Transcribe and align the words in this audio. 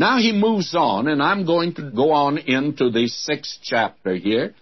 Now 0.00 0.16
he 0.16 0.32
moves 0.32 0.74
on, 0.74 1.08
and 1.08 1.22
I'm 1.22 1.44
going 1.44 1.74
to 1.74 1.90
go 1.90 2.12
on 2.12 2.38
into 2.38 2.88
the 2.88 3.06
sixth 3.06 3.58
chapter 3.62 4.14
here. 4.14 4.54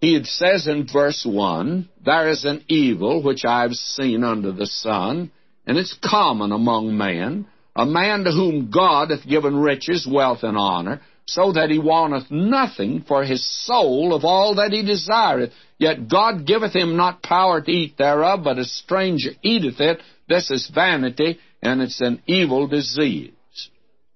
He 0.00 0.20
says 0.24 0.66
in 0.66 0.88
verse 0.92 1.24
1 1.24 1.88
There 2.04 2.28
is 2.28 2.44
an 2.44 2.64
evil 2.66 3.22
which 3.22 3.44
I've 3.44 3.74
seen 3.74 4.24
under 4.24 4.50
the 4.50 4.66
sun, 4.66 5.30
and 5.68 5.78
it's 5.78 5.96
common 6.02 6.50
among 6.50 6.98
men, 6.98 7.46
a 7.76 7.86
man 7.86 8.24
to 8.24 8.32
whom 8.32 8.72
God 8.72 9.10
hath 9.12 9.24
given 9.24 9.54
riches, 9.54 10.04
wealth, 10.04 10.42
and 10.42 10.58
honor, 10.58 11.00
so 11.26 11.52
that 11.52 11.70
he 11.70 11.78
wanteth 11.78 12.32
nothing 12.32 13.04
for 13.06 13.22
his 13.22 13.46
soul 13.64 14.12
of 14.12 14.24
all 14.24 14.56
that 14.56 14.72
he 14.72 14.84
desireth. 14.84 15.52
Yet 15.78 16.08
God 16.08 16.44
giveth 16.44 16.74
him 16.74 16.96
not 16.96 17.22
power 17.22 17.60
to 17.60 17.70
eat 17.70 17.98
thereof, 17.98 18.40
but 18.42 18.58
a 18.58 18.64
stranger 18.64 19.30
eateth 19.42 19.78
it. 19.78 20.00
This 20.28 20.50
is 20.50 20.68
vanity, 20.74 21.38
and 21.62 21.80
it's 21.80 22.00
an 22.00 22.20
evil 22.26 22.66
disease. 22.66 23.30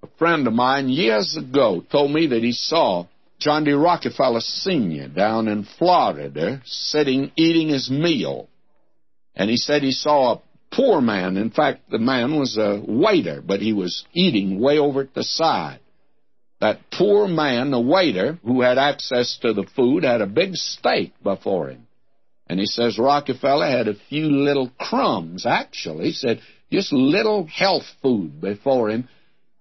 A 0.06 0.18
friend 0.18 0.46
of 0.46 0.52
mine 0.52 0.88
years 0.88 1.36
ago 1.36 1.84
told 1.90 2.12
me 2.12 2.28
that 2.28 2.42
he 2.44 2.52
saw 2.52 3.06
John 3.40 3.64
D. 3.64 3.72
Rockefeller 3.72 4.40
Sr. 4.40 5.08
down 5.08 5.48
in 5.48 5.64
Florida 5.64 6.62
sitting 6.64 7.32
eating 7.34 7.70
his 7.70 7.90
meal. 7.90 8.48
And 9.34 9.50
he 9.50 9.56
said 9.56 9.82
he 9.82 9.90
saw 9.90 10.34
a 10.34 10.42
poor 10.72 11.00
man. 11.00 11.36
In 11.36 11.50
fact, 11.50 11.90
the 11.90 11.98
man 11.98 12.38
was 12.38 12.56
a 12.56 12.80
waiter, 12.86 13.42
but 13.44 13.60
he 13.60 13.72
was 13.72 14.04
eating 14.14 14.60
way 14.60 14.78
over 14.78 15.00
at 15.00 15.14
the 15.14 15.24
side. 15.24 15.80
That 16.60 16.88
poor 16.92 17.26
man, 17.26 17.72
the 17.72 17.80
waiter, 17.80 18.38
who 18.44 18.60
had 18.60 18.78
access 18.78 19.36
to 19.42 19.52
the 19.52 19.66
food, 19.74 20.04
had 20.04 20.20
a 20.20 20.26
big 20.26 20.54
steak 20.54 21.14
before 21.20 21.70
him. 21.70 21.88
And 22.46 22.60
he 22.60 22.66
says 22.66 22.96
Rockefeller 22.96 23.66
had 23.66 23.88
a 23.88 23.98
few 24.08 24.30
little 24.30 24.70
crumbs, 24.78 25.44
actually. 25.46 26.06
He 26.06 26.12
said, 26.12 26.40
just 26.70 26.92
little 26.92 27.46
health 27.46 27.84
food 28.02 28.40
before 28.40 28.90
him. 28.90 29.08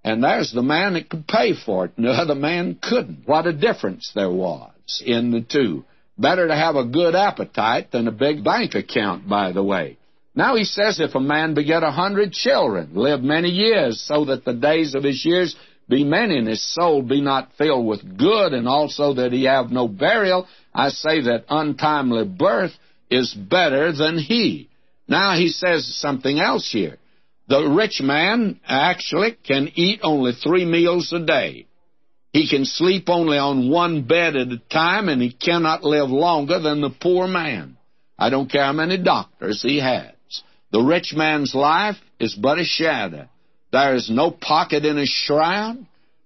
And 0.05 0.23
there's 0.23 0.51
the 0.51 0.61
man 0.61 0.93
that 0.93 1.09
could 1.09 1.27
pay 1.27 1.53
for 1.55 1.85
it, 1.85 1.93
and 1.97 2.05
the 2.05 2.11
other 2.11 2.35
man 2.35 2.77
couldn't. 2.79 3.23
What 3.25 3.47
a 3.47 3.53
difference 3.53 4.11
there 4.13 4.29
was 4.29 5.01
in 5.03 5.31
the 5.31 5.41
two. 5.41 5.83
Better 6.15 6.47
to 6.47 6.55
have 6.55 6.75
a 6.75 6.85
good 6.85 7.15
appetite 7.15 7.91
than 7.91 8.07
a 8.07 8.11
big 8.11 8.43
bank 8.43 8.75
account, 8.75 9.27
by 9.27 9.51
the 9.51 9.63
way. 9.63 9.97
Now 10.35 10.55
he 10.55 10.63
says, 10.63 10.99
if 10.99 11.15
a 11.15 11.19
man 11.19 11.55
beget 11.55 11.81
a 11.81 11.89
hundred 11.89 12.33
children, 12.33 12.91
live 12.93 13.21
many 13.21 13.49
years, 13.49 13.99
so 13.99 14.25
that 14.25 14.45
the 14.45 14.53
days 14.53 14.93
of 14.93 15.03
his 15.03 15.25
years 15.25 15.55
be 15.89 16.03
many, 16.03 16.37
and 16.37 16.47
his 16.47 16.61
soul 16.61 17.01
be 17.01 17.19
not 17.19 17.53
filled 17.57 17.87
with 17.87 18.15
good, 18.15 18.53
and 18.53 18.67
also 18.67 19.15
that 19.15 19.31
he 19.33 19.45
have 19.45 19.71
no 19.71 19.87
burial, 19.87 20.47
I 20.71 20.89
say 20.89 21.21
that 21.21 21.45
untimely 21.49 22.25
birth 22.25 22.73
is 23.09 23.33
better 23.33 23.91
than 23.91 24.19
he. 24.19 24.69
Now 25.07 25.35
he 25.35 25.47
says 25.47 25.95
something 25.95 26.39
else 26.39 26.71
here. 26.71 26.99
The 27.47 27.63
rich 27.63 28.01
man 28.01 28.59
actually 28.65 29.37
can 29.43 29.69
eat 29.75 29.99
only 30.03 30.33
three 30.33 30.65
meals 30.65 31.13
a 31.13 31.19
day. 31.19 31.67
He 32.33 32.49
can 32.49 32.65
sleep 32.65 33.07
only 33.07 33.37
on 33.37 33.69
one 33.69 34.01
bed 34.01 34.35
at 34.35 34.51
a 34.51 34.57
time, 34.69 35.09
and 35.09 35.21
he 35.21 35.31
cannot 35.31 35.83
live 35.83 36.09
longer 36.09 36.59
than 36.59 36.81
the 36.81 36.89
poor 36.89 37.27
man. 37.27 37.77
I 38.17 38.29
don't 38.29 38.51
care 38.51 38.63
how 38.63 38.73
many 38.73 38.97
doctors 38.97 39.61
he 39.61 39.79
has. 39.79 40.11
The 40.71 40.81
rich 40.81 41.13
man's 41.15 41.53
life 41.53 41.95
is 42.19 42.35
but 42.35 42.59
a 42.59 42.65
shadow. 42.65 43.29
There 43.71 43.95
is 43.95 44.09
no 44.09 44.31
pocket 44.31 44.83
in 44.85 44.97
his 44.97 45.09
shroud. 45.09 45.85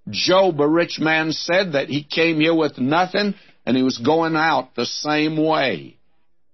Job, 0.09 0.59
a 0.61 0.67
rich 0.67 0.99
man, 0.99 1.31
said 1.31 1.73
that 1.73 1.89
he 1.89 2.03
came 2.03 2.39
here 2.39 2.55
with 2.55 2.79
nothing, 2.79 3.35
and 3.65 3.77
he 3.77 3.83
was 3.83 3.97
going 3.97 4.35
out 4.35 4.75
the 4.75 4.85
same 4.85 5.37
way. 5.37 5.97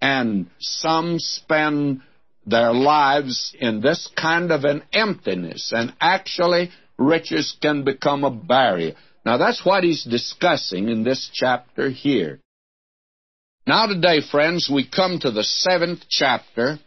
And 0.02 0.48
some 0.60 1.20
spend 1.20 2.02
their 2.46 2.74
lives 2.74 3.56
in 3.60 3.82
this 3.82 4.10
kind 4.16 4.52
of 4.52 4.64
an 4.64 4.84
emptiness, 4.94 5.72
and 5.76 5.94
actually 6.00 6.70
riches 6.98 7.56
can 7.62 7.84
become 7.84 8.24
a 8.24 8.32
barrier. 8.32 8.94
Now 9.26 9.38
that's 9.38 9.66
what 9.66 9.84
he's 9.84 10.04
discussing 10.04 10.90
in 10.90 11.04
this 11.04 11.30
chapter 11.34 11.90
here. 11.90 12.40
Now 13.66 13.88
today, 13.88 14.22
friends, 14.22 14.70
we 14.72 14.88
come 14.88 15.20
to 15.20 15.32
the 15.32 15.44
seventh 15.44 16.02
chapter 16.08 16.80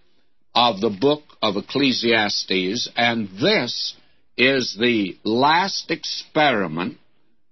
of 0.55 0.81
the 0.81 0.91
book 0.91 1.23
of 1.43 1.57
Ecclesiastes, 1.57 2.89
and 2.97 3.29
this 3.41 3.97
is 4.37 4.77
the 4.79 5.17
last 5.25 5.91
experiment 5.91 6.99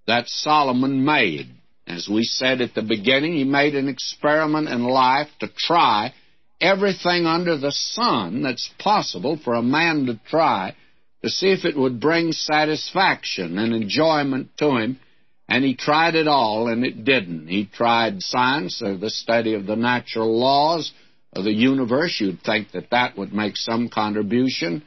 that 0.07 0.29
Solomon 0.29 1.05
made. 1.05 1.49
As 1.89 2.09
we 2.09 2.23
said 2.23 2.61
at 2.61 2.75
the 2.75 2.83
beginning, 2.83 3.35
he 3.35 3.45
made 3.45 3.75
an 3.75 3.89
experiment 3.89 4.69
in 4.69 4.85
life 4.85 5.29
to 5.41 5.49
try 5.49 6.13
everything 6.61 7.27
under 7.27 7.57
the 7.57 7.73
sun 7.73 8.43
that's 8.43 8.71
possible 8.79 9.39
for 9.43 9.55
a 9.55 9.63
man 9.63 10.07
to 10.07 10.21
try 10.29 10.75
to 11.23 11.31
see 11.31 11.49
if 11.49 11.65
it 11.65 11.77
would 11.77 12.01
bring 12.01 12.33
satisfaction 12.33 13.59
and 13.59 13.75
enjoyment 13.75 14.49
to 14.59 14.77
him. 14.77 15.01
And 15.49 15.65
he 15.65 15.77
tried 15.77 16.17
it 16.17 16.27
all, 16.27 16.69
and 16.69 16.85
it 16.85 17.05
didn't. 17.05 17.47
He 17.47 17.67
tried 17.67 18.21
science, 18.21 18.83
or 18.83 18.97
the 18.97 19.11
study 19.11 19.55
of 19.55 19.67
the 19.67 19.77
natural 19.77 20.39
laws 20.39 20.93
of 21.33 21.45
the 21.45 21.53
universe. 21.53 22.17
You'd 22.21 22.43
think 22.43 22.73
that 22.73 22.91
that 22.91 23.17
would 23.17 23.33
make 23.33 23.57
some 23.57 23.89
contribution. 23.89 24.83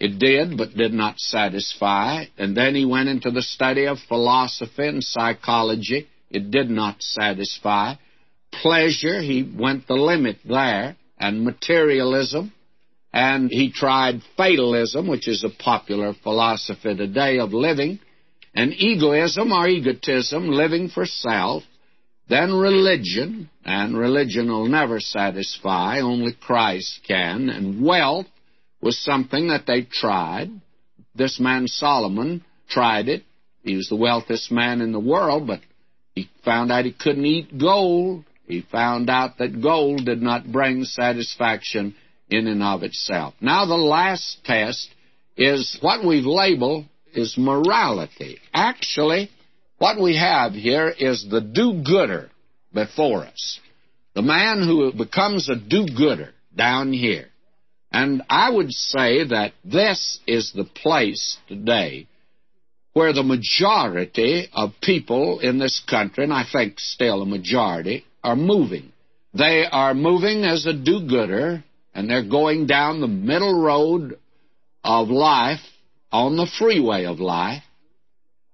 It 0.00 0.18
did, 0.18 0.56
but 0.56 0.74
did 0.74 0.94
not 0.94 1.18
satisfy. 1.18 2.24
And 2.38 2.56
then 2.56 2.74
he 2.74 2.86
went 2.86 3.10
into 3.10 3.30
the 3.30 3.42
study 3.42 3.86
of 3.86 3.98
philosophy 4.08 4.86
and 4.86 5.04
psychology. 5.04 6.08
It 6.30 6.50
did 6.50 6.70
not 6.70 7.02
satisfy. 7.02 7.94
Pleasure, 8.50 9.20
he 9.20 9.42
went 9.42 9.86
the 9.86 9.94
limit 9.94 10.38
there 10.44 10.96
and 11.18 11.44
materialism, 11.44 12.52
and 13.12 13.50
he 13.50 13.72
tried 13.72 14.22
fatalism, 14.36 15.08
which 15.08 15.28
is 15.28 15.44
a 15.44 15.62
popular 15.62 16.14
philosophy 16.22 16.94
today 16.94 17.38
of 17.38 17.52
living, 17.52 17.98
and 18.54 18.72
egoism 18.72 19.52
or 19.52 19.68
egotism, 19.68 20.48
living 20.48 20.88
for 20.88 21.06
self, 21.06 21.62
then 22.28 22.52
religion, 22.52 23.48
and 23.64 23.96
religion 23.96 24.48
will 24.48 24.68
never 24.68 25.00
satisfy, 25.00 26.00
only 26.00 26.32
Christ 26.32 27.00
can, 27.06 27.48
and 27.48 27.84
wealth 27.84 28.26
was 28.82 29.02
something 29.02 29.48
that 29.48 29.66
they 29.66 29.82
tried. 29.82 30.50
This 31.14 31.40
man 31.40 31.66
Solomon 31.66 32.44
tried 32.68 33.08
it. 33.08 33.24
He 33.62 33.76
was 33.76 33.88
the 33.88 33.96
wealthiest 33.96 34.52
man 34.52 34.80
in 34.80 34.92
the 34.92 35.00
world, 35.00 35.46
but 35.46 35.60
he 36.14 36.28
found 36.44 36.70
out 36.70 36.84
he 36.84 36.92
couldn't 36.92 37.24
eat 37.24 37.58
gold. 37.58 38.24
He 38.48 38.62
found 38.62 39.10
out 39.10 39.38
that 39.38 39.62
gold 39.62 40.06
did 40.06 40.22
not 40.22 40.50
bring 40.50 40.84
satisfaction 40.84 41.94
in 42.30 42.46
and 42.46 42.62
of 42.62 42.82
itself. 42.82 43.34
Now, 43.40 43.66
the 43.66 43.74
last 43.74 44.38
test 44.44 44.88
is 45.36 45.78
what 45.82 46.04
we've 46.04 46.24
labeled 46.24 46.86
is 47.12 47.36
morality. 47.36 48.38
Actually, 48.52 49.30
what 49.78 50.00
we 50.00 50.16
have 50.16 50.52
here 50.52 50.88
is 50.88 51.26
the 51.30 51.40
do-gooder 51.40 52.30
before 52.72 53.24
us. 53.24 53.60
The 54.14 54.22
man 54.22 54.62
who 54.62 54.92
becomes 54.92 55.48
a 55.48 55.56
do-gooder 55.56 56.30
down 56.56 56.92
here. 56.92 57.28
And 57.92 58.22
I 58.28 58.50
would 58.50 58.72
say 58.72 59.24
that 59.28 59.52
this 59.64 60.20
is 60.26 60.52
the 60.52 60.64
place 60.64 61.38
today 61.48 62.06
where 62.92 63.12
the 63.12 63.22
majority 63.22 64.48
of 64.52 64.72
people 64.82 65.38
in 65.40 65.58
this 65.58 65.80
country, 65.88 66.24
and 66.24 66.32
I 66.32 66.44
think 66.50 66.80
still 66.80 67.22
a 67.22 67.26
majority, 67.26 68.04
are 68.22 68.36
moving. 68.36 68.92
They 69.34 69.64
are 69.70 69.94
moving 69.94 70.44
as 70.44 70.66
a 70.66 70.72
do 70.72 71.06
gooder, 71.06 71.64
and 71.94 72.08
they're 72.08 72.28
going 72.28 72.66
down 72.66 73.00
the 73.00 73.08
middle 73.08 73.60
road 73.60 74.18
of 74.82 75.08
life 75.08 75.60
on 76.10 76.36
the 76.36 76.50
freeway 76.58 77.04
of 77.04 77.20
life. 77.20 77.62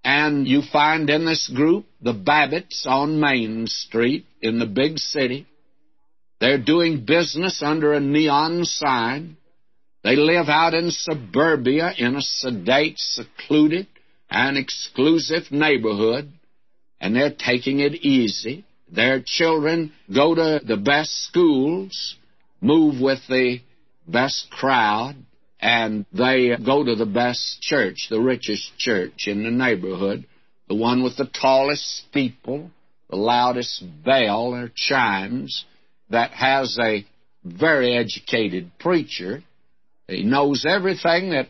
And 0.03 0.47
you 0.47 0.61
find 0.61 1.09
in 1.09 1.25
this 1.25 1.49
group 1.49 1.87
the 2.03 2.13
Babbitts 2.13 2.87
on 2.87 3.21
Main 3.21 3.67
Street 3.67 4.27
in 4.43 4.59
the 4.59 4.67
big 4.67 4.99
city. 4.99 5.47
They're 6.41 6.59
doing 6.59 7.07
business 7.07 7.63
under 7.63 7.95
a 7.95 8.01
neon 8.01 8.65
sign. 8.65 9.39
They 10.03 10.17
live 10.17 10.49
out 10.49 10.75
in 10.75 10.91
suburbia 10.91 11.93
in 11.97 12.17
a 12.17 12.21
sedate, 12.21 12.99
secluded, 12.99 13.87
and 14.29 14.59
exclusive 14.59 15.51
neighborhood, 15.51 16.31
and 17.01 17.17
they're 17.17 17.33
taking 17.33 17.81
it 17.81 17.95
easy. 17.95 18.65
Their 18.95 19.23
children 19.25 19.93
go 20.15 20.35
to 20.37 20.61
the 20.65 20.77
best 20.77 21.25
schools, 21.25 22.17
move 22.61 23.01
with 23.01 23.21
the 23.29 23.61
best 24.07 24.51
crowd, 24.51 25.17
and 25.61 26.07
they 26.13 26.57
go 26.65 26.85
to 26.85 26.95
the 26.95 27.07
best 27.07 27.61
church, 27.61 28.07
the 28.09 28.21
richest 28.21 28.77
church 28.79 29.27
in 29.27 29.43
the 29.43 29.51
neighborhood, 29.51 30.27
the 30.69 30.77
one 30.77 31.03
with 31.03 31.17
the 31.17 31.27
tallest 31.27 31.85
steeple, 32.09 32.71
the 33.11 33.17
loudest 33.17 33.83
bell 34.05 34.55
or 34.55 34.71
chimes, 34.75 35.65
that 36.11 36.31
has 36.31 36.79
a 36.81 37.05
very 37.45 37.97
educated 37.97 38.71
preacher. 38.79 39.43
He 40.07 40.23
knows 40.23 40.65
everything 40.69 41.31
that 41.31 41.49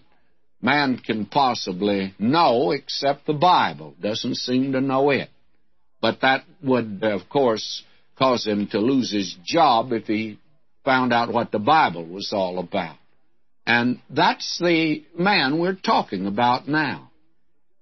man 0.62 0.96
can 0.96 1.26
possibly 1.26 2.14
know 2.19 2.70
except 2.70 3.26
the 3.26 3.35
Bible, 3.35 3.94
doesn't 4.00 4.37
seem 4.37 4.73
to 4.73 4.81
know 4.81 5.11
it. 5.11 5.29
But 6.05 6.21
that 6.21 6.45
would, 6.62 7.03
of 7.03 7.31
course, 7.31 7.83
cause 8.19 8.45
him 8.45 8.67
to 8.73 8.79
lose 8.79 9.11
his 9.11 9.35
job 9.43 9.91
if 9.91 10.05
he 10.05 10.39
found 10.85 11.15
out 11.15 11.33
what 11.33 11.51
the 11.51 11.59
Bible 11.59 12.05
was 12.05 12.31
all 12.31 12.59
about. 12.59 12.97
And 13.67 14.01
that's 14.11 14.59
the 14.59 15.03
man 15.19 15.59
we're 15.59 15.79
talking 15.83 16.27
about 16.27 16.69
now. 16.69 17.11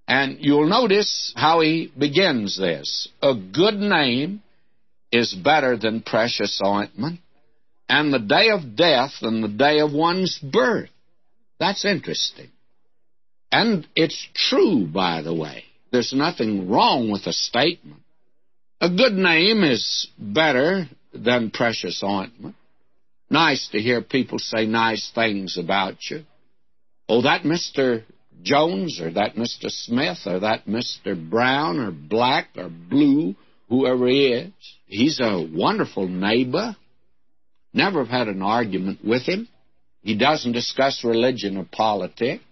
And 0.06 0.36
you'll 0.38 0.68
notice 0.68 1.32
how 1.34 1.62
he 1.62 1.90
begins 1.98 2.56
this. 2.56 3.08
A 3.20 3.34
good 3.34 3.74
name 3.74 4.40
is 5.10 5.34
better 5.34 5.76
than 5.76 6.00
precious 6.00 6.60
ointment, 6.64 7.18
and 7.88 8.14
the 8.14 8.20
day 8.20 8.50
of 8.50 8.76
death 8.76 9.14
than 9.20 9.40
the 9.40 9.48
day 9.48 9.80
of 9.80 9.92
one's 9.92 10.38
birth. 10.38 10.90
That's 11.58 11.84
interesting. 11.84 12.50
And 13.50 13.84
it's 13.96 14.28
true, 14.32 14.86
by 14.86 15.22
the 15.22 15.34
way. 15.34 15.64
There's 15.90 16.12
nothing 16.12 16.70
wrong 16.70 17.10
with 17.10 17.24
the 17.24 17.32
statement. 17.32 17.98
A 18.82 18.90
good 18.90 19.12
name 19.12 19.62
is 19.62 20.08
better 20.18 20.88
than 21.14 21.52
precious 21.52 22.02
ointment. 22.02 22.56
Nice 23.30 23.68
to 23.68 23.78
hear 23.78 24.02
people 24.02 24.40
say 24.40 24.66
nice 24.66 25.08
things 25.14 25.56
about 25.56 25.98
you. 26.10 26.24
Oh, 27.08 27.22
that 27.22 27.42
Mr. 27.42 28.02
Jones 28.42 29.00
or 29.00 29.12
that 29.12 29.36
Mr. 29.36 29.70
Smith 29.70 30.18
or 30.26 30.40
that 30.40 30.66
Mr. 30.66 31.14
Brown 31.14 31.78
or 31.78 31.92
Black 31.92 32.48
or 32.56 32.70
Blue, 32.70 33.36
whoever 33.68 34.08
he 34.08 34.26
is, 34.32 34.52
he's 34.86 35.20
a 35.20 35.48
wonderful 35.54 36.08
neighbor. 36.08 36.74
Never 37.72 38.00
have 38.00 38.08
had 38.08 38.26
an 38.26 38.42
argument 38.42 39.04
with 39.04 39.22
him. 39.22 39.46
He 40.02 40.18
doesn't 40.18 40.50
discuss 40.50 41.04
religion 41.04 41.56
or 41.56 41.68
politics. 41.70 42.42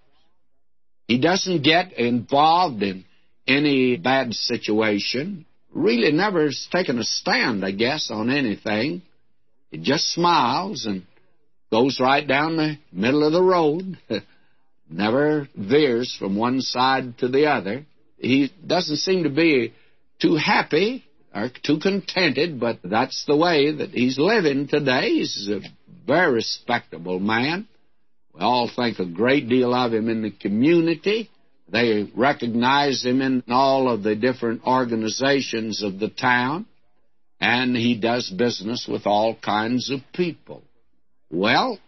He 1.09 1.19
doesn't 1.19 1.65
get 1.65 1.95
involved 1.95 2.85
in 2.85 3.05
any 3.49 3.97
bad 3.97 4.33
situation. 4.33 5.45
Really 5.73 6.13
never 6.13 6.45
has 6.45 6.69
taken 6.71 6.99
a 6.99 7.05
stand, 7.05 7.65
I 7.65 7.71
guess, 7.71 8.11
on 8.11 8.31
anything. 8.31 9.03
He 9.71 9.79
just 9.79 10.13
smiles 10.13 10.87
and 10.87 11.05
goes 11.71 12.01
right 12.01 12.27
down 12.27 12.57
the 12.57 12.77
middle 12.93 13.25
of 13.25 13.33
the 13.33 13.43
road. 13.43 13.99
never 14.91 15.49
veers 15.57 16.15
from 16.19 16.37
one 16.37 16.61
side 16.61 17.19
to 17.19 17.29
the 17.29 17.47
other. 17.47 17.87
He 18.19 18.53
doesn't 18.67 18.97
seem 18.97 19.25
to 19.25 19.31
be 19.31 19.73
too 20.21 20.35
happy 20.35 21.05
or 21.35 21.51
too 21.63 21.79
contented, 21.79 22.59
but 22.59 22.81
that's 22.83 23.25
the 23.27 23.37
way 23.37 23.73
that 23.73 23.91
he's 23.91 24.19
living 24.19 24.67
today. 24.69 25.11
He's 25.11 25.49
a 25.49 25.61
very 26.07 26.33
respectable 26.35 27.21
man. 27.21 27.69
We 28.35 28.41
all 28.41 28.69
think 28.75 28.99
a 28.99 29.07
great 29.07 29.49
deal 29.49 29.73
of 29.75 29.95
him 29.95 30.09
in 30.09 30.23
the 30.23 30.31
community. 30.31 31.31
They 31.71 32.11
recognize 32.17 33.05
him 33.05 33.23
in 33.23 33.45
all 33.49 33.89
of 33.89 34.03
the 34.03 34.17
different 34.17 34.63
organizations 34.67 35.83
of 35.83 35.99
the 36.01 36.09
town, 36.09 36.67
and 37.41 37.77
he 37.77 37.97
does 37.97 38.29
business 38.31 38.89
with 38.91 39.07
all 39.07 39.37
kinds 39.37 39.91
of 39.91 40.01
people. 40.13 40.63
Well, 41.31 41.79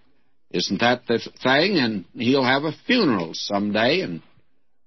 isn't 0.50 0.81
that 0.81 1.06
the 1.06 1.19
thing? 1.43 1.79
And 1.79 2.05
he'll 2.14 2.44
have 2.44 2.64
a 2.64 2.73
funeral 2.87 3.32
someday, 3.34 4.02
and 4.02 4.23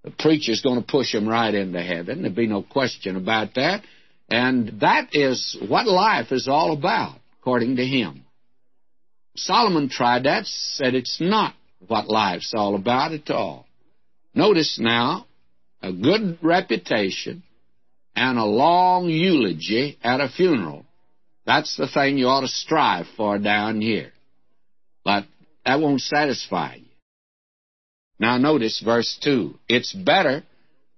the 0.03 0.11
preacher's 0.11 0.61
going 0.61 0.79
to 0.79 0.87
push 0.87 1.13
him 1.13 1.27
right 1.27 1.53
into 1.53 1.81
heaven. 1.81 2.21
There'd 2.21 2.35
be 2.35 2.47
no 2.47 2.63
question 2.63 3.17
about 3.17 3.55
that. 3.55 3.83
And 4.29 4.79
that 4.79 5.09
is 5.13 5.57
what 5.67 5.87
life 5.87 6.31
is 6.31 6.47
all 6.47 6.71
about, 6.71 7.19
according 7.41 7.75
to 7.75 7.85
him. 7.85 8.23
Solomon 9.35 9.89
tried 9.89 10.23
that, 10.23 10.45
said 10.45 10.95
it's 10.95 11.19
not 11.19 11.53
what 11.87 12.07
life's 12.07 12.53
all 12.55 12.75
about 12.75 13.11
at 13.11 13.29
all. 13.29 13.67
Notice 14.35 14.77
now, 14.79 15.25
a 15.81 15.93
good 15.93 16.37
reputation 16.41 17.43
and 18.15 18.37
a 18.37 18.43
long 18.43 19.09
eulogy 19.09 19.97
at 20.03 20.19
a 20.19 20.29
funeral. 20.29 20.85
That's 21.45 21.77
the 21.77 21.87
thing 21.87 22.17
you 22.17 22.27
ought 22.27 22.41
to 22.41 22.47
strive 22.47 23.05
for 23.15 23.37
down 23.37 23.79
here. 23.79 24.11
But 25.05 25.25
that 25.65 25.79
won't 25.79 26.01
satisfy 26.01 26.75
you. 26.75 26.85
Now 28.19 28.37
notice 28.37 28.81
verse 28.83 29.17
2. 29.23 29.57
It's 29.69 29.93
better 29.93 30.43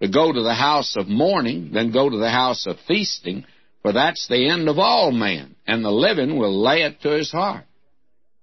to 0.01 0.07
go 0.07 0.31
to 0.31 0.41
the 0.41 0.53
house 0.53 0.95
of 0.97 1.07
mourning 1.07 1.71
than 1.73 1.91
go 1.91 2.09
to 2.09 2.17
the 2.17 2.29
house 2.29 2.65
of 2.65 2.77
feasting, 2.87 3.45
for 3.81 3.93
that's 3.93 4.27
the 4.27 4.49
end 4.49 4.67
of 4.69 4.79
all 4.79 5.11
men, 5.11 5.55
and 5.65 5.83
the 5.83 5.91
living 5.91 6.37
will 6.37 6.61
lay 6.61 6.83
it 6.83 7.01
to 7.01 7.09
his 7.09 7.31
heart. 7.31 7.65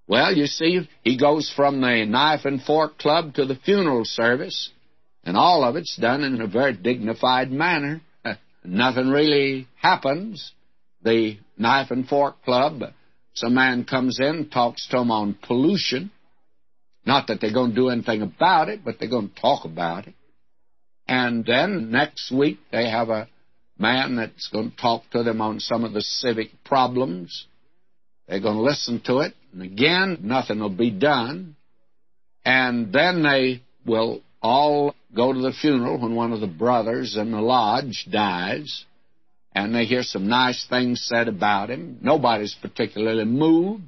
Well, 0.06 0.37
you 0.37 0.46
see, 0.46 0.88
he 1.02 1.17
goes 1.17 1.52
from 1.55 1.81
the 1.81 2.05
knife 2.05 2.44
and 2.44 2.62
fork 2.62 2.99
club 2.99 3.35
to 3.35 3.46
the 3.46 3.56
funeral 3.56 4.05
service, 4.05 4.70
and 5.25 5.37
all 5.37 5.65
of 5.65 5.76
it's 5.76 5.97
done 5.97 6.23
in 6.23 6.41
a 6.41 6.47
very 6.47 6.75
dignified 6.75 7.50
manner. 7.50 8.03
Nothing 8.65 9.09
really 9.09 9.67
happens. 9.81 10.53
The 11.03 11.38
knife 11.56 11.91
and 11.91 12.06
fork 12.06 12.43
club, 12.44 12.82
some 13.35 13.55
man 13.55 13.85
comes 13.85 14.21
in, 14.21 14.50
talks 14.50 14.87
to 14.88 14.99
them 14.99 15.11
on 15.11 15.37
pollution. 15.47 16.11
Not 17.06 17.26
that 17.26 17.41
they're 17.41 17.53
going 17.53 17.71
to 17.71 17.76
do 17.76 17.88
anything 17.91 18.23
about 18.23 18.69
it, 18.69 18.85
but 18.85 18.99
they're 18.99 19.11
going 19.11 19.29
to 19.29 19.41
talk 19.41 19.65
about 19.65 20.06
it. 20.06 20.15
And 21.06 21.44
then 21.44 21.91
next 21.91 22.32
week 22.32 22.59
they 22.73 22.88
have 22.88 23.11
a 23.11 23.29
man 23.79 24.17
that's 24.17 24.49
going 24.49 24.70
to 24.70 24.77
talk 24.77 25.03
to 25.11 25.23
them 25.23 25.41
on 25.41 25.61
some 25.61 25.85
of 25.85 25.93
the 25.93 26.00
civic 26.00 26.49
problems. 26.65 27.47
They're 28.29 28.41
going 28.41 28.56
to 28.56 28.62
listen 28.62 29.03
to 29.06 29.19
it, 29.19 29.35
and 29.53 29.62
again, 29.62 30.19
nothing 30.23 30.61
will 30.61 30.70
be 30.70 30.91
done. 30.91 31.56
And 32.44 32.93
then 32.93 33.23
they 33.23 33.62
will 33.85 34.23
all 34.44 34.94
go 35.17 35.32
to 35.32 35.41
the 35.41 35.52
funeral 35.52 35.99
when 35.99 36.14
one 36.14 36.32
of 36.32 36.41
the 36.41 36.46
brothers 36.46 37.17
in 37.17 37.32
the 37.32 37.41
lodge 37.41 38.06
dies, 38.11 38.85
and 39.55 39.75
they 39.75 39.87
hear 39.87 40.02
some 40.02 40.29
nice 40.29 40.67
things 40.69 41.02
said 41.02 41.29
about 41.29 41.70
him. 41.70 41.99
Nobody's 42.02 42.55
particularly 42.61 43.25
moved. 43.25 43.85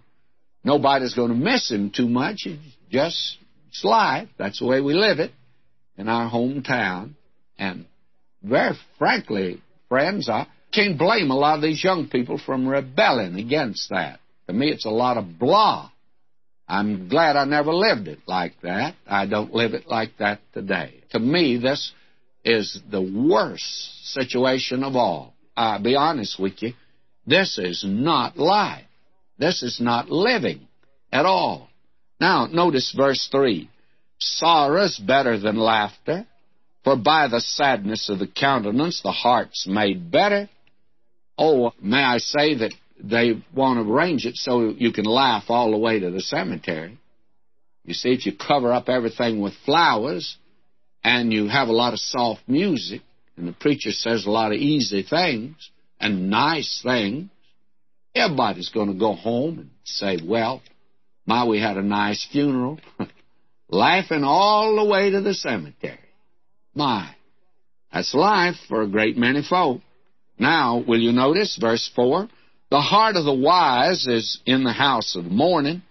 Nobody's 0.65 1.15
going 1.15 1.29
to 1.29 1.37
miss 1.37 1.71
him 1.71 1.91
too 1.91 2.09
much. 2.09 2.47
It's 2.47 2.63
just 2.91 3.37
it's 3.69 3.85
life. 3.85 4.29
That's 4.39 4.61
the 4.61 4.67
way 4.67 4.81
we 4.81 4.95
live 4.95 5.19
it 5.19 5.33
in 5.99 6.09
our 6.09 6.31
hometown. 6.31 7.15
And 7.59 7.85
very 8.43 8.77
frankly, 8.99 9.61
friends, 9.91 10.29
I 10.29 10.47
can't 10.73 10.99
blame 10.99 11.31
a 11.31 11.37
lot 11.37 11.57
of 11.57 11.63
these 11.63 11.85
young 11.85 12.09
people 12.09 12.39
from 12.39 12.67
rebelling 12.67 13.37
against 13.37 13.91
that. 13.91 14.21
To 14.47 14.55
me, 14.55 14.71
it's 14.71 14.87
a 14.87 14.91
lot 14.91 15.19
of 15.19 15.39
blah. 15.39 15.91
I'm 16.69 17.09
glad 17.09 17.37
I 17.37 17.45
never 17.45 17.73
lived 17.73 18.09
it 18.09 18.21
like 18.27 18.55
that. 18.63 18.95
I 19.07 19.27
don't 19.27 19.55
live 19.55 19.75
it 19.75 19.87
like 19.87 20.17
that 20.19 20.41
today. 20.53 21.03
To 21.11 21.19
me, 21.19 21.59
this 21.59 21.93
is 22.45 22.81
the 22.91 23.03
worst 23.03 24.13
situation 24.13 24.83
of 24.83 24.97
all. 24.97 25.35
I'll 25.57 25.83
be 25.83 25.95
honest 25.97 26.39
with 26.39 26.63
you. 26.63 26.73
This 27.27 27.59
is 27.59 27.85
not 27.87 28.37
life. 28.37 28.85
This 29.39 29.63
is 29.63 29.81
not 29.81 30.11
living 30.11 30.67
at 31.13 31.27
all. 31.27 31.69
Now, 32.21 32.47
notice 32.47 32.93
verse 32.97 33.29
3. 33.31 33.69
Sorrow 34.19 34.85
is 34.85 34.99
better 34.99 35.39
than 35.39 35.57
laughter, 35.57 36.27
for 36.85 36.97
by 36.97 37.29
the 37.29 37.41
sadness 37.41 38.09
of 38.09 38.19
the 38.19 38.27
countenance 38.27 39.03
the 39.03 39.13
heart's 39.13 39.67
made 39.67 40.11
better. 40.11 40.49
Oh, 41.37 41.73
may 41.81 42.03
I 42.03 42.19
say 42.19 42.55
that 42.57 42.73
they 43.03 43.43
want 43.55 43.79
to 43.79 43.93
arrange 43.93 44.27
it 44.27 44.37
so 44.37 44.71
you 44.71 44.93
can 44.93 45.05
laugh 45.05 45.45
all 45.49 45.71
the 45.71 45.79
way 45.79 46.01
to 46.01 46.11
the 46.11 46.21
cemetery. 46.21 46.99
You 47.85 47.95
see, 47.95 48.11
if 48.11 48.27
you 48.27 48.33
cover 48.37 48.73
up 48.73 48.89
everything 48.89 49.41
with 49.41 49.55
flowers 49.65 50.37
and 51.05 51.33
you 51.33 51.49
have 51.49 51.69
a 51.69 51.73
lot 51.73 51.93
of 51.93 52.01
soft 52.01 52.43
music, 52.49 53.03
and 53.37 53.47
the 53.47 53.53
preacher 53.53 53.93
says 53.93 54.27
a 54.27 54.31
lot 54.31 54.53
of 54.53 54.59
easy 54.59 55.03
things 55.03 55.71
and 56.01 56.31
nice 56.31 56.81
things, 56.83 57.29
everybody's 58.15 58.71
going 58.71 58.93
to 58.93 58.99
go 58.99 59.13
home 59.13 59.59
and 59.59 59.71
say, 59.85 60.19
Well, 60.25 60.63
my, 61.27 61.47
we 61.47 61.61
had 61.61 61.77
a 61.77 61.83
nice 61.83 62.27
funeral. 62.33 62.81
laughing 63.69 64.25
all 64.25 64.77
the 64.77 64.85
way 64.85 65.11
to 65.11 65.21
the 65.21 65.35
cemetery. 65.35 65.99
My, 66.75 67.15
that's 67.93 68.15
life 68.15 68.57
for 68.69 68.83
a 68.83 68.89
great 68.89 69.17
many 69.17 69.43
folk. 69.43 69.81
Now, 70.39 70.85
will 70.87 71.01
you 71.01 71.13
notice 71.13 71.57
verse 71.61 71.91
4? 71.95 72.29
The 72.71 72.81
heart 72.81 73.17
of 73.17 73.25
the 73.25 73.35
wise 73.35 74.07
is 74.07 74.41
in 74.45 74.65
the 74.65 74.73
house 74.73 75.15
of 75.15 75.27
mourning, 75.27 75.83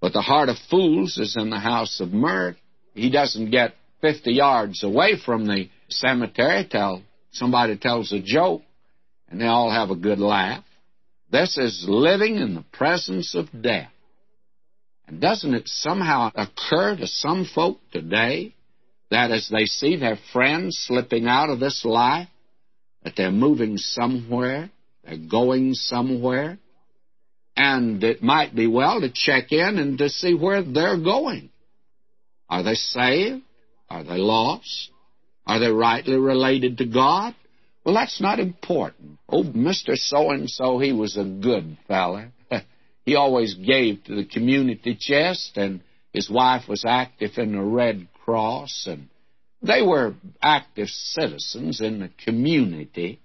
but 0.00 0.12
the 0.12 0.22
heart 0.22 0.48
of 0.48 0.56
fools 0.70 1.18
is 1.18 1.36
in 1.36 1.50
the 1.50 1.58
house 1.58 2.00
of 2.00 2.12
mirth. 2.12 2.56
He 2.94 3.10
doesn't 3.10 3.50
get 3.50 3.74
50 4.00 4.32
yards 4.32 4.82
away 4.82 5.16
from 5.24 5.46
the 5.46 5.68
cemetery 5.88 6.66
till 6.70 7.02
somebody 7.32 7.76
tells 7.76 8.12
a 8.12 8.20
joke, 8.20 8.62
and 9.28 9.40
they 9.40 9.46
all 9.46 9.70
have 9.70 9.90
a 9.90 9.96
good 9.96 10.18
laugh. 10.18 10.64
This 11.30 11.56
is 11.58 11.84
living 11.86 12.36
in 12.36 12.54
the 12.54 12.64
presence 12.72 13.34
of 13.34 13.48
death. 13.62 13.90
And 15.06 15.20
doesn't 15.20 15.54
it 15.54 15.68
somehow 15.68 16.30
occur 16.34 16.96
to 16.96 17.06
some 17.06 17.44
folk 17.44 17.78
today 17.92 18.54
that 19.10 19.30
as 19.30 19.48
they 19.50 19.66
see 19.66 19.96
their 19.96 20.18
friends 20.32 20.82
slipping 20.86 21.26
out 21.26 21.50
of 21.50 21.60
this 21.60 21.84
life, 21.84 22.28
that 23.02 23.14
they're 23.16 23.30
moving 23.30 23.76
somewhere, 23.76 24.70
they're 25.04 25.16
going 25.16 25.74
somewhere, 25.74 26.58
and 27.56 28.02
it 28.02 28.22
might 28.22 28.54
be 28.54 28.66
well 28.66 29.00
to 29.00 29.10
check 29.12 29.52
in 29.52 29.78
and 29.78 29.98
to 29.98 30.08
see 30.08 30.34
where 30.34 30.62
they're 30.62 30.98
going. 30.98 31.50
Are 32.48 32.62
they 32.62 32.74
saved? 32.74 33.42
Are 33.88 34.04
they 34.04 34.18
lost? 34.18 34.90
Are 35.46 35.58
they 35.58 35.70
rightly 35.70 36.16
related 36.16 36.78
to 36.78 36.86
God? 36.86 37.34
Well, 37.84 37.94
that's 37.94 38.20
not 38.20 38.38
important. 38.38 39.18
Oh, 39.28 39.42
Mr. 39.42 39.96
So 39.96 40.30
and 40.30 40.48
so, 40.48 40.78
he 40.78 40.92
was 40.92 41.16
a 41.16 41.24
good 41.24 41.76
feller. 41.88 42.32
He 43.04 43.16
always 43.16 43.54
gave 43.54 44.04
to 44.04 44.14
the 44.14 44.24
community 44.24 44.94
chest, 44.94 45.56
and 45.56 45.80
his 46.12 46.30
wife 46.30 46.68
was 46.68 46.84
active 46.86 47.32
in 47.36 47.50
the 47.50 47.60
Red 47.60 48.06
Cross, 48.24 48.86
and 48.86 49.08
They 49.60 49.82
were 49.82 50.14
active 50.40 50.88
citizens 50.88 51.80
in 51.80 51.98
the 51.98 52.10
community, 52.24 53.18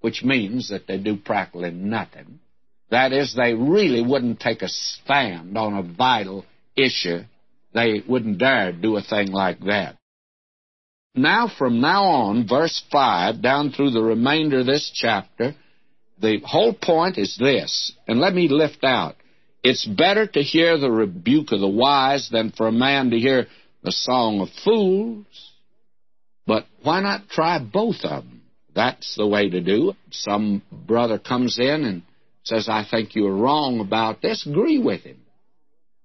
which 0.00 0.22
means 0.22 0.70
that 0.70 0.86
they 0.86 0.98
do 0.98 1.16
practically 1.16 1.70
nothing. 1.70 2.40
That 2.90 3.12
is, 3.12 3.34
they 3.34 3.54
really 3.54 4.02
wouldn't 4.02 4.40
take 4.40 4.62
a 4.62 4.68
stand 4.68 5.56
on 5.56 5.74
a 5.74 5.82
vital 5.82 6.44
issue. 6.76 7.20
They 7.72 8.02
wouldn't 8.08 8.38
dare 8.38 8.72
do 8.72 8.96
a 8.96 9.02
thing 9.02 9.30
like 9.30 9.60
that. 9.60 9.96
Now, 11.14 11.48
from 11.48 11.80
now 11.80 12.04
on, 12.04 12.48
verse 12.48 12.82
5, 12.90 13.42
down 13.42 13.70
through 13.72 13.90
the 13.90 14.02
remainder 14.02 14.60
of 14.60 14.66
this 14.66 14.90
chapter, 14.94 15.54
the 16.20 16.40
whole 16.44 16.72
point 16.72 17.18
is 17.18 17.36
this, 17.38 17.92
and 18.06 18.20
let 18.20 18.34
me 18.34 18.48
lift 18.48 18.84
out. 18.84 19.16
It's 19.62 19.84
better 19.84 20.26
to 20.26 20.42
hear 20.42 20.78
the 20.78 20.90
rebuke 20.90 21.52
of 21.52 21.60
the 21.60 21.68
wise 21.68 22.28
than 22.30 22.52
for 22.52 22.68
a 22.68 22.72
man 22.72 23.10
to 23.10 23.18
hear 23.18 23.46
the 23.82 23.92
song 23.92 24.40
of 24.40 24.48
fools. 24.64 25.26
But 26.46 26.66
why 26.82 27.00
not 27.00 27.28
try 27.28 27.58
both 27.58 28.04
of 28.04 28.24
them? 28.24 28.39
That's 28.74 29.16
the 29.16 29.26
way 29.26 29.48
to 29.50 29.60
do 29.60 29.90
it. 29.90 29.96
Some 30.10 30.62
brother 30.70 31.18
comes 31.18 31.58
in 31.58 31.84
and 31.84 32.02
says, 32.44 32.68
I 32.68 32.86
think 32.88 33.14
you're 33.14 33.34
wrong 33.34 33.80
about 33.80 34.22
this. 34.22 34.46
Agree 34.46 34.78
with 34.78 35.02
him. 35.02 35.18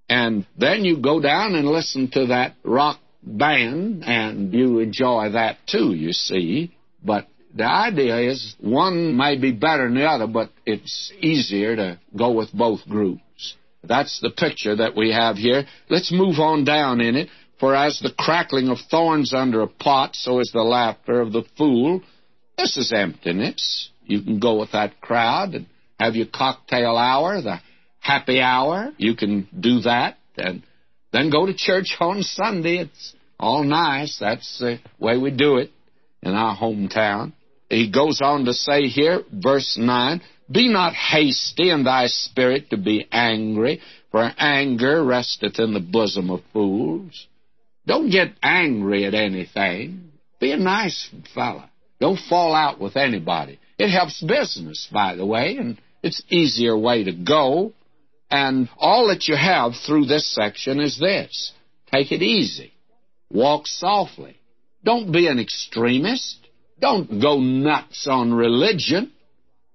And 0.09 0.45
then 0.57 0.85
you 0.85 0.97
go 0.97 1.19
down 1.19 1.55
and 1.55 1.67
listen 1.67 2.09
to 2.11 2.27
that 2.27 2.55
rock 2.63 2.99
band, 3.23 4.03
and 4.05 4.53
you 4.53 4.79
enjoy 4.79 5.31
that 5.31 5.57
too, 5.67 5.93
you 5.93 6.11
see. 6.11 6.75
But 7.03 7.27
the 7.55 7.65
idea 7.65 8.17
is 8.19 8.55
one 8.59 9.17
may 9.17 9.37
be 9.37 9.51
better 9.51 9.85
than 9.85 9.95
the 9.95 10.05
other, 10.05 10.27
but 10.27 10.51
it's 10.65 11.11
easier 11.19 11.75
to 11.75 11.99
go 12.15 12.31
with 12.31 12.51
both 12.53 12.87
groups. 12.87 13.55
That's 13.83 14.19
the 14.19 14.31
picture 14.31 14.75
that 14.75 14.95
we 14.95 15.11
have 15.11 15.37
here. 15.37 15.65
Let's 15.89 16.11
move 16.11 16.39
on 16.39 16.65
down 16.65 17.01
in 17.01 17.15
it. 17.15 17.29
For 17.59 17.73
as 17.73 17.99
the 17.99 18.13
crackling 18.17 18.67
of 18.67 18.79
thorns 18.91 19.33
under 19.33 19.61
a 19.61 19.67
pot, 19.67 20.15
so 20.15 20.39
is 20.39 20.51
the 20.53 20.61
laughter 20.61 21.21
of 21.21 21.31
the 21.31 21.43
fool. 21.57 22.01
This 22.57 22.77
is 22.77 22.93
emptiness. 22.95 23.89
You 24.05 24.21
can 24.21 24.39
go 24.39 24.59
with 24.59 24.71
that 24.71 25.01
crowd 25.01 25.55
and 25.55 25.65
have 25.99 26.15
your 26.15 26.27
cocktail 26.27 26.97
hour, 26.97 27.41
the 27.41 27.59
happy 27.99 28.41
hour. 28.41 28.91
You 28.97 29.15
can 29.15 29.47
do 29.57 29.81
that 29.81 30.17
and 30.37 30.63
then 31.11 31.29
go 31.29 31.45
to 31.45 31.53
church 31.53 31.95
on 31.99 32.21
Sunday. 32.21 32.79
It's 32.79 33.15
all 33.39 33.63
nice. 33.63 34.17
That's 34.19 34.59
the 34.59 34.79
way 34.99 35.17
we 35.17 35.31
do 35.31 35.57
it 35.57 35.71
in 36.21 36.33
our 36.33 36.55
hometown. 36.55 37.33
He 37.69 37.91
goes 37.91 38.21
on 38.21 38.45
to 38.45 38.53
say 38.53 38.83
here, 38.83 39.23
verse 39.31 39.77
9, 39.79 40.21
Be 40.51 40.69
not 40.69 40.93
hasty 40.93 41.71
in 41.71 41.83
thy 41.83 42.07
spirit 42.07 42.69
to 42.69 42.77
be 42.77 43.07
angry, 43.11 43.81
for 44.11 44.31
anger 44.37 45.03
resteth 45.03 45.59
in 45.59 45.73
the 45.73 45.79
bosom 45.79 46.29
of 46.29 46.41
fools. 46.53 47.27
Don't 47.87 48.09
get 48.09 48.33
angry 48.41 49.05
at 49.05 49.13
anything. 49.13 50.11
Be 50.39 50.51
a 50.51 50.57
nice 50.57 51.09
fellow. 51.33 51.65
Don't 51.99 52.19
fall 52.29 52.53
out 52.53 52.79
with 52.79 52.97
anybody. 52.97 53.59
It 53.77 53.89
helps 53.89 54.21
business, 54.21 54.87
by 54.91 55.15
the 55.15 55.25
way, 55.25 55.57
and 55.57 55.77
it's 56.03 56.21
easier 56.29 56.77
way 56.77 57.03
to 57.03 57.13
go. 57.13 57.73
And 58.29 58.69
all 58.77 59.07
that 59.09 59.27
you 59.27 59.35
have 59.35 59.73
through 59.85 60.05
this 60.05 60.33
section 60.33 60.79
is 60.79 60.99
this. 60.99 61.53
Take 61.91 62.11
it 62.11 62.21
easy. 62.21 62.73
Walk 63.31 63.67
softly. 63.67 64.37
Don't 64.83 65.11
be 65.11 65.27
an 65.27 65.39
extremist. 65.39 66.37
Don't 66.79 67.21
go 67.21 67.39
nuts 67.39 68.07
on 68.07 68.33
religion. 68.33 69.11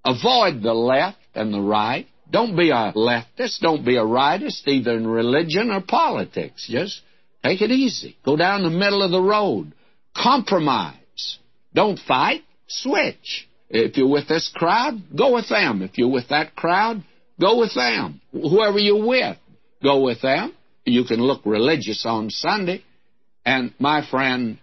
Avoid 0.04 0.62
the 0.62 0.74
left 0.74 1.18
and 1.34 1.52
the 1.52 1.60
right. 1.60 2.06
Don't 2.30 2.56
be 2.56 2.70
a 2.70 2.92
leftist. 2.94 3.60
Don't 3.60 3.84
be 3.84 3.96
a 3.96 4.02
rightist, 4.02 4.66
either 4.66 4.92
in 4.92 5.06
religion 5.06 5.70
or 5.70 5.80
politics. 5.80 6.66
Just 6.68 7.00
take 7.44 7.60
it 7.60 7.70
easy. 7.70 8.16
Go 8.24 8.36
down 8.36 8.62
the 8.62 8.70
middle 8.70 9.02
of 9.02 9.10
the 9.10 9.20
road. 9.20 9.72
Compromise. 10.16 10.99
Don't 11.74 11.98
fight. 11.98 12.42
Switch. 12.66 13.48
If 13.68 13.96
you're 13.96 14.08
with 14.08 14.28
this 14.28 14.50
crowd, 14.54 15.02
go 15.16 15.34
with 15.34 15.48
them. 15.48 15.82
If 15.82 15.96
you're 15.96 16.10
with 16.10 16.28
that 16.28 16.56
crowd, 16.56 17.02
go 17.40 17.58
with 17.58 17.74
them. 17.74 18.20
Whoever 18.32 18.78
you're 18.78 19.06
with, 19.06 19.36
go 19.82 20.00
with 20.00 20.20
them. 20.22 20.54
You 20.84 21.04
can 21.04 21.20
look 21.20 21.42
religious 21.44 22.04
on 22.04 22.30
Sunday, 22.30 22.82
and 23.44 23.72
my 23.78 24.04
friend, 24.08 24.58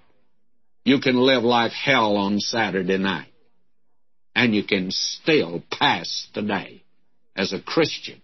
you 0.83 0.99
can 0.99 1.15
live 1.15 1.43
like 1.43 1.71
hell 1.71 2.17
on 2.17 2.39
Saturday 2.39 2.97
night. 2.97 3.27
And 4.35 4.53
you 4.53 4.63
can 4.63 4.91
still 4.91 5.63
pass 5.71 6.27
the 6.33 6.41
today 6.41 6.83
as 7.35 7.53
a 7.53 7.61
Christian. 7.61 8.21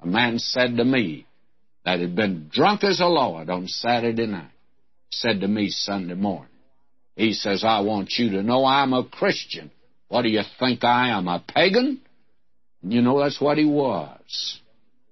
A 0.00 0.06
man 0.06 0.38
said 0.38 0.76
to 0.76 0.84
me 0.84 1.26
that 1.84 2.00
had 2.00 2.16
been 2.16 2.48
drunk 2.52 2.82
as 2.82 3.00
a 3.00 3.06
lord 3.06 3.50
on 3.50 3.68
Saturday 3.68 4.26
night, 4.26 4.50
said 5.10 5.40
to 5.40 5.48
me 5.48 5.68
Sunday 5.68 6.14
morning, 6.14 6.53
he 7.16 7.32
says, 7.32 7.64
I 7.64 7.80
want 7.80 8.14
you 8.18 8.30
to 8.30 8.42
know 8.42 8.64
I'm 8.64 8.92
a 8.92 9.04
Christian. 9.04 9.70
What 10.08 10.22
do 10.22 10.28
you 10.28 10.42
think 10.58 10.84
I 10.84 11.10
am, 11.10 11.28
a 11.28 11.42
pagan? 11.46 12.00
You 12.82 13.02
know, 13.02 13.20
that's 13.20 13.40
what 13.40 13.58
he 13.58 13.64
was. 13.64 14.60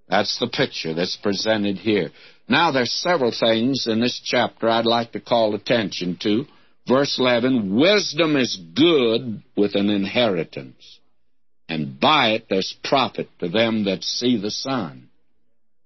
That's 0.09 0.39
the 0.39 0.49
picture 0.49 0.95
that's 0.95 1.17
presented 1.17 1.79
here. 1.79 2.11
Now, 2.49 2.71
there's 2.71 2.93
several 2.93 3.33
things 3.33 3.87
in 3.87 4.01
this 4.01 4.21
chapter 4.23 4.69
I'd 4.69 4.85
like 4.85 5.13
to 5.13 5.21
call 5.21 5.55
attention 5.55 6.19
to. 6.23 6.45
Verse 6.87 7.17
11 7.19 7.75
Wisdom 7.75 8.37
is 8.37 8.61
good 8.75 9.43
with 9.57 9.75
an 9.75 9.89
inheritance, 9.89 10.99
and 11.69 11.99
by 11.99 12.33
it 12.33 12.47
there's 12.51 12.77
profit 12.85 13.29
to 13.39 13.49
them 13.49 13.85
that 13.85 14.03
see 14.03 14.37
the 14.37 14.51
sun. 14.51 15.09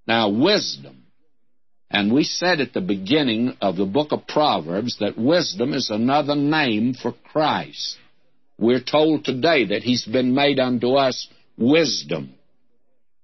Now, 0.06 0.30
wisdom. 0.30 1.05
And 1.90 2.12
we 2.12 2.24
said 2.24 2.60
at 2.60 2.72
the 2.72 2.80
beginning 2.80 3.56
of 3.60 3.76
the 3.76 3.84
book 3.84 4.12
of 4.12 4.26
Proverbs 4.26 4.96
that 5.00 5.18
wisdom 5.18 5.72
is 5.72 5.90
another 5.90 6.34
name 6.34 6.94
for 6.94 7.12
Christ. 7.32 7.98
We're 8.58 8.82
told 8.82 9.24
today 9.24 9.66
that 9.66 9.82
He's 9.82 10.04
been 10.04 10.34
made 10.34 10.58
unto 10.58 10.94
us 10.94 11.28
wisdom. 11.56 12.34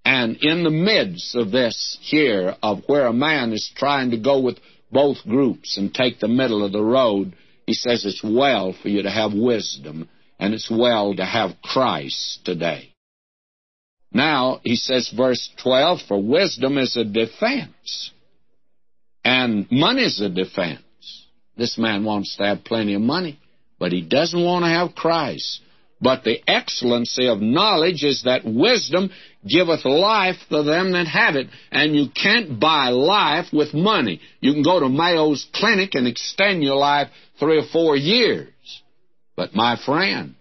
And 0.04 0.37
in 0.42 0.62
the 0.62 0.71
midst 0.71 1.35
of 1.37 1.50
this 1.50 1.99
here, 2.02 2.57
of 2.62 2.83
where 2.87 3.07
a 3.07 3.12
man 3.12 3.52
is 3.52 3.73
trying 3.76 4.11
to 4.11 4.16
go 4.16 4.40
with 4.40 4.59
both 4.90 5.19
groups 5.26 5.76
and 5.76 5.92
take 5.92 6.19
the 6.19 6.28
middle 6.28 6.64
of 6.64 6.73
the 6.73 6.83
road, 6.83 7.35
he 7.66 7.75
says 7.75 8.04
it's 8.04 8.23
well 8.23 8.73
for 8.73 8.88
you 8.88 9.02
to 9.02 9.11
have 9.11 9.33
wisdom, 9.33 10.09
and 10.38 10.54
it's 10.54 10.71
well 10.71 11.14
to 11.14 11.25
have 11.25 11.62
Christ 11.62 12.40
today. 12.45 12.92
Now, 14.12 14.61
he 14.62 14.76
says, 14.76 15.12
verse 15.16 15.49
12, 15.62 16.00
for 16.07 16.23
wisdom 16.23 16.76
is 16.76 16.97
a 16.97 17.04
defense, 17.04 18.11
and 19.25 19.67
money 19.71 20.02
is 20.02 20.21
a 20.21 20.29
defense. 20.29 20.83
This 21.57 21.79
man 21.79 22.05
wants 22.05 22.37
to 22.37 22.45
have 22.45 22.64
plenty 22.64 22.95
of 22.95 23.02
money, 23.02 23.38
but 23.79 23.93
he 23.93 24.02
doesn't 24.02 24.43
want 24.43 24.64
to 24.64 24.69
have 24.69 24.95
Christ. 24.95 25.61
But 26.00 26.25
the 26.25 26.38
excellency 26.49 27.29
of 27.29 27.41
knowledge 27.41 28.02
is 28.02 28.25
that 28.25 28.45
wisdom 28.45 29.11
giveth 29.49 29.85
life 29.85 30.37
to 30.50 30.64
them 30.64 30.93
that 30.93 31.07
have 31.07 31.37
it. 31.37 31.47
And 31.71 31.95
you 31.95 32.09
can't 32.11 32.59
buy 32.59 32.88
life 32.88 33.47
with 33.52 33.73
money. 33.73 34.21
You 34.41 34.52
can 34.52 34.64
go 34.64 34.81
to 34.81 34.88
Mayo's 34.88 35.47
Clinic 35.55 35.95
and 35.95 36.09
extend 36.09 36.64
your 36.64 36.75
life 36.75 37.09
three 37.38 37.59
or 37.59 37.67
four 37.73 37.97
years. 37.97 38.49
But 39.37 39.55
my 39.55 39.76
friend, 39.87 40.35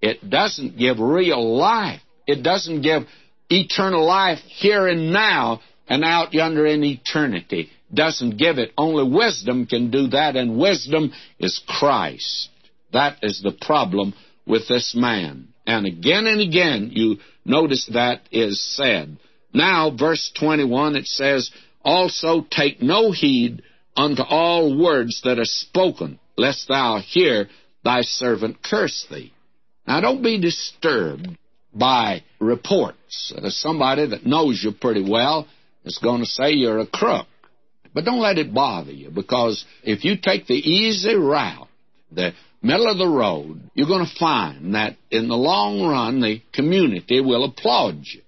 it 0.00 0.30
doesn't 0.30 0.78
give 0.78 1.00
real 1.00 1.56
life. 1.56 2.00
It 2.28 2.44
doesn't 2.44 2.82
give 2.82 3.02
eternal 3.50 4.06
life 4.06 4.38
here 4.46 4.86
and 4.86 5.12
now 5.12 5.60
and 5.88 6.04
out 6.04 6.34
yonder 6.34 6.66
in 6.66 6.84
eternity. 6.84 7.70
Doesn't 7.92 8.36
give 8.36 8.58
it. 8.58 8.72
Only 8.76 9.08
wisdom 9.08 9.66
can 9.66 9.90
do 9.90 10.08
that, 10.08 10.36
and 10.36 10.58
wisdom 10.58 11.12
is 11.38 11.60
Christ. 11.66 12.48
That 12.92 13.18
is 13.22 13.40
the 13.42 13.52
problem 13.52 14.14
with 14.46 14.68
this 14.68 14.94
man. 14.96 15.48
And 15.66 15.86
again 15.86 16.26
and 16.26 16.40
again, 16.40 16.90
you 16.92 17.18
notice 17.44 17.88
that 17.92 18.20
is 18.30 18.62
said. 18.76 19.18
Now, 19.52 19.90
verse 19.90 20.30
21, 20.38 20.96
it 20.96 21.06
says, 21.06 21.50
Also 21.84 22.46
take 22.50 22.82
no 22.82 23.10
heed 23.12 23.62
unto 23.96 24.22
all 24.22 24.78
words 24.78 25.22
that 25.24 25.38
are 25.38 25.44
spoken, 25.44 26.18
lest 26.36 26.68
thou 26.68 27.00
hear 27.04 27.48
thy 27.84 28.02
servant 28.02 28.62
curse 28.62 29.06
thee. 29.10 29.32
Now, 29.86 30.00
don't 30.00 30.22
be 30.22 30.40
disturbed 30.40 31.28
by 31.72 32.24
reports. 32.40 33.32
Uh, 33.36 33.48
somebody 33.50 34.06
that 34.08 34.26
knows 34.26 34.60
you 34.62 34.72
pretty 34.72 35.08
well 35.08 35.46
is 35.86 35.98
going 36.02 36.20
to 36.20 36.26
say 36.26 36.50
you're 36.50 36.80
a 36.80 36.86
crook. 36.86 37.26
But 37.94 38.04
don't 38.04 38.20
let 38.20 38.36
it 38.36 38.52
bother 38.52 38.92
you, 38.92 39.10
because 39.10 39.64
if 39.82 40.04
you 40.04 40.16
take 40.20 40.46
the 40.46 40.54
easy 40.54 41.14
route, 41.14 41.68
the 42.12 42.32
middle 42.60 42.88
of 42.90 42.98
the 42.98 43.08
road, 43.08 43.70
you're 43.74 43.86
going 43.86 44.04
to 44.04 44.18
find 44.18 44.74
that 44.74 44.96
in 45.10 45.28
the 45.28 45.36
long 45.36 45.82
run, 45.82 46.20
the 46.20 46.42
community 46.52 47.20
will 47.20 47.44
applaud 47.44 48.02
you. 48.02 48.20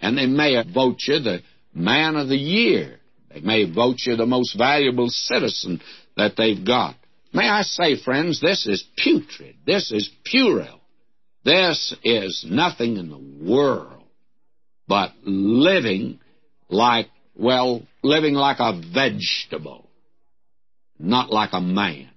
And 0.00 0.18
they 0.18 0.26
may 0.26 0.60
vote 0.74 0.96
you 1.06 1.20
the 1.20 1.42
man 1.72 2.16
of 2.16 2.28
the 2.28 2.36
year. 2.36 2.98
They 3.32 3.40
may 3.40 3.70
vote 3.70 3.98
you 4.04 4.16
the 4.16 4.26
most 4.26 4.58
valuable 4.58 5.08
citizen 5.08 5.80
that 6.16 6.32
they've 6.36 6.64
got. 6.66 6.96
May 7.32 7.48
I 7.48 7.62
say, 7.62 8.02
friends, 8.02 8.40
this 8.40 8.66
is 8.66 8.84
putrid. 8.96 9.54
This 9.64 9.92
is 9.92 10.10
puerile. 10.24 10.80
This 11.44 11.94
is 12.02 12.44
nothing 12.48 12.96
in 12.96 13.08
the 13.08 13.48
world 13.48 14.02
but 14.88 15.12
living 15.24 16.20
like, 16.72 17.08
well, 17.36 17.82
living 18.02 18.34
like 18.34 18.58
a 18.58 18.80
vegetable. 18.94 19.88
not 20.98 21.30
like 21.30 21.50
a 21.52 21.60
man. 21.60 22.10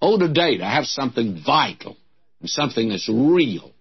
Oh, 0.00 0.18
today 0.18 0.58
to 0.58 0.64
have 0.64 0.86
something 0.86 1.42
vital 1.44 1.96
something 2.44 2.90
that's 2.90 3.08
real 3.08 3.72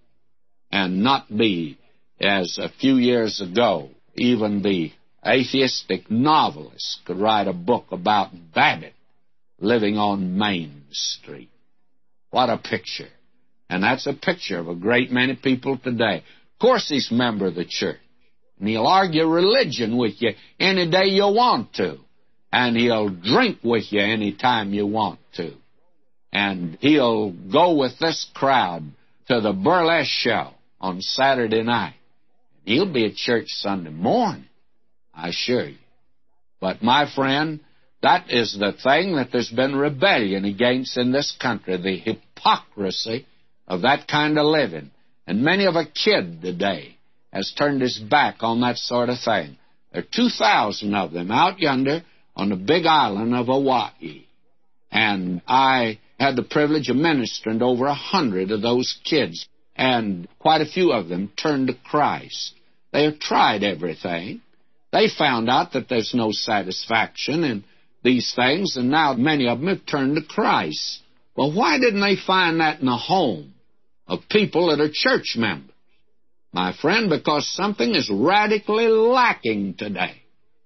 and 0.71 1.03
not 1.03 1.27
be, 1.35 1.77
as 2.19 2.57
a 2.57 2.69
few 2.69 2.95
years 2.95 3.41
ago, 3.41 3.89
even 4.15 4.63
the 4.63 4.91
atheistic 5.25 6.09
novelist 6.09 7.01
could 7.05 7.17
write 7.17 7.47
a 7.47 7.53
book 7.53 7.85
about 7.91 8.31
Babbitt 8.53 8.93
living 9.59 9.97
on 9.97 10.37
Main 10.37 10.83
Street. 10.91 11.49
What 12.31 12.49
a 12.49 12.57
picture. 12.57 13.09
And 13.69 13.83
that's 13.83 14.07
a 14.07 14.13
picture 14.13 14.59
of 14.59 14.67
a 14.67 14.75
great 14.75 15.11
many 15.11 15.35
people 15.35 15.77
today. 15.77 16.17
Of 16.17 16.59
course, 16.59 16.89
he's 16.89 17.11
a 17.11 17.15
member 17.15 17.47
of 17.47 17.55
the 17.55 17.65
church. 17.65 17.99
And 18.59 18.67
he'll 18.67 18.87
argue 18.87 19.25
religion 19.27 19.97
with 19.97 20.21
you 20.21 20.31
any 20.59 20.89
day 20.89 21.05
you 21.05 21.23
want 21.23 21.73
to. 21.73 21.97
And 22.51 22.75
he'll 22.75 23.09
drink 23.09 23.59
with 23.63 23.91
you 23.91 24.01
any 24.01 24.33
time 24.33 24.73
you 24.73 24.87
want 24.87 25.19
to. 25.35 25.53
And 26.33 26.77
he'll 26.81 27.31
go 27.31 27.75
with 27.75 27.99
this 27.99 28.27
crowd 28.33 28.83
to 29.27 29.41
the 29.41 29.53
burlesque 29.53 30.09
show 30.09 30.51
on 30.79 31.01
Saturday 31.01 31.63
night. 31.63 31.95
He'll 32.63 32.91
be 32.91 33.05
at 33.05 33.15
church 33.15 33.47
Sunday 33.47 33.91
morning, 33.91 34.47
I 35.13 35.29
assure 35.29 35.69
you. 35.69 35.77
But 36.59 36.81
my 36.81 37.09
friend, 37.13 37.59
that 38.01 38.29
is 38.29 38.57
the 38.57 38.73
thing 38.73 39.15
that 39.15 39.31
there's 39.31 39.49
been 39.49 39.75
rebellion 39.75 40.45
against 40.45 40.97
in 40.97 41.11
this 41.11 41.35
country, 41.39 41.77
the 41.77 41.97
hypocrisy 41.97 43.25
of 43.67 43.81
that 43.81 44.07
kind 44.07 44.37
of 44.37 44.45
living. 44.45 44.91
And 45.25 45.43
many 45.43 45.65
of 45.65 45.75
a 45.75 45.85
kid 45.85 46.41
today 46.41 46.96
has 47.37 47.53
turned 47.55 47.81
his 47.81 47.99
back 47.99 48.37
on 48.41 48.61
that 48.61 48.77
sort 48.77 49.09
of 49.09 49.19
thing. 49.19 49.57
There 49.93 50.01
are 50.01 50.05
2,000 50.13 50.93
of 50.95 51.11
them 51.11 51.31
out 51.31 51.59
yonder 51.59 52.03
on 52.35 52.49
the 52.49 52.55
big 52.55 52.85
island 52.85 53.33
of 53.35 53.45
Hawaii. 53.45 54.25
And 54.91 55.41
I 55.47 55.99
had 56.19 56.35
the 56.35 56.43
privilege 56.43 56.89
of 56.89 56.95
ministering 56.95 57.59
to 57.59 57.65
over 57.65 57.85
a 57.85 57.93
hundred 57.93 58.49
of 58.51 58.61
those 58.61 58.99
kids, 59.03 59.47
and 59.75 60.27
quite 60.39 60.61
a 60.61 60.65
few 60.65 60.91
of 60.91 61.09
them 61.09 61.31
turned 61.41 61.67
to 61.67 61.75
Christ. 61.75 62.53
They 62.91 63.03
have 63.03 63.19
tried 63.19 63.63
everything. 63.63 64.41
They 64.91 65.07
found 65.07 65.47
out 65.49 65.73
that 65.73 65.89
there's 65.89 66.15
no 66.15 66.31
satisfaction 66.31 67.43
in 67.43 67.63
these 68.03 68.33
things, 68.35 68.77
and 68.77 68.89
now 68.89 69.13
many 69.13 69.47
of 69.47 69.59
them 69.59 69.67
have 69.67 69.85
turned 69.85 70.15
to 70.15 70.23
Christ. 70.23 71.01
Well, 71.35 71.53
why 71.53 71.77
didn't 71.77 72.01
they 72.01 72.15
find 72.15 72.61
that 72.61 72.79
in 72.79 72.87
the 72.87 72.97
home 72.97 73.53
of 74.07 74.21
people 74.29 74.69
that 74.69 74.81
are 74.81 74.89
church 74.91 75.35
members? 75.37 75.69
My 76.53 76.73
friend, 76.81 77.09
because 77.09 77.47
something 77.55 77.93
is 77.93 78.09
radically 78.11 78.87
lacking 78.87 79.75
today 79.75 80.21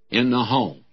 in 0.10 0.30
the 0.30 0.44
home. 0.44 0.84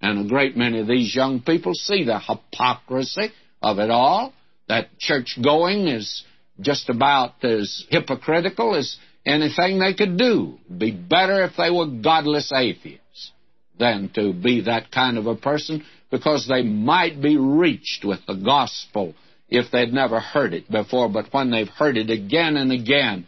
And 0.00 0.26
a 0.26 0.28
great 0.28 0.56
many 0.56 0.80
of 0.80 0.86
these 0.86 1.14
young 1.14 1.40
people 1.40 1.74
see 1.74 2.04
the 2.04 2.18
hypocrisy 2.18 3.32
of 3.60 3.78
it 3.78 3.90
all, 3.90 4.32
that 4.68 4.98
church 4.98 5.38
going 5.42 5.88
is 5.88 6.24
just 6.60 6.88
about 6.88 7.44
as 7.44 7.84
hypocritical 7.90 8.74
as 8.74 8.96
anything 9.26 9.78
they 9.78 9.94
could 9.94 10.16
do. 10.16 10.58
Be 10.74 10.90
better 10.92 11.44
if 11.44 11.52
they 11.56 11.70
were 11.70 11.86
godless 11.86 12.50
atheists 12.54 13.32
than 13.78 14.10
to 14.14 14.32
be 14.32 14.62
that 14.62 14.90
kind 14.90 15.18
of 15.18 15.26
a 15.26 15.36
person 15.36 15.84
because 16.10 16.46
they 16.48 16.62
might 16.62 17.20
be 17.20 17.36
reached 17.36 18.04
with 18.04 18.20
the 18.26 18.34
gospel 18.34 19.14
if 19.48 19.70
they'd 19.72 19.92
never 19.92 20.20
heard 20.20 20.54
it 20.54 20.70
before, 20.70 21.08
but 21.08 21.32
when 21.32 21.50
they've 21.50 21.68
heard 21.68 21.96
it 21.96 22.08
again 22.08 22.56
and 22.56 22.70
again, 22.70 23.26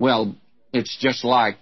well, 0.00 0.34
it's 0.72 0.96
just 0.98 1.24
like 1.24 1.56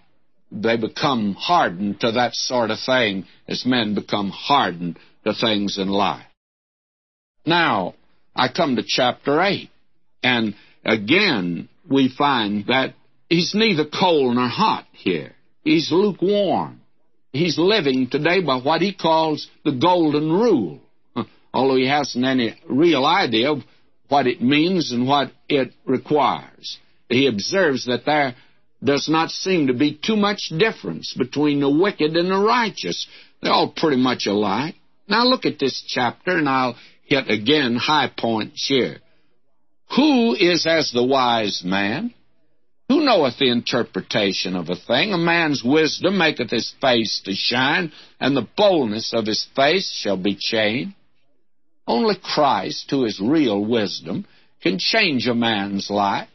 they 0.51 0.77
become 0.77 1.35
hardened 1.35 2.01
to 2.01 2.13
that 2.13 2.35
sort 2.35 2.71
of 2.71 2.79
thing 2.79 3.27
as 3.47 3.67
men 3.67 3.95
become 3.95 4.31
hardened 4.31 4.99
to 5.25 5.35
things 5.35 5.77
in 5.77 5.89
life. 5.89 6.25
Now, 7.45 7.95
I 8.35 8.49
come 8.49 8.77
to 8.77 8.85
chapter 8.87 9.43
8, 9.43 9.69
and 10.23 10.55
again, 10.85 11.69
we 11.91 12.09
find 12.17 12.67
that 12.69 12.95
he's 13.29 13.55
neither 13.55 13.85
cold 13.85 14.37
nor 14.37 14.49
hot 14.49 14.87
here. 14.93 15.33
He's 15.65 15.91
lukewarm. 15.91 16.81
He's 17.33 17.59
living 17.59 18.09
today 18.09 18.41
by 18.41 18.59
what 18.59 18.81
he 18.81 18.95
calls 18.95 19.49
the 19.65 19.73
golden 19.73 20.33
rule, 20.33 20.81
although 21.53 21.77
he 21.77 21.89
hasn't 21.89 22.25
any 22.25 22.59
real 22.69 23.05
idea 23.05 23.53
of 23.53 23.59
what 24.09 24.27
it 24.27 24.41
means 24.41 24.93
and 24.93 25.07
what 25.07 25.33
it 25.49 25.73
requires. 25.85 26.79
He 27.09 27.27
observes 27.27 27.87
that 27.87 28.05
there 28.05 28.35
does 28.83 29.09
not 29.09 29.31
seem 29.31 29.67
to 29.67 29.75
be 29.75 29.95
too 29.95 30.17
much 30.17 30.53
difference 30.57 31.15
between 31.15 31.61
the 31.61 31.71
wicked 31.71 32.17
and 32.17 32.31
the 32.31 32.39
righteous. 32.39 33.07
They're 33.43 33.53
all 33.53 33.73
pretty 33.75 33.97
much 33.97 34.27
alike. 34.27 34.75
Now 35.09 35.25
look 35.25 35.47
at 35.47 35.59
this 35.59 35.83
chapter, 35.87 36.37
and 36.37 36.49
I'll 36.49 36.77
hit 37.05 37.31
again 37.31 37.77
high 37.77 38.11
points 38.15 38.67
here. 38.69 38.99
Who 39.97 40.35
is 40.35 40.67
as 40.67 40.93
the 40.93 41.05
wise 41.05 41.63
man? 41.65 42.13
Who 42.89 43.05
knoweth 43.05 43.39
the 43.39 43.51
interpretation 43.51 44.55
of 44.55 44.69
a 44.69 44.77
thing? 44.77 45.13
A 45.13 45.19
man's 45.19 45.63
wisdom 45.65 46.19
maketh 46.19 46.51
his 46.51 46.73
face 46.81 47.21
to 47.25 47.33
shine, 47.35 47.93
and 48.21 48.37
the 48.37 48.49
boldness 48.57 49.13
of 49.13 49.27
his 49.27 49.47
face 49.57 49.91
shall 49.93 50.17
be 50.17 50.35
changed. 50.35 50.95
Only 51.87 52.17
Christ, 52.23 52.91
who 52.91 53.05
is 53.05 53.21
real 53.21 53.65
wisdom, 53.65 54.27
can 54.63 54.79
change 54.79 55.27
a 55.27 55.35
man's 55.35 55.91
life. 55.91 56.29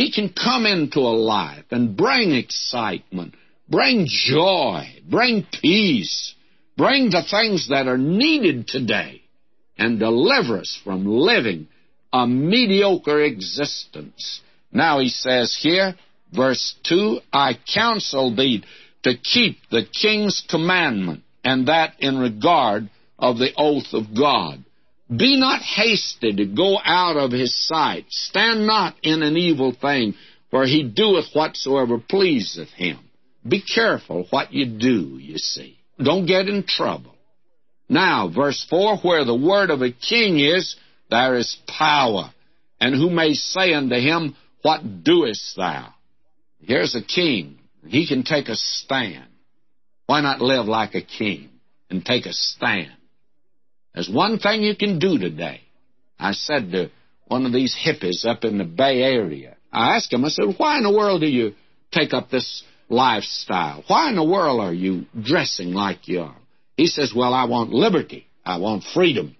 He 0.00 0.10
can 0.10 0.30
come 0.30 0.64
into 0.64 1.00
a 1.00 1.20
life 1.36 1.66
and 1.70 1.94
bring 1.94 2.32
excitement, 2.32 3.34
bring 3.68 4.06
joy, 4.08 4.86
bring 5.06 5.46
peace, 5.60 6.34
bring 6.74 7.10
the 7.10 7.22
things 7.30 7.68
that 7.68 7.86
are 7.86 7.98
needed 7.98 8.66
today, 8.66 9.20
and 9.76 9.98
deliver 9.98 10.56
us 10.60 10.80
from 10.82 11.04
living 11.04 11.68
a 12.14 12.26
mediocre 12.26 13.20
existence. 13.20 14.40
Now 14.72 15.00
he 15.00 15.10
says 15.10 15.54
here, 15.60 15.94
verse 16.32 16.76
2 16.84 17.20
I 17.30 17.58
counsel 17.74 18.34
thee 18.34 18.64
to 19.02 19.18
keep 19.18 19.58
the 19.70 19.84
king's 19.84 20.42
commandment, 20.48 21.24
and 21.44 21.68
that 21.68 21.96
in 21.98 22.16
regard 22.16 22.88
of 23.18 23.36
the 23.36 23.52
oath 23.54 23.92
of 23.92 24.16
God. 24.16 24.64
Be 25.14 25.38
not 25.38 25.60
hasty 25.60 26.32
to 26.32 26.46
go 26.46 26.78
out 26.82 27.16
of 27.16 27.32
his 27.32 27.54
sight. 27.66 28.06
Stand 28.10 28.66
not 28.66 28.94
in 29.02 29.22
an 29.22 29.36
evil 29.36 29.72
thing, 29.72 30.14
for 30.50 30.64
he 30.64 30.84
doeth 30.84 31.34
whatsoever 31.34 31.98
pleaseth 31.98 32.70
him. 32.70 32.98
Be 33.46 33.60
careful 33.62 34.26
what 34.30 34.52
you 34.52 34.66
do, 34.66 35.18
you 35.18 35.38
see. 35.38 35.78
Don't 35.98 36.26
get 36.26 36.48
in 36.48 36.64
trouble. 36.64 37.14
Now, 37.88 38.28
verse 38.32 38.64
4 38.70 38.98
Where 38.98 39.24
the 39.24 39.34
word 39.34 39.70
of 39.70 39.82
a 39.82 39.90
king 39.90 40.38
is, 40.38 40.76
there 41.10 41.34
is 41.36 41.56
power. 41.66 42.32
And 42.80 42.94
who 42.94 43.10
may 43.10 43.34
say 43.34 43.74
unto 43.74 43.96
him, 43.96 44.36
What 44.62 45.02
doest 45.02 45.56
thou? 45.56 45.92
Here's 46.60 46.94
a 46.94 47.02
king. 47.02 47.58
He 47.86 48.06
can 48.06 48.22
take 48.22 48.48
a 48.48 48.56
stand. 48.56 49.26
Why 50.06 50.20
not 50.20 50.40
live 50.40 50.66
like 50.66 50.94
a 50.94 51.02
king 51.02 51.50
and 51.88 52.04
take 52.04 52.26
a 52.26 52.32
stand? 52.32 52.92
There's 53.94 54.10
one 54.10 54.38
thing 54.38 54.62
you 54.62 54.76
can 54.76 54.98
do 54.98 55.18
today. 55.18 55.62
I 56.18 56.32
said 56.32 56.70
to 56.72 56.90
one 57.26 57.46
of 57.46 57.52
these 57.52 57.76
hippies 57.76 58.24
up 58.24 58.44
in 58.44 58.58
the 58.58 58.64
Bay 58.64 59.02
Area, 59.02 59.56
I 59.72 59.96
asked 59.96 60.12
him, 60.12 60.24
I 60.24 60.28
said, 60.28 60.54
why 60.56 60.78
in 60.78 60.82
the 60.82 60.92
world 60.92 61.20
do 61.20 61.28
you 61.28 61.54
take 61.92 62.12
up 62.12 62.30
this 62.30 62.62
lifestyle? 62.88 63.84
Why 63.86 64.10
in 64.10 64.16
the 64.16 64.24
world 64.24 64.60
are 64.60 64.72
you 64.72 65.06
dressing 65.20 65.72
like 65.72 66.08
you 66.08 66.20
are? 66.22 66.36
He 66.76 66.86
says, 66.86 67.12
well, 67.14 67.34
I 67.34 67.44
want 67.44 67.70
liberty. 67.70 68.26
I 68.44 68.58
want 68.58 68.84
freedom. 68.94 69.36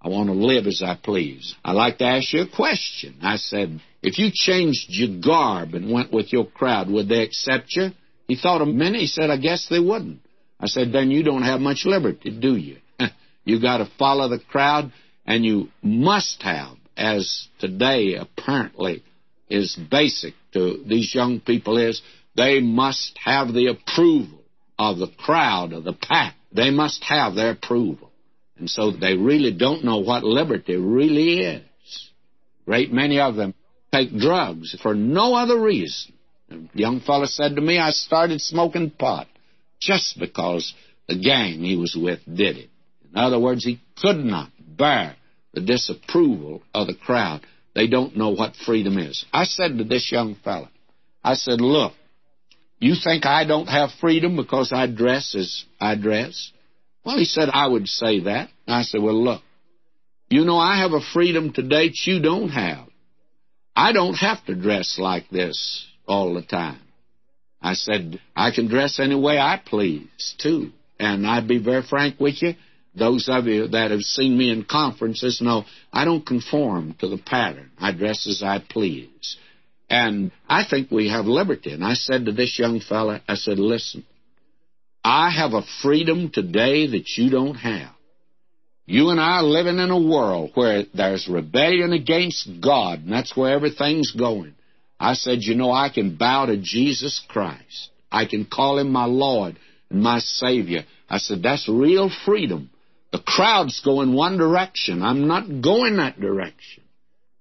I 0.00 0.08
want 0.08 0.28
to 0.28 0.34
live 0.34 0.66
as 0.66 0.82
I 0.84 0.98
please. 1.02 1.54
I'd 1.64 1.72
like 1.72 1.98
to 1.98 2.04
ask 2.04 2.32
you 2.32 2.42
a 2.42 2.56
question. 2.56 3.18
I 3.22 3.36
said, 3.36 3.80
if 4.02 4.18
you 4.18 4.30
changed 4.32 4.86
your 4.88 5.20
garb 5.20 5.74
and 5.74 5.92
went 5.92 6.12
with 6.12 6.32
your 6.32 6.46
crowd, 6.46 6.90
would 6.90 7.08
they 7.08 7.22
accept 7.22 7.74
you? 7.76 7.90
He 8.26 8.36
thought 8.36 8.62
a 8.62 8.66
minute. 8.66 9.00
He 9.00 9.06
said, 9.06 9.30
I 9.30 9.36
guess 9.36 9.68
they 9.68 9.78
wouldn't. 9.78 10.20
I 10.58 10.66
said, 10.66 10.92
then 10.92 11.10
you 11.10 11.22
don't 11.22 11.42
have 11.42 11.60
much 11.60 11.82
liberty, 11.84 12.30
do 12.30 12.56
you? 12.56 12.78
You 13.44 13.60
got 13.60 13.78
to 13.78 13.90
follow 13.98 14.28
the 14.28 14.38
crowd, 14.38 14.92
and 15.26 15.44
you 15.44 15.68
must 15.82 16.42
have, 16.42 16.76
as 16.96 17.48
today 17.58 18.14
apparently 18.14 19.02
is 19.48 19.76
basic 19.90 20.34
to 20.52 20.82
these 20.86 21.14
young 21.14 21.40
people, 21.40 21.78
is 21.78 22.02
they 22.36 22.60
must 22.60 23.18
have 23.24 23.52
the 23.52 23.66
approval 23.66 24.42
of 24.78 24.98
the 24.98 25.08
crowd, 25.18 25.72
of 25.72 25.84
the 25.84 25.92
pack. 25.92 26.34
They 26.52 26.70
must 26.70 27.04
have 27.04 27.34
their 27.34 27.50
approval. 27.50 28.10
And 28.58 28.68
so 28.68 28.90
they 28.90 29.14
really 29.14 29.52
don't 29.52 29.84
know 29.84 29.98
what 29.98 30.24
liberty 30.24 30.76
really 30.76 31.40
is. 31.40 32.10
Great 32.64 32.92
many 32.92 33.18
of 33.20 33.34
them 33.34 33.54
take 33.92 34.16
drugs 34.16 34.76
for 34.82 34.94
no 34.94 35.34
other 35.34 35.60
reason. 35.60 36.12
A 36.50 36.58
young 36.74 37.00
fellow 37.00 37.26
said 37.26 37.56
to 37.56 37.60
me, 37.60 37.78
I 37.78 37.90
started 37.90 38.40
smoking 38.40 38.90
pot 38.90 39.26
just 39.80 40.18
because 40.18 40.74
the 41.08 41.18
gang 41.18 41.60
he 41.64 41.76
was 41.76 41.96
with 41.96 42.20
did 42.24 42.56
it. 42.56 42.70
In 43.14 43.18
other 43.18 43.38
words, 43.38 43.64
he 43.64 43.80
could 44.00 44.18
not 44.18 44.50
bear 44.58 45.16
the 45.52 45.60
disapproval 45.60 46.62
of 46.74 46.86
the 46.86 46.94
crowd. 46.94 47.42
They 47.74 47.86
don't 47.86 48.16
know 48.16 48.30
what 48.30 48.56
freedom 48.56 48.98
is. 48.98 49.24
I 49.32 49.44
said 49.44 49.78
to 49.78 49.84
this 49.84 50.10
young 50.10 50.34
fellow, 50.36 50.68
I 51.22 51.34
said, 51.34 51.60
look, 51.60 51.92
you 52.82 52.94
think 52.96 53.24
I 53.26 53.44
don't 53.44 53.68
have 53.68 53.90
freedom 54.00 54.34
because 54.34 54.72
I 54.72 54.88
dress 54.88 55.36
as 55.36 55.64
I 55.80 55.94
dress? 55.94 56.50
Well, 57.04 57.16
he 57.16 57.24
said, 57.24 57.48
I 57.52 57.68
would 57.68 57.86
say 57.86 58.24
that. 58.24 58.48
I 58.66 58.82
said, 58.82 59.00
Well, 59.00 59.22
look, 59.22 59.42
you 60.28 60.44
know, 60.44 60.56
I 60.56 60.78
have 60.78 60.92
a 60.92 61.00
freedom 61.00 61.52
today 61.52 61.88
that 61.88 62.06
you 62.06 62.20
don't 62.20 62.48
have. 62.48 62.88
I 63.76 63.92
don't 63.92 64.14
have 64.14 64.44
to 64.46 64.56
dress 64.56 64.96
like 64.98 65.28
this 65.30 65.86
all 66.08 66.34
the 66.34 66.42
time. 66.42 66.80
I 67.60 67.74
said, 67.74 68.20
I 68.34 68.50
can 68.50 68.66
dress 68.66 68.98
any 68.98 69.14
way 69.14 69.38
I 69.38 69.60
please, 69.64 70.34
too. 70.38 70.70
And 70.98 71.24
I'd 71.26 71.46
be 71.46 71.58
very 71.58 71.82
frank 71.82 72.18
with 72.18 72.42
you. 72.42 72.54
Those 72.94 73.28
of 73.30 73.46
you 73.46 73.68
that 73.68 73.90
have 73.90 74.00
seen 74.00 74.36
me 74.36 74.50
in 74.50 74.64
conferences 74.64 75.40
know 75.40 75.64
I 75.92 76.04
don't 76.04 76.26
conform 76.26 76.94
to 77.00 77.08
the 77.08 77.18
pattern. 77.18 77.70
I 77.78 77.92
dress 77.92 78.26
as 78.26 78.42
I 78.42 78.58
please. 78.58 79.36
And 79.88 80.30
I 80.48 80.64
think 80.68 80.90
we 80.90 81.08
have 81.10 81.26
liberty. 81.26 81.72
And 81.72 81.84
I 81.84 81.94
said 81.94 82.26
to 82.26 82.32
this 82.32 82.58
young 82.58 82.80
fellow, 82.80 83.20
I 83.26 83.34
said, 83.34 83.58
listen, 83.58 84.04
I 85.04 85.30
have 85.30 85.52
a 85.52 85.62
freedom 85.82 86.30
today 86.32 86.86
that 86.86 87.08
you 87.16 87.30
don't 87.30 87.56
have. 87.56 87.92
You 88.84 89.10
and 89.10 89.20
I 89.20 89.38
are 89.38 89.42
living 89.42 89.78
in 89.78 89.90
a 89.90 90.00
world 90.00 90.52
where 90.54 90.84
there's 90.92 91.28
rebellion 91.28 91.92
against 91.92 92.48
God, 92.60 93.00
and 93.00 93.12
that's 93.12 93.36
where 93.36 93.52
everything's 93.52 94.10
going. 94.12 94.54
I 94.98 95.14
said, 95.14 95.38
you 95.40 95.54
know, 95.54 95.70
I 95.72 95.88
can 95.88 96.16
bow 96.16 96.46
to 96.46 96.56
Jesus 96.56 97.24
Christ. 97.28 97.90
I 98.10 98.26
can 98.26 98.44
call 98.44 98.78
him 98.78 98.90
my 98.90 99.06
Lord 99.06 99.56
and 99.88 100.02
my 100.02 100.18
Savior. 100.18 100.84
I 101.08 101.18
said, 101.18 101.42
that's 101.42 101.68
real 101.68 102.10
freedom. 102.24 102.70
The 103.12 103.18
crowd's 103.18 103.80
going 103.80 104.14
one 104.14 104.38
direction. 104.38 105.02
I'm 105.02 105.28
not 105.28 105.62
going 105.62 105.98
that 105.98 106.18
direction. 106.18 106.82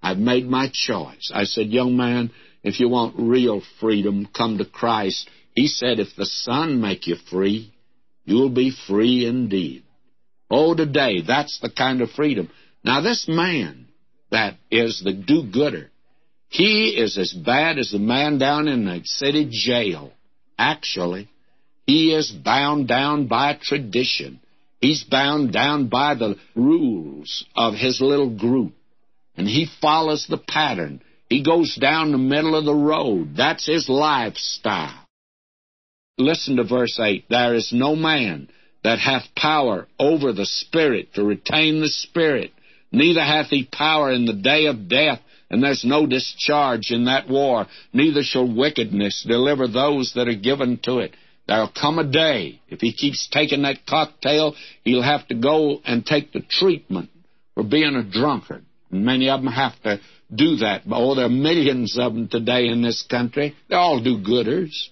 I've 0.04 0.18
made 0.18 0.46
my 0.46 0.70
choice. 0.72 1.32
I 1.34 1.46
said, 1.46 1.68
young 1.68 1.96
man, 1.96 2.32
if 2.64 2.80
you 2.80 2.90
want 2.90 3.16
real 3.18 3.62
freedom, 3.80 4.28
come 4.36 4.58
to 4.58 4.66
Christ. 4.66 5.30
He 5.56 5.68
said, 5.68 6.00
if 6.00 6.16
the 6.16 6.26
Son 6.26 6.82
make 6.82 7.08
you 7.08 7.16
free, 7.30 7.74
you'll 8.26 8.50
be 8.50 8.72
free 8.88 9.26
indeed. 9.26 9.84
Oh, 10.50 10.76
today, 10.76 11.22
that's 11.26 11.60
the 11.62 11.70
kind 11.70 12.02
of 12.02 12.12
freedom. 12.12 12.50
Now, 12.84 13.02
this 13.02 13.28
man 13.28 13.88
that 14.30 14.56
is 14.70 15.02
the 15.04 15.14
do-gooder, 15.14 15.90
he 16.50 16.90
is 16.90 17.18
as 17.18 17.32
bad 17.32 17.78
as 17.78 17.92
the 17.92 18.00
man 18.00 18.38
down 18.38 18.68
in 18.68 18.86
the 18.86 19.02
city 19.06 19.48
jail. 19.50 20.12
Actually, 20.58 21.30
he 21.86 22.14
is 22.14 22.30
bound 22.30 22.90
down 22.90 23.28
by 23.28 23.58
tradition. 23.62 24.42
He's 24.82 25.04
bound 25.04 25.54
down 25.54 25.88
by 25.88 26.16
the 26.16 26.36
rules 26.56 27.46
of 27.56 27.76
his 27.76 28.02
little 28.02 28.36
group. 28.36 28.74
And 29.38 29.48
he 29.48 29.68
follows 29.80 30.26
the 30.28 30.38
pattern. 30.38 31.02
He 31.30 31.44
goes 31.44 31.76
down 31.76 32.12
the 32.12 32.18
middle 32.18 32.56
of 32.56 32.66
the 32.66 32.76
road. 32.76 33.36
That's 33.38 33.66
his 33.66 33.88
lifestyle. 33.88 35.06
Listen 36.18 36.58
to 36.58 36.64
verse 36.64 37.00
8. 37.00 37.26
There 37.30 37.56
is 37.56 37.72
no 37.72 37.96
man 37.96 38.50
that 38.84 39.00
hath 39.00 39.24
power 39.36 39.88
over 40.00 40.34
the 40.34 40.46
Spirit 40.46 41.14
to 41.14 41.24
retain 41.24 41.80
the 41.80 41.88
Spirit, 41.88 42.52
neither 42.92 43.22
hath 43.22 43.48
he 43.48 43.66
power 43.72 44.12
in 44.12 44.26
the 44.26 44.34
day 44.34 44.66
of 44.66 44.90
death, 44.90 45.20
and 45.50 45.64
there's 45.64 45.86
no 45.86 46.06
discharge 46.06 46.92
in 46.92 47.06
that 47.06 47.30
war, 47.30 47.68
neither 47.94 48.24
shall 48.24 48.48
wickedness 48.48 49.26
deliver 49.28 49.68
those 49.68 50.14
that 50.16 50.28
are 50.28 50.36
given 50.36 50.80
to 50.84 51.00
it. 51.00 51.14
There'll 51.48 51.72
come 51.72 52.00
a 52.00 52.10
day, 52.10 52.62
if 52.70 52.80
he 52.80 52.94
keeps 52.94 53.28
taking 53.32 53.64
that 53.64 53.86
cocktail, 53.88 54.56
he'll 54.84 55.02
have 55.02 55.28
to 55.28 55.36
go 55.36 55.82
and 55.84 56.06
take 56.06 56.32
the 56.32 56.42
treatment 56.42 57.10
for 57.56 57.64
being 57.64 57.96
a 57.96 58.04
drunkard. 58.04 58.66
And 58.92 59.06
many 59.06 59.30
of 59.30 59.42
them 59.42 59.52
have 59.52 59.82
to 59.84 60.00
do 60.34 60.58
that. 60.58 60.84
Oh, 60.90 61.16
there 61.16 61.26
are 61.26 61.30
millions 61.30 61.98
of 62.00 62.14
them 62.14 62.28
today 62.28 62.68
in 62.68 62.82
this 62.82 63.04
country. 63.10 63.56
They're 63.70 63.80
all 63.80 64.02
do-gooders. 64.02 64.90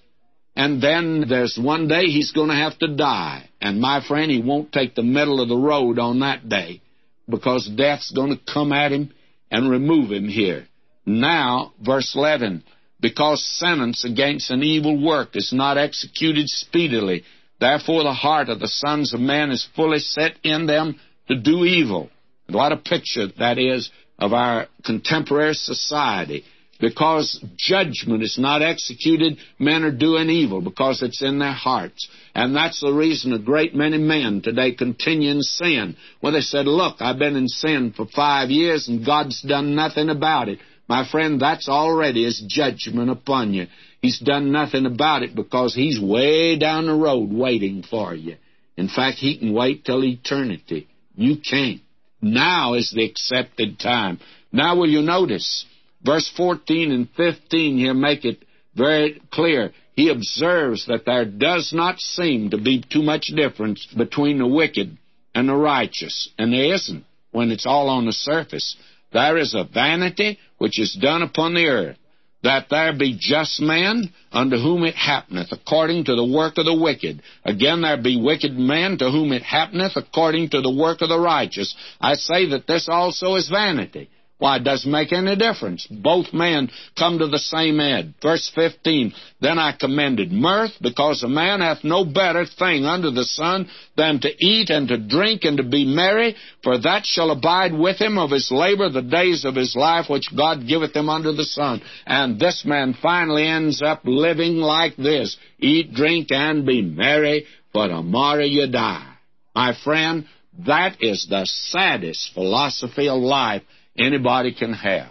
And 0.56 0.82
then 0.82 1.24
there's 1.28 1.58
one 1.58 1.88
day 1.88 2.06
he's 2.06 2.32
going 2.32 2.48
to 2.48 2.54
have 2.54 2.78
to 2.80 2.94
die. 2.94 3.48
And 3.60 3.80
my 3.80 4.06
friend, 4.06 4.30
he 4.30 4.42
won't 4.42 4.72
take 4.72 4.94
the 4.94 5.02
middle 5.02 5.40
of 5.40 5.48
the 5.48 5.56
road 5.56 5.98
on 5.98 6.20
that 6.20 6.48
day 6.48 6.82
because 7.28 7.68
death's 7.68 8.10
going 8.10 8.36
to 8.36 8.52
come 8.52 8.72
at 8.72 8.92
him 8.92 9.12
and 9.50 9.70
remove 9.70 10.10
him 10.10 10.28
here. 10.28 10.66
Now, 11.06 11.72
verse 11.80 12.14
11 12.14 12.64
because 13.00 13.44
sentence 13.58 14.04
against 14.04 14.50
an 14.50 14.62
evil 14.62 15.02
work 15.02 15.30
is 15.34 15.52
not 15.52 15.78
executed 15.78 16.48
speedily. 16.48 17.24
Therefore, 17.60 18.02
the 18.02 18.12
heart 18.12 18.48
of 18.48 18.60
the 18.60 18.68
sons 18.68 19.14
of 19.14 19.20
men 19.20 19.50
is 19.50 19.68
fully 19.76 19.98
set 19.98 20.32
in 20.42 20.66
them 20.66 20.98
to 21.28 21.36
do 21.36 21.64
evil. 21.64 22.10
What 22.48 22.72
a 22.72 22.76
picture 22.76 23.28
that 23.38 23.58
is 23.58 23.90
of 24.18 24.32
our 24.32 24.66
contemporary 24.84 25.54
society. 25.54 26.44
Because 26.80 27.44
judgment 27.58 28.22
is 28.22 28.38
not 28.38 28.62
executed, 28.62 29.36
men 29.58 29.84
are 29.84 29.90
doing 29.90 30.30
evil 30.30 30.62
because 30.62 31.02
it's 31.02 31.20
in 31.20 31.38
their 31.38 31.52
hearts. 31.52 32.08
And 32.34 32.56
that's 32.56 32.80
the 32.80 32.92
reason 32.92 33.34
a 33.34 33.38
great 33.38 33.74
many 33.74 33.98
men 33.98 34.40
today 34.42 34.72
continue 34.72 35.30
in 35.30 35.42
sin. 35.42 35.96
Well, 36.22 36.32
they 36.32 36.40
said, 36.40 36.66
Look, 36.66 36.96
I've 37.00 37.18
been 37.18 37.36
in 37.36 37.48
sin 37.48 37.92
for 37.94 38.06
five 38.06 38.48
years 38.48 38.88
and 38.88 39.04
God's 39.04 39.42
done 39.42 39.74
nothing 39.74 40.08
about 40.08 40.48
it. 40.48 40.58
My 40.90 41.06
friend, 41.08 41.40
that's 41.40 41.68
already 41.68 42.24
his 42.24 42.42
judgment 42.48 43.10
upon 43.10 43.54
you. 43.54 43.68
He's 44.02 44.18
done 44.18 44.50
nothing 44.50 44.86
about 44.86 45.22
it 45.22 45.36
because 45.36 45.72
he's 45.72 46.00
way 46.00 46.58
down 46.58 46.86
the 46.86 46.94
road 46.94 47.32
waiting 47.32 47.84
for 47.88 48.12
you. 48.12 48.34
In 48.76 48.88
fact, 48.88 49.18
he 49.18 49.38
can 49.38 49.52
wait 49.52 49.84
till 49.84 50.04
eternity. 50.04 50.88
You 51.14 51.36
can't. 51.48 51.80
Now 52.20 52.74
is 52.74 52.90
the 52.90 53.04
accepted 53.04 53.78
time. 53.78 54.18
Now 54.50 54.74
will 54.74 54.88
you 54.88 55.00
notice, 55.00 55.64
verse 56.02 56.28
14 56.36 56.90
and 56.90 57.08
15 57.16 57.78
here 57.78 57.94
make 57.94 58.24
it 58.24 58.44
very 58.74 59.22
clear. 59.30 59.72
He 59.94 60.08
observes 60.08 60.86
that 60.86 61.04
there 61.06 61.24
does 61.24 61.72
not 61.72 62.00
seem 62.00 62.50
to 62.50 62.58
be 62.58 62.82
too 62.82 63.02
much 63.02 63.26
difference 63.26 63.86
between 63.96 64.38
the 64.38 64.46
wicked 64.48 64.98
and 65.36 65.48
the 65.48 65.54
righteous. 65.54 66.30
And 66.36 66.52
there 66.52 66.74
isn't 66.74 67.04
when 67.30 67.52
it's 67.52 67.66
all 67.66 67.88
on 67.88 68.06
the 68.06 68.12
surface. 68.12 68.76
There 69.12 69.38
is 69.38 69.54
a 69.54 69.64
vanity 69.64 70.38
which 70.58 70.78
is 70.78 70.94
done 71.00 71.22
upon 71.22 71.54
the 71.54 71.66
earth, 71.66 71.96
that 72.42 72.66
there 72.70 72.92
be 72.96 73.16
just 73.18 73.60
men 73.60 74.12
unto 74.32 74.56
whom 74.56 74.84
it 74.84 74.94
happeneth 74.94 75.48
according 75.52 76.04
to 76.04 76.14
the 76.14 76.24
work 76.24 76.58
of 76.58 76.64
the 76.64 76.74
wicked. 76.74 77.22
Again, 77.44 77.82
there 77.82 78.00
be 78.00 78.20
wicked 78.20 78.56
men 78.56 78.98
to 78.98 79.10
whom 79.10 79.32
it 79.32 79.42
happeneth 79.42 79.92
according 79.96 80.50
to 80.50 80.60
the 80.60 80.70
work 80.70 81.02
of 81.02 81.08
the 81.08 81.18
righteous. 81.18 81.74
I 82.00 82.14
say 82.14 82.50
that 82.50 82.66
this 82.66 82.88
also 82.88 83.34
is 83.34 83.48
vanity. 83.48 84.08
Why, 84.40 84.56
it 84.56 84.64
doesn't 84.64 84.90
make 84.90 85.12
any 85.12 85.36
difference. 85.36 85.86
Both 85.86 86.32
men 86.32 86.70
come 86.98 87.18
to 87.18 87.26
the 87.26 87.38
same 87.38 87.78
end. 87.78 88.14
Verse 88.22 88.50
15, 88.54 89.12
Then 89.42 89.58
I 89.58 89.76
commended 89.78 90.32
mirth, 90.32 90.72
because 90.80 91.22
a 91.22 91.28
man 91.28 91.60
hath 91.60 91.84
no 91.84 92.06
better 92.06 92.46
thing 92.46 92.86
under 92.86 93.10
the 93.10 93.26
sun 93.26 93.68
than 93.98 94.18
to 94.20 94.30
eat 94.38 94.70
and 94.70 94.88
to 94.88 94.96
drink 94.96 95.44
and 95.44 95.58
to 95.58 95.62
be 95.62 95.84
merry, 95.84 96.36
for 96.62 96.78
that 96.78 97.04
shall 97.04 97.30
abide 97.30 97.74
with 97.74 98.00
him 98.00 98.16
of 98.16 98.30
his 98.30 98.50
labor 98.50 98.88
the 98.88 99.02
days 99.02 99.44
of 99.44 99.54
his 99.54 99.76
life 99.76 100.08
which 100.08 100.34
God 100.34 100.66
giveth 100.66 100.96
him 100.96 101.10
under 101.10 101.32
the 101.32 101.44
sun. 101.44 101.82
And 102.06 102.40
this 102.40 102.64
man 102.64 102.94
finally 103.02 103.46
ends 103.46 103.82
up 103.82 104.00
living 104.04 104.56
like 104.56 104.96
this. 104.96 105.36
Eat, 105.58 105.92
drink, 105.92 106.28
and 106.30 106.64
be 106.64 106.80
merry, 106.80 107.44
for 107.74 107.88
tomorrow 107.88 108.44
you 108.44 108.68
die. 108.68 109.06
My 109.54 109.74
friend, 109.84 110.26
that 110.66 110.96
is 111.02 111.26
the 111.28 111.44
saddest 111.44 112.32
philosophy 112.32 113.06
of 113.06 113.20
life 113.20 113.64
anybody 114.00 114.54
can 114.54 114.72
have. 114.72 115.10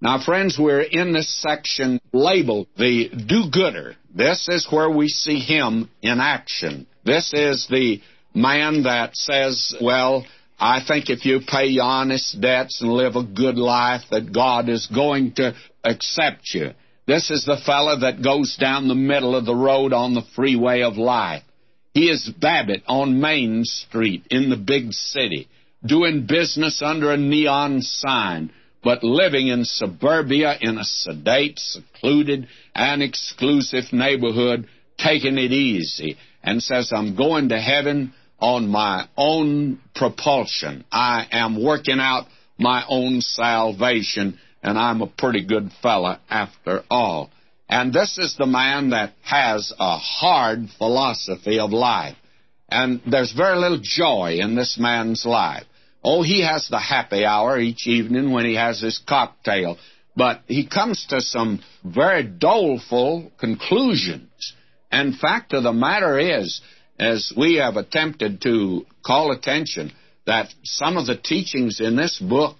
Now, 0.00 0.22
friends, 0.22 0.58
we're 0.58 0.82
in 0.82 1.12
this 1.12 1.34
section 1.40 2.00
labeled 2.12 2.66
the 2.76 3.08
do 3.08 3.50
gooder. 3.50 3.96
This 4.14 4.48
is 4.48 4.66
where 4.70 4.90
we 4.90 5.08
see 5.08 5.38
him 5.38 5.88
in 6.02 6.20
action. 6.20 6.86
This 7.04 7.32
is 7.32 7.66
the 7.70 8.00
man 8.34 8.82
that 8.82 9.16
says, 9.16 9.74
well, 9.80 10.26
I 10.58 10.80
think 10.86 11.08
if 11.08 11.24
you 11.24 11.40
pay 11.46 11.66
your 11.66 11.84
honest 11.84 12.40
debts 12.40 12.82
and 12.82 12.92
live 12.92 13.16
a 13.16 13.22
good 13.22 13.56
life, 13.56 14.02
that 14.10 14.32
God 14.32 14.68
is 14.68 14.86
going 14.86 15.32
to 15.36 15.54
accept 15.82 16.52
you. 16.52 16.72
This 17.06 17.30
is 17.30 17.44
the 17.44 17.60
fellow 17.64 18.00
that 18.00 18.22
goes 18.22 18.56
down 18.56 18.88
the 18.88 18.94
middle 18.94 19.34
of 19.34 19.44
the 19.44 19.54
road 19.54 19.92
on 19.92 20.14
the 20.14 20.24
freeway 20.34 20.82
of 20.82 20.96
life. 20.96 21.42
He 21.92 22.10
is 22.10 22.30
Babbitt 22.40 22.82
on 22.86 23.20
Main 23.20 23.64
Street 23.64 24.26
in 24.30 24.50
the 24.50 24.56
big 24.56 24.92
city 24.92 25.48
doing 25.84 26.26
business 26.26 26.82
under 26.82 27.12
a 27.12 27.16
neon 27.16 27.82
sign, 27.82 28.50
but 28.82 29.02
living 29.02 29.48
in 29.48 29.64
suburbia 29.64 30.56
in 30.60 30.78
a 30.78 30.84
sedate, 30.84 31.58
secluded, 31.58 32.48
and 32.74 33.02
exclusive 33.02 33.84
neighborhood, 33.92 34.66
taking 34.98 35.38
it 35.38 35.52
easy, 35.52 36.16
and 36.42 36.62
says, 36.62 36.92
I'm 36.94 37.16
going 37.16 37.48
to 37.48 37.60
heaven 37.60 38.12
on 38.38 38.68
my 38.68 39.08
own 39.16 39.80
propulsion. 39.94 40.84
I 40.92 41.26
am 41.30 41.62
working 41.64 41.98
out 41.98 42.26
my 42.58 42.84
own 42.88 43.20
salvation, 43.20 44.38
and 44.62 44.78
I'm 44.78 45.00
a 45.00 45.06
pretty 45.06 45.44
good 45.46 45.70
fella 45.82 46.20
after 46.28 46.82
all. 46.90 47.30
And 47.68 47.92
this 47.92 48.18
is 48.18 48.36
the 48.36 48.46
man 48.46 48.90
that 48.90 49.14
has 49.22 49.72
a 49.78 49.96
hard 49.96 50.68
philosophy 50.76 51.58
of 51.58 51.70
life. 51.70 52.16
And 52.68 53.00
there's 53.10 53.32
very 53.32 53.58
little 53.58 53.80
joy 53.82 54.38
in 54.40 54.54
this 54.54 54.76
man's 54.78 55.24
life. 55.24 55.64
Oh, 56.04 56.22
he 56.22 56.42
has 56.42 56.68
the 56.68 56.78
happy 56.78 57.24
hour 57.24 57.58
each 57.58 57.86
evening 57.86 58.30
when 58.30 58.44
he 58.44 58.56
has 58.56 58.80
his 58.80 58.98
cocktail. 58.98 59.78
But 60.14 60.42
he 60.46 60.66
comes 60.66 61.06
to 61.08 61.20
some 61.20 61.62
very 61.82 62.22
doleful 62.22 63.32
conclusions. 63.38 64.54
And 64.92 65.18
fact 65.18 65.54
of 65.54 65.62
the 65.64 65.72
matter 65.72 66.18
is, 66.18 66.60
as 66.98 67.32
we 67.36 67.56
have 67.56 67.76
attempted 67.76 68.42
to 68.42 68.86
call 69.04 69.32
attention 69.32 69.92
that 70.26 70.54
some 70.62 70.96
of 70.96 71.06
the 71.06 71.16
teachings 71.16 71.80
in 71.80 71.96
this 71.96 72.18
book 72.18 72.56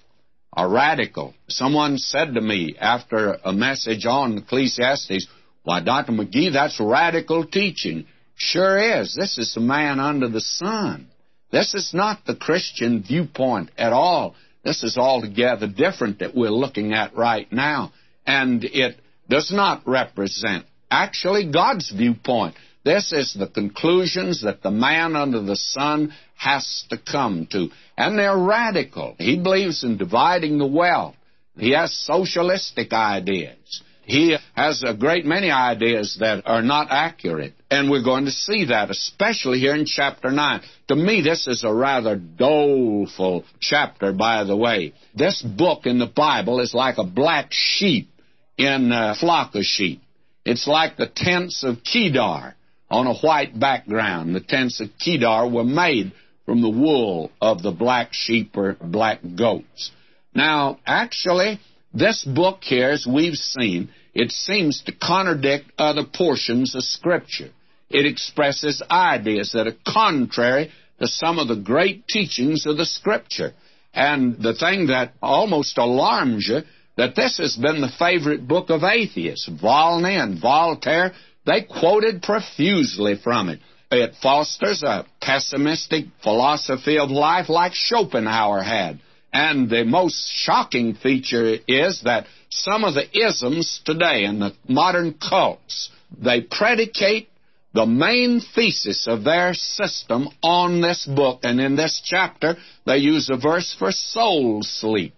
are 0.52 0.68
radical. 0.68 1.34
Someone 1.48 1.98
said 1.98 2.34
to 2.34 2.40
me 2.40 2.76
after 2.80 3.38
a 3.44 3.52
message 3.52 4.06
on 4.06 4.38
Ecclesiastes, 4.38 5.26
Why, 5.62 5.80
Dr. 5.80 6.12
McGee, 6.12 6.52
that's 6.52 6.80
radical 6.80 7.44
teaching. 7.44 8.06
Sure 8.36 9.00
is. 9.00 9.14
This 9.14 9.38
is 9.38 9.56
a 9.56 9.60
man 9.60 10.00
under 10.00 10.28
the 10.28 10.40
sun. 10.40 11.08
This 11.54 11.72
is 11.72 11.94
not 11.94 12.26
the 12.26 12.34
Christian 12.34 13.04
viewpoint 13.04 13.70
at 13.78 13.92
all. 13.92 14.34
This 14.64 14.82
is 14.82 14.96
altogether 14.96 15.68
different 15.68 16.18
that 16.18 16.34
we're 16.34 16.50
looking 16.50 16.92
at 16.92 17.16
right 17.16 17.46
now. 17.52 17.92
And 18.26 18.64
it 18.64 18.96
does 19.30 19.52
not 19.52 19.86
represent 19.86 20.66
actually 20.90 21.52
God's 21.52 21.92
viewpoint. 21.92 22.56
This 22.84 23.12
is 23.12 23.34
the 23.34 23.46
conclusions 23.46 24.42
that 24.42 24.64
the 24.64 24.72
man 24.72 25.14
under 25.14 25.42
the 25.42 25.54
sun 25.54 26.12
has 26.34 26.86
to 26.90 26.98
come 26.98 27.46
to. 27.52 27.68
And 27.96 28.18
they're 28.18 28.36
radical. 28.36 29.14
He 29.18 29.38
believes 29.40 29.84
in 29.84 29.96
dividing 29.96 30.58
the 30.58 30.66
wealth. 30.66 31.14
He 31.56 31.70
has 31.70 31.94
socialistic 31.94 32.92
ideas. 32.92 33.80
He 34.06 34.36
has 34.54 34.82
a 34.82 34.94
great 34.94 35.24
many 35.24 35.50
ideas 35.50 36.18
that 36.20 36.42
are 36.46 36.62
not 36.62 36.88
accurate. 36.90 37.54
And 37.70 37.90
we're 37.90 38.04
going 38.04 38.26
to 38.26 38.30
see 38.30 38.66
that, 38.66 38.90
especially 38.90 39.58
here 39.58 39.74
in 39.74 39.86
chapter 39.86 40.30
9. 40.30 40.60
To 40.88 40.96
me, 40.96 41.22
this 41.22 41.46
is 41.46 41.64
a 41.64 41.72
rather 41.72 42.16
doleful 42.16 43.44
chapter, 43.60 44.12
by 44.12 44.44
the 44.44 44.56
way. 44.56 44.92
This 45.14 45.42
book 45.42 45.86
in 45.86 45.98
the 45.98 46.06
Bible 46.06 46.60
is 46.60 46.74
like 46.74 46.98
a 46.98 47.04
black 47.04 47.48
sheep 47.50 48.10
in 48.58 48.92
a 48.92 49.14
flock 49.14 49.54
of 49.54 49.64
sheep. 49.64 50.02
It's 50.44 50.66
like 50.66 50.96
the 50.96 51.10
tents 51.14 51.64
of 51.64 51.78
Kedar 51.82 52.54
on 52.90 53.06
a 53.06 53.14
white 53.14 53.58
background. 53.58 54.34
The 54.34 54.40
tents 54.40 54.80
of 54.80 54.90
Kedar 55.02 55.48
were 55.48 55.64
made 55.64 56.12
from 56.44 56.60
the 56.60 56.70
wool 56.70 57.32
of 57.40 57.62
the 57.62 57.72
black 57.72 58.12
sheep 58.12 58.56
or 58.56 58.76
black 58.80 59.20
goats. 59.36 59.90
Now, 60.34 60.78
actually, 60.86 61.60
this 61.94 62.24
book 62.24 62.58
here, 62.62 62.90
as 62.90 63.06
we've 63.06 63.36
seen, 63.36 63.90
it 64.14 64.30
seems 64.32 64.82
to 64.82 64.92
contradict 64.92 65.70
other 65.78 66.02
portions 66.04 66.74
of 66.74 66.82
Scripture. 66.82 67.50
It 67.88 68.06
expresses 68.06 68.82
ideas 68.90 69.52
that 69.52 69.68
are 69.68 69.76
contrary 69.86 70.72
to 71.00 71.06
some 71.06 71.38
of 71.38 71.48
the 71.48 71.56
great 71.56 72.06
teachings 72.08 72.66
of 72.66 72.76
the 72.76 72.86
Scripture. 72.86 73.52
And 73.92 74.42
the 74.42 74.54
thing 74.54 74.88
that 74.88 75.12
almost 75.22 75.78
alarms 75.78 76.46
you, 76.48 76.62
that 76.96 77.14
this 77.14 77.38
has 77.38 77.56
been 77.56 77.80
the 77.80 77.92
favorite 77.98 78.46
book 78.46 78.70
of 78.70 78.82
atheists. 78.82 79.48
Volney 79.48 80.16
and 80.16 80.40
Voltaire, 80.40 81.12
they 81.46 81.62
quoted 81.62 82.22
profusely 82.22 83.16
from 83.22 83.48
it. 83.48 83.60
It 83.90 84.14
fosters 84.20 84.82
a 84.82 85.06
pessimistic 85.20 86.06
philosophy 86.22 86.98
of 86.98 87.10
life 87.10 87.48
like 87.48 87.74
Schopenhauer 87.74 88.62
had. 88.62 88.98
And 89.34 89.68
the 89.68 89.84
most 89.84 90.30
shocking 90.32 90.94
feature 90.94 91.56
is 91.66 92.02
that 92.04 92.26
some 92.50 92.84
of 92.84 92.94
the 92.94 93.08
isms 93.18 93.80
today 93.84 94.24
in 94.24 94.38
the 94.38 94.52
modern 94.68 95.14
cults, 95.14 95.90
they 96.16 96.40
predicate 96.40 97.28
the 97.74 97.84
main 97.84 98.40
thesis 98.54 99.08
of 99.08 99.24
their 99.24 99.52
system 99.52 100.28
on 100.40 100.80
this 100.80 101.04
book. 101.04 101.40
And 101.42 101.60
in 101.60 101.74
this 101.74 102.00
chapter, 102.04 102.56
they 102.86 102.98
use 102.98 103.28
a 103.28 103.36
verse 103.36 103.74
for 103.76 103.90
soul 103.90 104.62
sleep. 104.62 105.14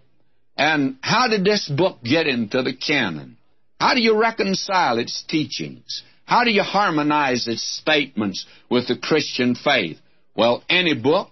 And 0.57 0.97
how 1.01 1.27
did 1.27 1.45
this 1.45 1.69
book 1.69 1.99
get 2.03 2.25
into 2.25 2.63
the 2.63 2.73
canon? 2.73 3.37
How 3.79 3.93
do 3.93 4.01
you 4.01 4.19
reconcile 4.19 4.97
its 4.97 5.23
teachings? 5.27 6.01
How 6.25 6.43
do 6.43 6.49
you 6.49 6.63
harmonize 6.63 7.47
its 7.47 7.61
statements 7.61 8.47
with 8.67 8.87
the 8.87 8.97
Christian 8.97 9.53
faith? 9.53 9.99
Well, 10.35 10.63
any 10.67 10.95
book, 10.95 11.29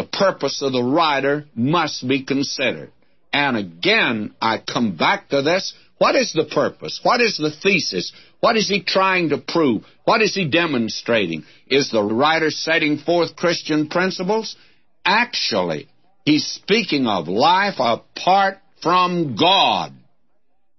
the 0.00 0.06
purpose 0.06 0.62
of 0.62 0.72
the 0.72 0.82
writer 0.82 1.44
must 1.54 2.08
be 2.08 2.24
considered. 2.24 2.90
And 3.34 3.58
again, 3.58 4.34
I 4.40 4.56
come 4.58 4.96
back 4.96 5.28
to 5.28 5.42
this. 5.42 5.74
What 5.98 6.16
is 6.16 6.32
the 6.32 6.46
purpose? 6.46 7.00
What 7.02 7.20
is 7.20 7.36
the 7.36 7.50
thesis? 7.50 8.10
What 8.40 8.56
is 8.56 8.66
he 8.66 8.82
trying 8.82 9.28
to 9.28 9.36
prove? 9.36 9.84
What 10.04 10.22
is 10.22 10.34
he 10.34 10.48
demonstrating? 10.48 11.44
Is 11.68 11.90
the 11.90 12.02
writer 12.02 12.50
setting 12.50 12.96
forth 12.96 13.36
Christian 13.36 13.88
principles? 13.88 14.56
Actually, 15.04 15.88
he's 16.24 16.46
speaking 16.46 17.06
of 17.06 17.28
life 17.28 17.74
apart 17.78 18.56
from 18.82 19.36
God. 19.36 19.92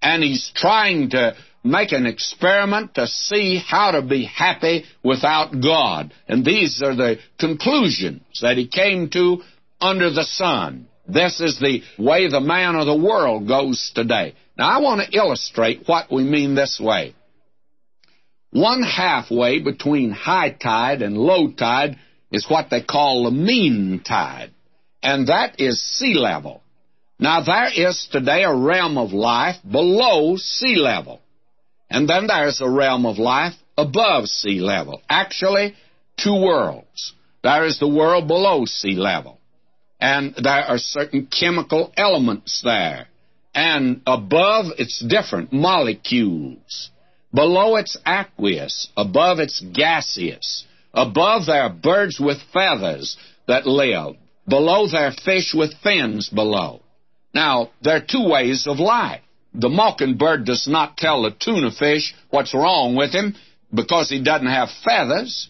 And 0.01 0.23
he's 0.23 0.51
trying 0.55 1.11
to 1.11 1.35
make 1.63 1.91
an 1.91 2.05
experiment 2.05 2.95
to 2.95 3.07
see 3.07 3.57
how 3.65 3.91
to 3.91 4.01
be 4.01 4.25
happy 4.25 4.85
without 5.03 5.51
God. 5.61 6.13
And 6.27 6.43
these 6.43 6.81
are 6.83 6.95
the 6.95 7.17
conclusions 7.39 8.21
that 8.41 8.57
he 8.57 8.67
came 8.67 9.09
to 9.11 9.43
under 9.79 10.09
the 10.09 10.23
sun. 10.23 10.87
This 11.07 11.41
is 11.41 11.59
the 11.59 11.81
way 11.97 12.29
the 12.29 12.39
man 12.39 12.75
of 12.75 12.85
the 12.85 12.95
world 12.95 13.47
goes 13.47 13.91
today. 13.93 14.35
Now, 14.57 14.69
I 14.69 14.81
want 14.81 15.01
to 15.01 15.17
illustrate 15.17 15.83
what 15.85 16.11
we 16.11 16.23
mean 16.23 16.55
this 16.55 16.79
way. 16.79 17.15
One 18.51 18.83
halfway 18.83 19.59
between 19.59 20.11
high 20.11 20.51
tide 20.51 21.01
and 21.01 21.17
low 21.17 21.51
tide 21.51 21.97
is 22.31 22.49
what 22.49 22.69
they 22.69 22.81
call 22.81 23.23
the 23.23 23.31
mean 23.31 24.01
tide, 24.05 24.51
and 25.01 25.27
that 25.27 25.59
is 25.59 25.81
sea 25.81 26.15
level. 26.15 26.61
Now, 27.17 27.41
there 27.43 27.69
is 27.73 28.07
today 28.11 28.43
a 28.43 28.53
realm 28.53 28.97
of 28.97 29.13
life 29.13 29.57
below 29.69 30.35
sea 30.37 30.75
level. 30.75 31.21
And 31.91 32.07
then 32.07 32.27
there's 32.27 32.61
a 32.61 32.69
realm 32.69 33.05
of 33.05 33.19
life 33.19 33.53
above 33.77 34.27
sea 34.27 34.61
level. 34.61 35.01
Actually, 35.09 35.75
two 36.17 36.41
worlds. 36.41 37.13
There 37.43 37.65
is 37.65 37.79
the 37.79 37.87
world 37.87 38.29
below 38.29 38.63
sea 38.65 38.95
level. 38.95 39.39
And 39.99 40.33
there 40.41 40.63
are 40.63 40.77
certain 40.77 41.27
chemical 41.27 41.91
elements 41.97 42.61
there. 42.63 43.07
And 43.53 44.01
above, 44.07 44.67
it's 44.77 45.03
different 45.05 45.51
molecules. 45.51 46.89
Below, 47.33 47.75
it's 47.75 47.97
aqueous. 48.05 48.87
Above, 48.95 49.39
it's 49.39 49.59
gaseous. 49.59 50.65
Above, 50.93 51.45
there 51.47 51.63
are 51.63 51.73
birds 51.73 52.21
with 52.21 52.37
feathers 52.53 53.17
that 53.49 53.67
live. 53.67 54.15
Below, 54.47 54.87
there 54.87 55.07
are 55.07 55.11
fish 55.11 55.53
with 55.53 55.73
fins 55.83 56.29
below. 56.29 56.81
Now, 57.33 57.71
there 57.81 57.97
are 57.97 58.05
two 58.05 58.29
ways 58.29 58.65
of 58.65 58.79
life. 58.79 59.21
The 59.53 59.69
mockingbird 59.69 60.45
does 60.45 60.67
not 60.67 60.97
tell 60.97 61.23
the 61.23 61.31
tuna 61.31 61.71
fish 61.71 62.13
what's 62.29 62.53
wrong 62.53 62.95
with 62.95 63.11
him 63.11 63.35
because 63.73 64.09
he 64.09 64.23
doesn't 64.23 64.47
have 64.47 64.69
feathers. 64.83 65.49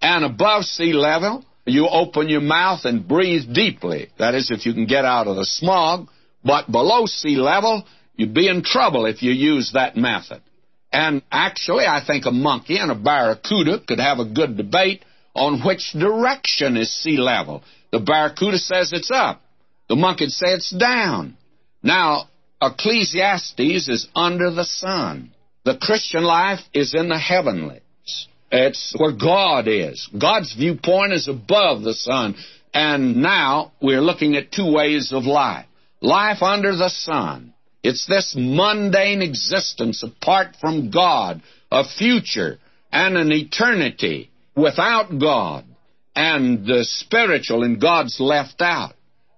And 0.00 0.24
above 0.24 0.64
sea 0.64 0.92
level, 0.92 1.44
you 1.64 1.88
open 1.88 2.28
your 2.28 2.40
mouth 2.40 2.84
and 2.84 3.06
breathe 3.06 3.52
deeply. 3.52 4.10
That 4.18 4.34
is, 4.34 4.50
if 4.50 4.66
you 4.66 4.74
can 4.74 4.86
get 4.86 5.04
out 5.04 5.26
of 5.26 5.36
the 5.36 5.44
smog. 5.44 6.08
But 6.44 6.70
below 6.70 7.06
sea 7.06 7.36
level, 7.36 7.86
you'd 8.14 8.34
be 8.34 8.48
in 8.48 8.62
trouble 8.62 9.06
if 9.06 9.22
you 9.22 9.32
use 9.32 9.72
that 9.72 9.96
method. 9.96 10.42
And 10.92 11.22
actually, 11.30 11.84
I 11.84 12.02
think 12.06 12.24
a 12.26 12.30
monkey 12.30 12.78
and 12.78 12.90
a 12.90 12.94
barracuda 12.94 13.80
could 13.86 14.00
have 14.00 14.18
a 14.18 14.24
good 14.24 14.56
debate 14.56 15.04
on 15.34 15.60
which 15.60 15.92
direction 15.92 16.76
is 16.76 16.94
sea 17.02 17.18
level. 17.18 17.62
The 17.92 18.00
barracuda 18.00 18.58
says 18.58 18.92
it's 18.92 19.10
up. 19.10 19.42
The 19.88 19.96
monkey 19.96 20.28
says 20.28 20.58
it's 20.58 20.70
down. 20.70 21.36
Now, 21.82 22.28
Ecclesiastes 22.60 23.88
is 23.88 24.08
under 24.14 24.50
the 24.50 24.64
sun. 24.64 25.30
The 25.64 25.76
Christian 25.76 26.24
life 26.24 26.60
is 26.72 26.94
in 26.94 27.08
the 27.08 27.18
heavenlies. 27.18 27.80
It's 28.50 28.94
where 28.96 29.12
God 29.12 29.68
is. 29.68 30.08
God's 30.18 30.54
viewpoint 30.54 31.12
is 31.12 31.28
above 31.28 31.82
the 31.82 31.94
sun. 31.94 32.36
And 32.72 33.16
now 33.16 33.72
we're 33.80 34.00
looking 34.00 34.36
at 34.36 34.52
two 34.52 34.72
ways 34.72 35.12
of 35.12 35.24
life. 35.24 35.66
Life 36.00 36.42
under 36.42 36.74
the 36.74 36.88
sun. 36.88 37.54
It's 37.82 38.06
this 38.06 38.34
mundane 38.36 39.22
existence 39.22 40.02
apart 40.02 40.56
from 40.60 40.90
God, 40.90 41.42
a 41.70 41.84
future 41.84 42.58
and 42.92 43.16
an 43.16 43.30
eternity 43.30 44.30
without 44.56 45.18
God, 45.18 45.64
and 46.14 46.66
the 46.66 46.84
spiritual 46.84 47.62
and 47.62 47.80
God's 47.80 48.18
left 48.18 48.60
out. 48.60 48.94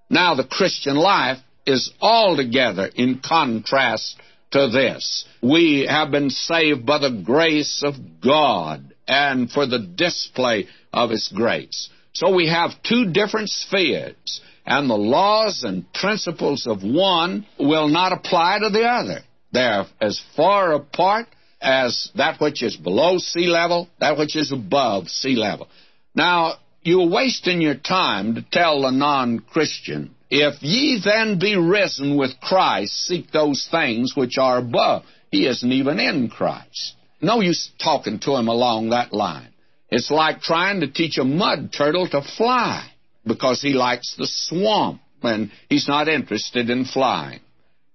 Now 0.08 0.34
the 0.34 0.44
Christian 0.44 0.96
life 0.96 1.38
is 1.70 1.92
altogether 2.00 2.90
in 2.94 3.20
contrast 3.24 4.16
to 4.50 4.68
this. 4.68 5.24
We 5.42 5.86
have 5.88 6.10
been 6.10 6.30
saved 6.30 6.84
by 6.84 6.98
the 6.98 7.22
grace 7.24 7.82
of 7.84 7.94
God 8.22 8.94
and 9.06 9.50
for 9.50 9.66
the 9.66 9.78
display 9.78 10.66
of 10.92 11.10
His 11.10 11.32
grace. 11.34 11.88
So 12.12 12.34
we 12.34 12.48
have 12.48 12.82
two 12.82 13.12
different 13.12 13.48
spheres, 13.48 14.40
and 14.66 14.90
the 14.90 14.94
laws 14.94 15.62
and 15.62 15.90
principles 15.92 16.66
of 16.66 16.82
one 16.82 17.46
will 17.58 17.88
not 17.88 18.12
apply 18.12 18.58
to 18.60 18.70
the 18.70 18.84
other. 18.84 19.20
They're 19.52 19.86
as 20.00 20.20
far 20.36 20.72
apart 20.72 21.26
as 21.60 22.10
that 22.16 22.40
which 22.40 22.62
is 22.62 22.76
below 22.76 23.18
sea 23.18 23.46
level, 23.46 23.88
that 24.00 24.18
which 24.18 24.36
is 24.36 24.52
above 24.52 25.08
sea 25.08 25.36
level. 25.36 25.68
Now, 26.14 26.54
you're 26.82 27.08
wasting 27.08 27.60
your 27.60 27.74
time 27.74 28.34
to 28.34 28.42
tell 28.50 28.84
a 28.86 28.92
non 28.92 29.40
Christian 29.40 30.14
if 30.30 30.62
ye 30.62 31.00
then 31.04 31.38
be 31.38 31.56
risen 31.56 32.16
with 32.16 32.40
Christ, 32.40 32.92
seek 33.06 33.32
those 33.32 33.66
things 33.70 34.14
which 34.14 34.38
are 34.38 34.58
above. 34.58 35.04
He 35.30 35.46
isn't 35.46 35.72
even 35.72 35.98
in 35.98 36.28
Christ. 36.28 36.94
No 37.20 37.40
use 37.40 37.70
talking 37.82 38.20
to 38.20 38.36
him 38.36 38.48
along 38.48 38.90
that 38.90 39.12
line. 39.12 39.52
It's 39.90 40.10
like 40.10 40.40
trying 40.40 40.80
to 40.80 40.86
teach 40.90 41.18
a 41.18 41.24
mud 41.24 41.72
turtle 41.76 42.08
to 42.08 42.22
fly 42.22 42.88
because 43.26 43.60
he 43.60 43.72
likes 43.72 44.14
the 44.16 44.26
swamp 44.26 45.00
and 45.22 45.50
he's 45.68 45.88
not 45.88 46.08
interested 46.08 46.70
in 46.70 46.84
flying. 46.84 47.40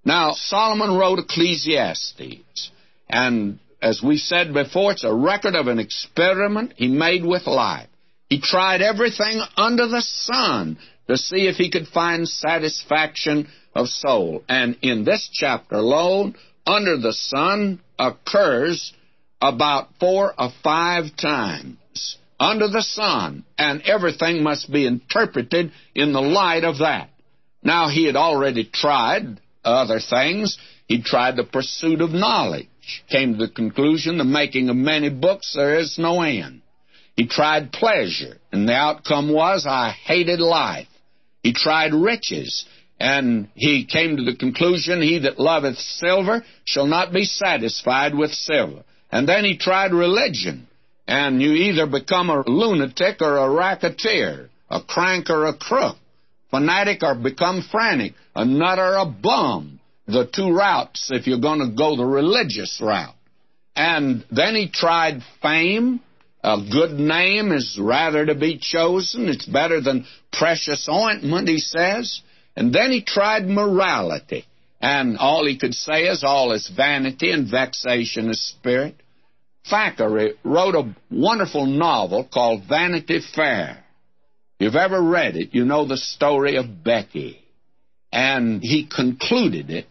Now, 0.04 0.34
Solomon 0.34 0.96
wrote 0.96 1.20
Ecclesiastes, 1.20 2.70
and 3.10 3.60
as 3.82 4.04
we 4.04 4.18
said 4.18 4.54
before, 4.54 4.92
it's 4.92 5.04
a 5.04 5.14
record 5.14 5.56
of 5.56 5.68
an 5.68 5.80
experiment 5.80 6.74
he 6.76 6.88
made 6.88 7.26
with 7.26 7.48
life. 7.48 7.88
He 8.30 8.40
tried 8.40 8.82
everything 8.82 9.42
under 9.58 9.88
the 9.88 10.02
sun 10.02 10.78
to 11.08 11.18
see 11.18 11.48
if 11.48 11.56
he 11.56 11.70
could 11.70 11.88
find 11.88 12.28
satisfaction 12.28 13.48
of 13.74 13.88
soul. 13.88 14.44
And 14.48 14.78
in 14.82 15.04
this 15.04 15.30
chapter 15.32 15.76
alone, 15.76 16.36
under 16.66 16.98
the 16.98 17.14
sun 17.14 17.82
occurs 18.00 18.94
about 19.42 19.90
four 20.00 20.34
or 20.38 20.50
five 20.64 21.16
times. 21.18 22.18
Under 22.40 22.68
the 22.68 22.82
sun, 22.82 23.46
and 23.58 23.82
everything 23.84 24.44
must 24.44 24.70
be 24.72 24.86
interpreted 24.86 25.72
in 25.94 26.12
the 26.12 26.22
light 26.22 26.66
of 26.66 26.80
that. 26.80 27.10
Now, 27.64 27.88
he 27.88 28.06
had 28.06 28.18
already 28.18 28.66
tried 28.66 29.40
other 29.64 30.00
things. 30.00 30.58
He 30.88 31.02
tried 31.02 31.38
the 31.38 31.46
pursuit 31.46 32.02
of 32.02 32.12
knowledge, 32.12 32.68
came 33.10 33.34
to 33.34 33.48
the 33.48 33.52
conclusion 33.52 34.18
the 34.18 34.26
making 34.26 34.70
of 34.70 34.76
many 34.76 35.10
books 35.10 35.54
there 35.56 35.80
is 35.80 35.98
no 35.98 36.22
end. 36.22 36.62
He 37.16 37.28
tried 37.28 37.72
pleasure, 37.72 38.38
and 38.52 38.68
the 38.68 38.74
outcome 38.74 39.32
was 39.32 39.66
I 39.66 39.92
hated 39.92 40.42
life. 40.42 40.88
He 41.46 41.54
tried 41.54 41.94
riches, 41.94 42.66
and 43.00 43.50
he 43.54 43.86
came 43.86 44.18
to 44.18 44.24
the 44.24 44.36
conclusion 44.36 45.04
he 45.04 45.20
that 45.20 45.40
loveth 45.40 45.78
silver 45.78 46.44
shall 46.64 46.88
not 46.88 47.14
be 47.14 47.24
satisfied 47.24 48.16
with 48.16 48.32
silver. 48.32 48.82
And 49.12 49.30
then 49.30 49.46
he 49.46 49.56
tried 49.56 49.94
religion, 49.94 50.66
and 51.08 51.40
you 51.40 51.52
either 51.52 51.86
become 51.86 52.32
a 52.32 52.42
lunatic 52.50 53.22
or 53.22 53.38
a 53.38 53.48
racketeer, 53.48 54.50
a 54.72 54.82
crank 54.82 55.30
or 55.30 55.46
a 55.46 55.54
crook, 55.54 55.98
fanatic 56.50 57.04
or 57.04 57.14
become 57.14 57.62
frantic, 57.62 58.16
a 58.36 58.44
nut 58.44 58.80
or 58.80 58.96
a 58.96 59.06
bum. 59.06 59.80
The 60.08 60.26
two 60.26 60.52
routes 60.52 61.12
if 61.12 61.28
you're 61.28 61.48
going 61.48 61.60
to 61.60 61.78
go 61.78 61.96
the 61.96 62.06
religious 62.06 62.82
route. 62.82 63.14
And 63.76 64.26
then 64.32 64.56
he 64.56 64.68
tried 64.68 65.22
fame, 65.44 66.02
a 66.46 66.58
good 66.72 66.92
name 66.92 67.52
is 67.52 67.76
rather 67.82 68.24
to 68.28 68.36
be 68.36 68.60
chosen. 68.60 69.28
It's 69.28 69.48
better 69.48 69.82
than 69.82 70.06
precious 70.32 70.88
ointment, 70.88 71.50
he 71.50 71.58
says. 71.58 72.22
And 72.56 72.72
then 72.72 72.92
he 72.92 73.04
tried 73.04 73.48
morality. 73.48 74.46
And 74.80 75.18
all 75.18 75.48
he 75.48 75.58
could 75.58 75.74
say 75.74 76.04
is 76.04 76.24
all 76.24 76.52
is 76.52 76.68
vanity 76.70 77.32
and 77.32 77.50
vexation 77.50 78.30
of 78.30 78.36
spirit. 78.36 78.96
Thackeray 79.68 80.34
wrote 80.44 80.76
a 80.76 80.96
wonderful 81.10 81.66
novel 81.66 82.30
called 82.32 82.66
Vanity 82.70 83.22
Fair. 83.34 83.84
If 84.60 84.66
you've 84.66 84.76
ever 84.76 85.02
read 85.02 85.36
it, 85.36 85.56
you 85.56 85.66
know 85.66 85.88
the 85.88 85.98
story 85.98 86.58
of 86.58 86.84
Becky. 86.84 87.42
And 88.12 88.62
he 88.62 88.86
concluded 88.86 89.72
it 89.72 89.88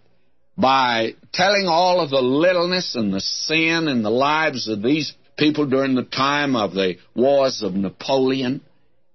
by 0.57 1.15
telling 1.33 1.67
all 1.67 2.01
of 2.01 2.11
the 2.11 2.23
littleness 2.23 2.95
and 2.95 3.13
the 3.13 3.21
sin 3.21 3.89
in 3.89 4.05
the 4.05 4.11
lives 4.11 4.69
of 4.69 4.81
these 4.81 5.13
people 5.37 5.67
during 5.67 5.95
the 5.95 6.05
time 6.05 6.57
of 6.57 6.73
the 6.73 6.97
wars 7.15 7.63
of 7.63 7.75
Napoleon 7.75 8.61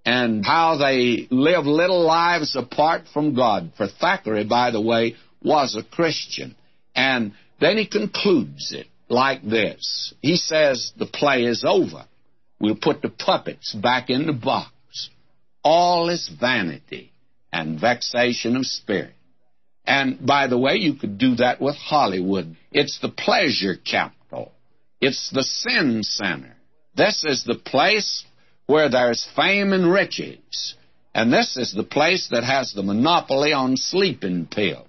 and 0.05 0.45
how 0.45 0.77
they 0.77 1.27
lived 1.29 1.67
little 1.67 2.05
lives 2.05 2.55
apart 2.55 3.03
from 3.13 3.35
God. 3.35 3.73
For 3.77 3.87
Thackeray, 3.87 4.45
by 4.45 4.71
the 4.71 4.81
way, 4.81 5.15
was 5.41 5.75
a 5.75 5.83
Christian. 5.83 6.55
And 6.95 7.33
then 7.59 7.77
he 7.77 7.87
concludes 7.87 8.71
it 8.71 8.87
like 9.07 9.43
this. 9.43 10.13
He 10.21 10.35
says, 10.35 10.91
the 10.97 11.05
play 11.05 11.43
is 11.43 11.63
over. 11.67 12.05
We'll 12.59 12.77
put 12.81 13.01
the 13.01 13.09
puppets 13.09 13.73
back 13.73 14.09
in 14.09 14.25
the 14.25 14.33
box. 14.33 14.71
All 15.63 16.09
is 16.09 16.29
vanity 16.39 17.11
and 17.51 17.79
vexation 17.79 18.55
of 18.55 18.65
spirit. 18.65 19.13
And 19.85 20.25
by 20.25 20.47
the 20.47 20.57
way, 20.57 20.75
you 20.75 20.93
could 20.95 21.17
do 21.17 21.35
that 21.35 21.61
with 21.61 21.75
Hollywood. 21.75 22.55
It's 22.71 22.99
the 22.99 23.09
pleasure 23.09 23.75
capital 23.75 24.18
it's 25.01 25.29
the 25.29 25.43
sin 25.43 26.03
center. 26.03 26.55
This 26.95 27.23
is 27.23 27.43
the 27.43 27.55
place 27.55 28.25
where 28.65 28.89
there's 28.89 29.27
fame 29.35 29.73
and 29.73 29.91
riches. 29.91 30.75
And 31.13 31.33
this 31.33 31.57
is 31.57 31.73
the 31.73 31.83
place 31.83 32.29
that 32.31 32.43
has 32.43 32.73
the 32.73 32.83
monopoly 32.83 33.53
on 33.53 33.77
sleeping 33.77 34.47
pills. 34.47 34.85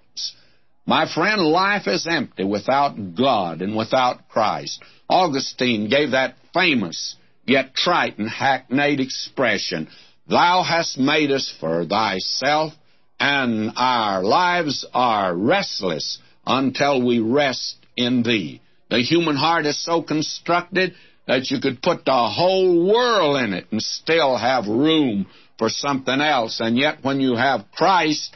My 0.87 1.12
friend, 1.12 1.40
life 1.40 1.87
is 1.87 2.07
empty 2.11 2.44
without 2.44 3.14
God 3.16 3.62
and 3.62 3.77
without 3.77 4.29
Christ. 4.29 4.83
Augustine 5.09 5.88
gave 5.88 6.11
that 6.11 6.37
famous 6.53 7.16
yet 7.46 7.75
trite 7.75 8.18
and 8.18 8.29
hackneyed 8.29 9.01
expression 9.01 9.88
Thou 10.31 10.62
hast 10.62 10.96
made 10.96 11.33
us 11.33 11.53
for 11.59 11.85
thyself, 11.85 12.73
and 13.18 13.73
our 13.75 14.23
lives 14.23 14.87
are 14.94 15.35
restless 15.35 16.18
until 16.46 17.05
we 17.05 17.18
rest 17.18 17.77
in 17.96 18.23
thee. 18.23 18.61
The 18.90 18.98
human 18.98 19.37
heart 19.37 19.66
is 19.66 19.83
so 19.83 20.03
constructed 20.03 20.94
that 21.26 21.50
you 21.50 21.61
could 21.61 21.81
put 21.81 22.05
the 22.05 22.12
whole 22.12 22.92
world 22.92 23.37
in 23.44 23.53
it 23.55 23.66
and 23.70 23.81
still 23.81 24.37
have 24.37 24.66
room 24.66 25.26
for 25.59 25.68
something 25.68 26.20
else. 26.20 26.59
And 26.61 26.76
yet, 26.76 26.98
when 27.03 27.20
you 27.20 27.37
have 27.37 27.70
Christ, 27.72 28.35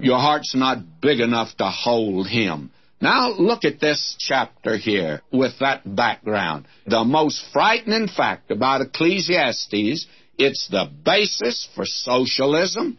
your 0.00 0.18
heart's 0.18 0.54
not 0.56 1.00
big 1.00 1.20
enough 1.20 1.56
to 1.58 1.66
hold 1.66 2.26
Him. 2.26 2.72
Now, 3.00 3.30
look 3.30 3.64
at 3.64 3.80
this 3.80 4.16
chapter 4.18 4.76
here 4.76 5.22
with 5.32 5.58
that 5.60 5.82
background. 5.84 6.66
The 6.86 7.04
most 7.04 7.44
frightening 7.52 8.08
fact 8.08 8.50
about 8.50 8.80
Ecclesiastes, 8.80 10.06
it's 10.38 10.68
the 10.68 10.90
basis 11.04 11.68
for 11.74 11.84
socialism. 11.84 12.98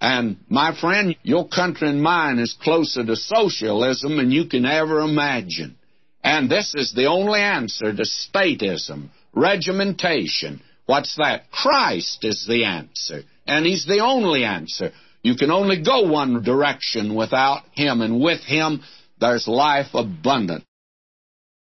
And 0.00 0.38
my 0.48 0.78
friend, 0.78 1.16
your 1.22 1.48
country 1.48 1.88
and 1.88 2.02
mine 2.02 2.38
is 2.38 2.56
closer 2.62 3.04
to 3.04 3.16
socialism 3.16 4.16
than 4.16 4.30
you 4.30 4.46
can 4.46 4.66
ever 4.66 5.00
imagine. 5.00 5.76
And 6.24 6.50
this 6.50 6.74
is 6.74 6.94
the 6.94 7.04
only 7.04 7.40
answer 7.40 7.94
to 7.94 8.02
statism, 8.02 9.10
regimentation. 9.34 10.62
What's 10.86 11.16
that? 11.16 11.50
Christ 11.50 12.24
is 12.24 12.46
the 12.48 12.64
answer. 12.64 13.22
And 13.46 13.66
He's 13.66 13.84
the 13.84 14.00
only 14.00 14.42
answer. 14.42 14.92
You 15.22 15.36
can 15.36 15.50
only 15.50 15.82
go 15.82 16.08
one 16.10 16.42
direction 16.42 17.14
without 17.14 17.62
Him, 17.72 18.00
and 18.00 18.22
with 18.22 18.40
Him 18.40 18.82
there's 19.20 19.46
life 19.46 19.88
abundant. 19.92 20.64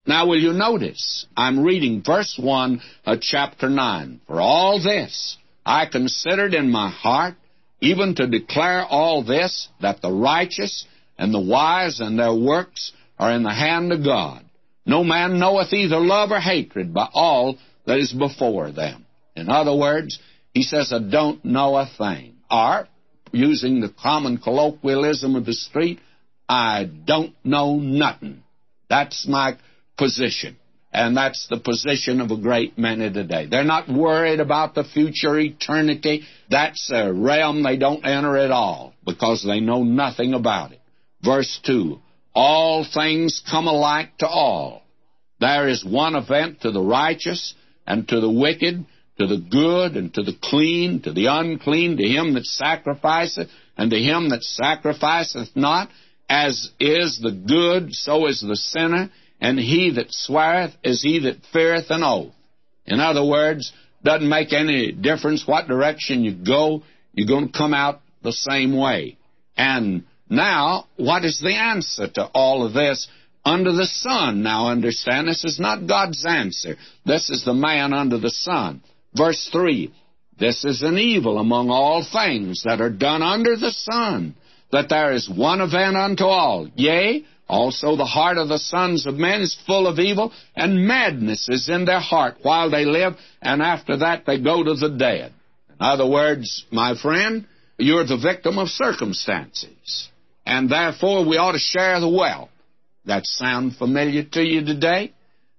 Now, 0.06 0.26
will 0.26 0.40
you 0.40 0.54
notice? 0.54 1.26
I'm 1.36 1.62
reading 1.62 2.02
verse 2.02 2.38
1 2.40 2.80
of 3.04 3.20
chapter 3.20 3.68
9. 3.68 4.20
For 4.26 4.40
all 4.40 4.82
this 4.82 5.36
I 5.66 5.84
considered 5.84 6.54
in 6.54 6.70
my 6.70 6.88
heart, 6.90 7.34
even 7.82 8.14
to 8.14 8.26
declare 8.26 8.86
all 8.86 9.22
this, 9.22 9.68
that 9.82 10.00
the 10.00 10.12
righteous 10.12 10.86
and 11.18 11.34
the 11.34 11.40
wise 11.40 12.00
and 12.00 12.18
their 12.18 12.34
works 12.34 12.92
are 13.18 13.32
in 13.32 13.42
the 13.42 13.52
hand 13.52 13.92
of 13.92 14.02
God. 14.04 14.45
No 14.86 15.02
man 15.02 15.38
knoweth 15.40 15.72
either 15.72 15.98
love 15.98 16.30
or 16.30 16.38
hatred 16.38 16.94
by 16.94 17.08
all 17.12 17.58
that 17.86 17.98
is 17.98 18.12
before 18.12 18.70
them. 18.70 19.04
In 19.34 19.50
other 19.50 19.74
words, 19.74 20.18
he 20.54 20.62
says, 20.62 20.92
I 20.92 21.00
don't 21.00 21.44
know 21.44 21.76
a 21.76 21.90
thing. 21.98 22.36
Or, 22.50 22.88
using 23.32 23.80
the 23.80 23.92
common 24.00 24.38
colloquialism 24.38 25.34
of 25.34 25.44
the 25.44 25.52
street, 25.52 25.98
I 26.48 26.84
don't 26.84 27.34
know 27.44 27.76
nothing. 27.76 28.44
That's 28.88 29.26
my 29.26 29.58
position. 29.98 30.56
And 30.92 31.16
that's 31.16 31.46
the 31.50 31.58
position 31.58 32.20
of 32.20 32.30
a 32.30 32.36
great 32.36 32.78
many 32.78 33.12
today. 33.12 33.46
They're 33.46 33.64
not 33.64 33.88
worried 33.88 34.40
about 34.40 34.74
the 34.74 34.84
future 34.84 35.38
eternity. 35.38 36.22
That's 36.48 36.90
a 36.94 37.12
realm 37.12 37.62
they 37.62 37.76
don't 37.76 38.06
enter 38.06 38.36
at 38.36 38.52
all 38.52 38.94
because 39.04 39.44
they 39.44 39.60
know 39.60 39.82
nothing 39.82 40.32
about 40.32 40.72
it. 40.72 40.80
Verse 41.22 41.60
2 41.66 42.00
all 42.36 42.84
things 42.84 43.42
come 43.50 43.66
alike 43.66 44.18
to 44.18 44.28
all. 44.28 44.82
There 45.40 45.68
is 45.68 45.82
one 45.82 46.14
event 46.14 46.60
to 46.60 46.70
the 46.70 46.82
righteous 46.82 47.54
and 47.86 48.06
to 48.08 48.20
the 48.20 48.30
wicked, 48.30 48.84
to 49.18 49.26
the 49.26 49.38
good 49.38 49.96
and 49.96 50.12
to 50.12 50.22
the 50.22 50.36
clean, 50.42 51.00
to 51.02 51.12
the 51.14 51.26
unclean, 51.26 51.96
to 51.96 52.04
him 52.04 52.34
that 52.34 52.44
sacrificeth 52.44 53.48
and 53.78 53.90
to 53.90 53.96
him 53.96 54.28
that 54.28 54.42
sacrificeth 54.42 55.56
not. 55.56 55.88
As 56.28 56.70
is 56.78 57.18
the 57.22 57.32
good, 57.32 57.94
so 57.94 58.26
is 58.26 58.40
the 58.40 58.56
sinner, 58.56 59.10
and 59.40 59.58
he 59.58 59.92
that 59.92 60.08
sweareth 60.10 60.74
is 60.82 61.02
he 61.02 61.20
that 61.20 61.36
feareth 61.52 61.90
an 61.90 62.02
oath. 62.02 62.34
In 62.84 63.00
other 63.00 63.24
words, 63.24 63.72
doesn't 64.02 64.28
make 64.28 64.52
any 64.52 64.92
difference 64.92 65.46
what 65.46 65.68
direction 65.68 66.24
you 66.24 66.34
go, 66.34 66.82
you're 67.12 67.28
going 67.28 67.50
to 67.50 67.58
come 67.58 67.72
out 67.72 68.00
the 68.22 68.32
same 68.32 68.76
way. 68.76 69.16
And 69.56 70.04
now, 70.28 70.86
what 70.96 71.24
is 71.24 71.38
the 71.38 71.54
answer 71.54 72.08
to 72.08 72.24
all 72.34 72.66
of 72.66 72.72
this 72.72 73.06
under 73.44 73.72
the 73.72 73.86
sun? 73.86 74.42
Now, 74.42 74.68
understand, 74.68 75.28
this 75.28 75.44
is 75.44 75.60
not 75.60 75.86
God's 75.86 76.24
answer. 76.26 76.76
This 77.04 77.30
is 77.30 77.44
the 77.44 77.54
man 77.54 77.92
under 77.92 78.18
the 78.18 78.30
sun. 78.30 78.82
Verse 79.14 79.48
3 79.52 79.92
This 80.38 80.64
is 80.64 80.82
an 80.82 80.98
evil 80.98 81.38
among 81.38 81.70
all 81.70 82.04
things 82.04 82.64
that 82.64 82.80
are 82.80 82.90
done 82.90 83.22
under 83.22 83.56
the 83.56 83.70
sun, 83.70 84.34
that 84.72 84.88
there 84.88 85.12
is 85.12 85.30
one 85.30 85.60
event 85.60 85.96
unto 85.96 86.24
all, 86.24 86.68
yea, 86.74 87.24
Also, 87.48 87.94
the 87.94 88.04
heart 88.04 88.38
of 88.38 88.48
the 88.48 88.58
sons 88.58 89.06
of 89.06 89.14
men 89.14 89.40
is 89.40 89.56
full 89.64 89.86
of 89.86 90.00
evil, 90.00 90.32
and 90.56 90.84
madness 90.88 91.48
is 91.48 91.68
in 91.68 91.84
their 91.84 92.00
heart 92.00 92.38
while 92.42 92.68
they 92.68 92.84
live, 92.84 93.14
and 93.40 93.62
after 93.62 93.98
that 93.98 94.26
they 94.26 94.40
go 94.40 94.64
to 94.64 94.74
the 94.74 94.90
dead. 94.90 95.32
In 95.78 95.86
other 95.86 96.06
words, 96.06 96.64
my 96.72 96.96
friend, 97.00 97.46
you're 97.78 98.06
the 98.06 98.16
victim 98.16 98.58
of 98.58 98.68
circumstances, 98.68 100.08
and 100.46 100.70
therefore 100.70 101.26
we 101.26 101.36
ought 101.36 101.52
to 101.52 101.58
share 101.58 102.00
the 102.00 102.08
wealth. 102.08 102.50
That 103.04 103.26
sound 103.26 103.76
familiar 103.76 104.22
to 104.22 104.42
you 104.42 104.64
today? 104.64 105.12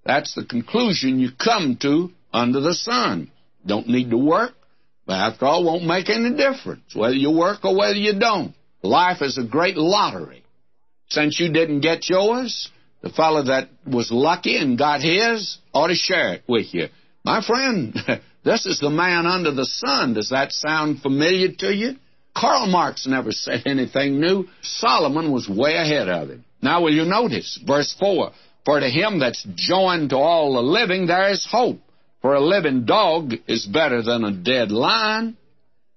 That's 0.05 0.33
the 0.33 0.45
conclusion 0.45 1.19
you 1.19 1.29
come 1.31 1.77
to 1.81 2.09
under 2.33 2.61
the 2.61 2.73
sun. 2.73 3.29
Don't 3.65 3.87
need 3.87 4.09
to 4.11 4.17
work, 4.17 4.53
but 5.05 5.15
after 5.15 5.45
all, 5.45 5.65
won't 5.65 5.85
make 5.85 6.09
any 6.09 6.35
difference 6.35 6.95
whether 6.95 7.15
you 7.15 7.31
work 7.31 7.65
or 7.65 7.77
whether 7.77 7.95
you 7.95 8.17
don't. 8.17 8.53
Life 8.81 9.21
is 9.21 9.37
a 9.37 9.43
great 9.43 9.75
lottery. 9.75 10.43
Since 11.09 11.39
you 11.39 11.51
didn't 11.51 11.81
get 11.81 12.09
yours, 12.09 12.69
the 13.01 13.09
fellow 13.09 13.43
that 13.43 13.69
was 13.85 14.11
lucky 14.11 14.57
and 14.57 14.77
got 14.77 15.01
his 15.01 15.57
ought 15.73 15.87
to 15.87 15.95
share 15.95 16.33
it 16.33 16.43
with 16.47 16.73
you. 16.73 16.87
My 17.23 17.41
friend, 17.45 17.93
this 18.43 18.65
is 18.65 18.79
the 18.79 18.89
man 18.89 19.25
under 19.25 19.51
the 19.51 19.65
sun. 19.65 20.13
Does 20.13 20.29
that 20.29 20.51
sound 20.51 21.01
familiar 21.01 21.49
to 21.59 21.73
you? 21.73 21.95
Karl 22.39 22.67
Marx 22.67 23.07
never 23.07 23.31
said 23.31 23.63
anything 23.65 24.19
new. 24.19 24.47
Solomon 24.61 25.31
was 25.31 25.49
way 25.49 25.75
ahead 25.75 26.09
of 26.09 26.29
him. 26.29 26.45
Now, 26.61 26.81
will 26.83 26.93
you 26.93 27.05
notice 27.05 27.59
verse 27.65 27.95
4? 27.99 28.31
For 28.65 28.79
to 28.79 28.89
him 28.89 29.19
that's 29.19 29.45
joined 29.55 30.09
to 30.09 30.17
all 30.17 30.53
the 30.53 30.61
living, 30.61 31.07
there 31.07 31.29
is 31.29 31.47
hope. 31.49 31.79
For 32.21 32.33
a 32.35 32.41
living 32.41 32.85
dog 32.85 33.33
is 33.47 33.65
better 33.65 34.01
than 34.01 34.23
a 34.23 34.31
dead 34.31 34.71
lion. 34.71 35.37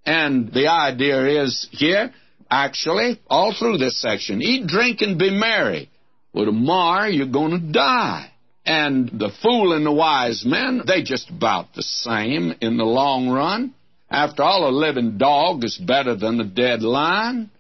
And 0.07 0.53
the 0.53 0.69
idea 0.69 1.43
is 1.43 1.69
here 1.73 2.13
actually, 2.51 3.21
all 3.29 3.55
through 3.57 3.79
this 3.79 4.01
section. 4.01 4.43
Eat, 4.43 4.67
drink, 4.67 5.01
and 5.01 5.19
be 5.19 5.31
merry. 5.31 5.89
Well, 6.33 6.47
tomorrow 6.47 7.07
you're 7.07 7.27
going 7.27 7.53
to 7.53 7.73
die. 7.73 8.33
And 8.67 9.09
the 9.09 9.31
fool 9.43 9.73
and 9.73 9.87
the 9.87 9.93
wise 9.93 10.45
men, 10.45 10.83
they 10.87 11.03
just 11.03 11.31
about 11.31 11.75
the 11.75 11.83
same 11.83 12.55
in 12.61 12.77
the 12.77 12.85
long 12.85 13.29
run. 13.29 13.75
After 14.11 14.43
all, 14.43 14.69
a 14.69 14.71
living 14.71 15.19
dog 15.19 15.65
is 15.65 15.77
better 15.77 16.17
than 16.17 16.41
a 16.41 16.45
dead 16.45 16.83
lion. 16.83 17.51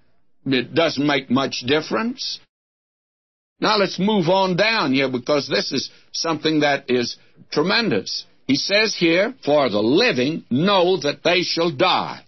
It 0.47 0.75
doesn't 0.75 1.07
make 1.07 1.31
much 1.31 1.63
difference. 1.67 2.41
Now 3.61 3.77
let's 3.77 3.99
move 3.99 4.29
on 4.29 4.57
down 4.57 4.93
here 4.93 5.11
because 5.11 5.49
this 5.49 5.71
is 5.71 5.91
something 6.13 6.61
that 6.61 6.91
is 6.91 7.17
tremendous. 7.53 8.25
He 8.47 8.57
says 8.57 8.97
here, 8.99 9.35
For 9.45 9.69
the 9.69 9.81
living 9.81 10.45
know 10.51 10.97
that 11.03 11.23
they 11.23 11.43
shall 11.43 11.71
die. 11.71 12.25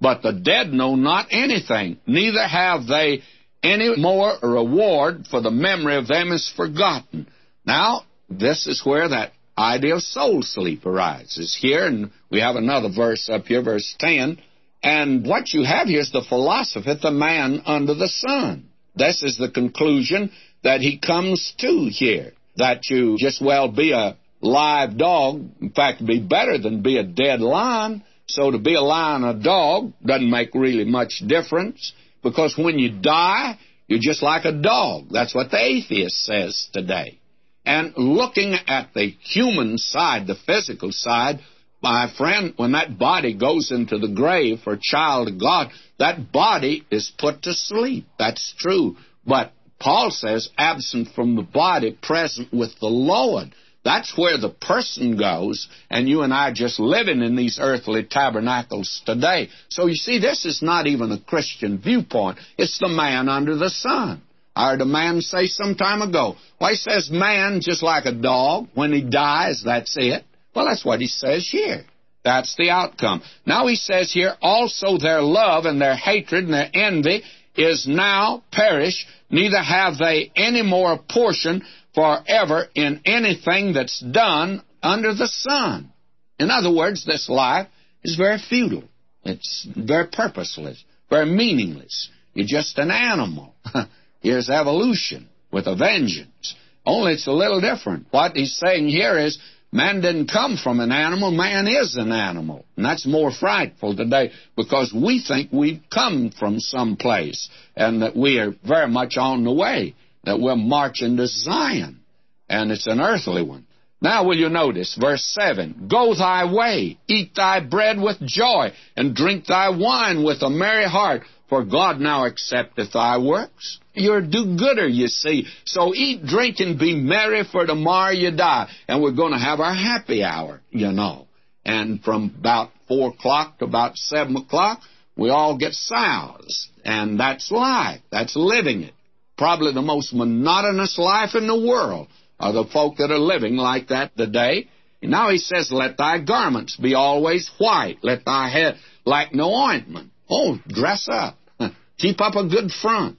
But 0.00 0.22
the 0.22 0.32
dead 0.32 0.72
know 0.72 0.94
not 0.94 1.26
anything, 1.30 1.98
neither 2.06 2.46
have 2.46 2.86
they 2.86 3.22
any 3.62 3.96
more 3.96 4.34
reward, 4.42 5.26
for 5.28 5.40
the 5.40 5.50
memory 5.50 5.96
of 5.96 6.06
them 6.06 6.30
is 6.32 6.52
forgotten. 6.54 7.26
Now, 7.64 8.02
this 8.28 8.66
is 8.66 8.84
where 8.84 9.08
that 9.08 9.32
idea 9.58 9.96
of 9.96 10.02
soul 10.02 10.42
sleep 10.42 10.84
arises. 10.86 11.56
Here, 11.60 11.86
and 11.86 12.10
we 12.30 12.40
have 12.40 12.56
another 12.56 12.88
verse 12.94 13.28
up 13.28 13.46
here, 13.46 13.62
verse 13.62 13.94
10. 13.98 14.38
And 14.82 15.26
what 15.26 15.52
you 15.52 15.64
have 15.64 15.88
here 15.88 16.00
is 16.00 16.12
the 16.12 16.22
philosopher, 16.22 16.94
the 16.94 17.10
man 17.10 17.62
under 17.66 17.94
the 17.94 18.08
sun. 18.08 18.68
This 18.94 19.22
is 19.22 19.36
the 19.36 19.50
conclusion 19.50 20.30
that 20.62 20.80
he 20.80 20.98
comes 20.98 21.54
to 21.58 21.88
here. 21.90 22.32
That 22.56 22.88
you 22.88 23.16
just 23.18 23.42
well 23.44 23.70
be 23.70 23.92
a 23.92 24.16
live 24.40 24.96
dog, 24.96 25.44
in 25.60 25.70
fact, 25.70 26.04
be 26.04 26.20
better 26.20 26.58
than 26.58 26.82
be 26.82 26.98
a 26.98 27.02
dead 27.02 27.40
lion. 27.40 28.02
So 28.28 28.50
to 28.50 28.58
be 28.58 28.74
a 28.74 28.80
lion 28.80 29.24
or 29.24 29.30
a 29.30 29.34
dog 29.34 29.92
doesn't 30.04 30.30
make 30.30 30.54
really 30.54 30.84
much 30.84 31.22
difference 31.26 31.92
because 32.22 32.56
when 32.58 32.78
you 32.78 32.90
die, 33.00 33.58
you're 33.86 34.00
just 34.00 34.22
like 34.22 34.44
a 34.44 34.52
dog. 34.52 35.08
That's 35.10 35.34
what 35.34 35.50
the 35.50 35.62
atheist 35.62 36.24
says 36.24 36.68
today. 36.72 37.18
And 37.66 37.92
looking 37.96 38.54
at 38.54 38.94
the 38.94 39.08
human 39.20 39.76
side, 39.76 40.26
the 40.26 40.36
physical 40.46 40.92
side, 40.92 41.40
my 41.82 42.10
friend, 42.16 42.54
when 42.56 42.72
that 42.72 42.98
body 42.98 43.34
goes 43.34 43.70
into 43.70 43.98
the 43.98 44.08
grave 44.08 44.60
for 44.60 44.74
a 44.74 44.80
child 44.80 45.28
of 45.28 45.40
God, 45.40 45.70
that 45.98 46.32
body 46.32 46.86
is 46.90 47.12
put 47.18 47.42
to 47.42 47.52
sleep. 47.52 48.06
That's 48.18 48.54
true. 48.58 48.96
But 49.26 49.52
Paul 49.80 50.10
says, 50.10 50.48
absent 50.56 51.08
from 51.14 51.36
the 51.36 51.42
body, 51.42 51.98
present 52.00 52.52
with 52.52 52.78
the 52.80 52.86
Lord. 52.86 53.52
That's 53.84 54.16
where 54.16 54.38
the 54.38 54.50
person 54.50 55.16
goes, 55.16 55.68
and 55.90 56.08
you 56.08 56.22
and 56.22 56.34
I 56.34 56.50
are 56.50 56.54
just 56.54 56.80
living 56.80 57.20
in 57.22 57.36
these 57.36 57.58
earthly 57.60 58.04
tabernacles 58.04 59.02
today. 59.06 59.48
So 59.68 59.86
you 59.86 59.94
see, 59.94 60.18
this 60.18 60.44
is 60.44 60.60
not 60.60 60.86
even 60.86 61.12
a 61.12 61.20
Christian 61.20 61.78
viewpoint. 61.78 62.38
It's 62.58 62.78
the 62.78 62.88
man 62.88 63.28
under 63.28 63.54
the 63.54 63.70
sun. 63.70 64.22
I 64.56 64.70
heard 64.70 64.80
a 64.80 64.86
man 64.86 65.20
say 65.20 65.48
some 65.48 65.74
time 65.74 66.00
ago, 66.00 66.36
well, 66.58 66.70
he 66.70 66.76
says 66.76 67.10
man 67.10 67.60
just 67.60 67.82
like 67.82 68.06
a 68.06 68.12
dog. 68.12 68.68
When 68.74 68.90
he 68.90 69.02
dies, 69.02 69.62
that's 69.62 69.94
it. 69.98 70.24
Well, 70.54 70.64
that's 70.64 70.84
what 70.84 71.02
he 71.02 71.08
says 71.08 71.46
here. 71.46 71.84
That's 72.24 72.56
the 72.56 72.70
outcome. 72.70 73.22
Now 73.44 73.66
he 73.66 73.76
says 73.76 74.10
here, 74.10 74.34
also 74.40 74.96
their 74.96 75.20
love 75.20 75.66
and 75.66 75.78
their 75.78 75.94
hatred 75.94 76.44
and 76.44 76.54
their 76.54 76.70
envy 76.72 77.22
is 77.54 77.86
now 77.86 78.44
perished, 78.50 79.06
neither 79.30 79.62
have 79.62 79.98
they 79.98 80.32
any 80.34 80.62
more 80.62 80.98
portion 80.98 81.62
forever 81.94 82.66
in 82.74 83.02
anything 83.04 83.74
that's 83.74 84.00
done 84.00 84.62
under 84.82 85.14
the 85.14 85.28
sun. 85.28 85.92
In 86.38 86.50
other 86.50 86.72
words, 86.72 87.04
this 87.04 87.28
life 87.28 87.68
is 88.02 88.16
very 88.16 88.38
futile. 88.38 88.84
It's 89.22 89.68
very 89.76 90.06
purposeless, 90.06 90.82
very 91.10 91.26
meaningless. 91.26 92.08
You're 92.32 92.46
just 92.46 92.78
an 92.78 92.90
animal. 92.90 93.54
Here's 94.20 94.50
evolution 94.50 95.28
with 95.52 95.66
a 95.66 95.76
vengeance. 95.76 96.54
Only 96.84 97.14
it's 97.14 97.26
a 97.26 97.32
little 97.32 97.60
different. 97.60 98.06
What 98.10 98.36
he's 98.36 98.56
saying 98.56 98.88
here 98.88 99.18
is 99.18 99.38
man 99.72 100.00
didn't 100.00 100.30
come 100.30 100.56
from 100.56 100.80
an 100.80 100.92
animal, 100.92 101.30
man 101.30 101.66
is 101.66 101.96
an 101.96 102.12
animal. 102.12 102.64
And 102.76 102.84
that's 102.84 103.06
more 103.06 103.32
frightful 103.32 103.96
today 103.96 104.32
because 104.56 104.92
we 104.94 105.22
think 105.26 105.50
we've 105.52 105.82
come 105.92 106.30
from 106.30 106.60
some 106.60 106.96
place 106.96 107.48
and 107.74 108.02
that 108.02 108.16
we 108.16 108.38
are 108.38 108.54
very 108.64 108.88
much 108.88 109.16
on 109.16 109.44
the 109.44 109.52
way 109.52 109.94
that 110.26 110.40
we're 110.40 110.56
marching 110.56 111.16
to 111.16 111.26
Zion, 111.26 112.00
and 112.48 112.70
it's 112.70 112.86
an 112.86 113.00
earthly 113.00 113.42
one. 113.42 113.65
Now, 114.00 114.24
will 114.24 114.36
you 114.36 114.48
notice, 114.48 114.94
verse 115.00 115.24
7 115.40 115.88
Go 115.88 116.14
thy 116.14 116.52
way, 116.52 116.98
eat 117.08 117.34
thy 117.34 117.60
bread 117.60 118.00
with 118.00 118.20
joy, 118.20 118.72
and 118.96 119.14
drink 119.14 119.46
thy 119.46 119.70
wine 119.70 120.22
with 120.22 120.42
a 120.42 120.50
merry 120.50 120.84
heart, 120.84 121.22
for 121.48 121.64
God 121.64 122.00
now 122.00 122.26
accepteth 122.26 122.92
thy 122.92 123.18
works. 123.18 123.78
You're 123.94 124.18
a 124.18 124.26
do 124.26 124.56
gooder, 124.56 124.86
you 124.86 125.06
see. 125.06 125.46
So 125.64 125.94
eat, 125.94 126.26
drink, 126.26 126.60
and 126.60 126.78
be 126.78 126.94
merry, 126.94 127.44
for 127.44 127.64
tomorrow 127.64 128.12
you 128.12 128.30
die. 128.32 128.68
And 128.86 129.02
we're 129.02 129.12
going 129.12 129.32
to 129.32 129.38
have 129.38 129.60
our 129.60 129.74
happy 129.74 130.22
hour, 130.22 130.60
you 130.70 130.92
know. 130.92 131.26
And 131.64 132.02
from 132.02 132.34
about 132.38 132.70
4 132.88 133.10
o'clock 133.10 133.58
to 133.58 133.64
about 133.64 133.96
7 133.96 134.36
o'clock, 134.36 134.80
we 135.16 135.30
all 135.30 135.56
get 135.56 135.72
soused. 135.72 136.68
And 136.84 137.18
that's 137.18 137.50
life. 137.50 138.00
That's 138.10 138.36
living 138.36 138.82
it 138.82 138.92
probably 139.36 139.72
the 139.72 139.82
most 139.82 140.14
monotonous 140.14 140.98
life 140.98 141.34
in 141.34 141.46
the 141.46 141.58
world 141.58 142.08
are 142.38 142.52
the 142.52 142.64
folk 142.64 142.96
that 142.98 143.10
are 143.10 143.18
living 143.18 143.56
like 143.56 143.88
that 143.88 144.16
today. 144.16 144.68
And 145.02 145.10
now 145.10 145.30
he 145.30 145.38
says, 145.38 145.70
Let 145.70 145.96
thy 145.96 146.18
garments 146.18 146.76
be 146.76 146.94
always 146.94 147.50
white, 147.58 147.98
let 148.02 148.24
thy 148.24 148.48
head 148.48 148.76
like 149.04 149.34
no 149.34 149.54
ointment. 149.54 150.10
Oh, 150.28 150.58
dress 150.66 151.08
up. 151.10 151.36
Keep 151.98 152.20
up 152.20 152.34
a 152.34 152.48
good 152.48 152.70
front. 152.70 153.18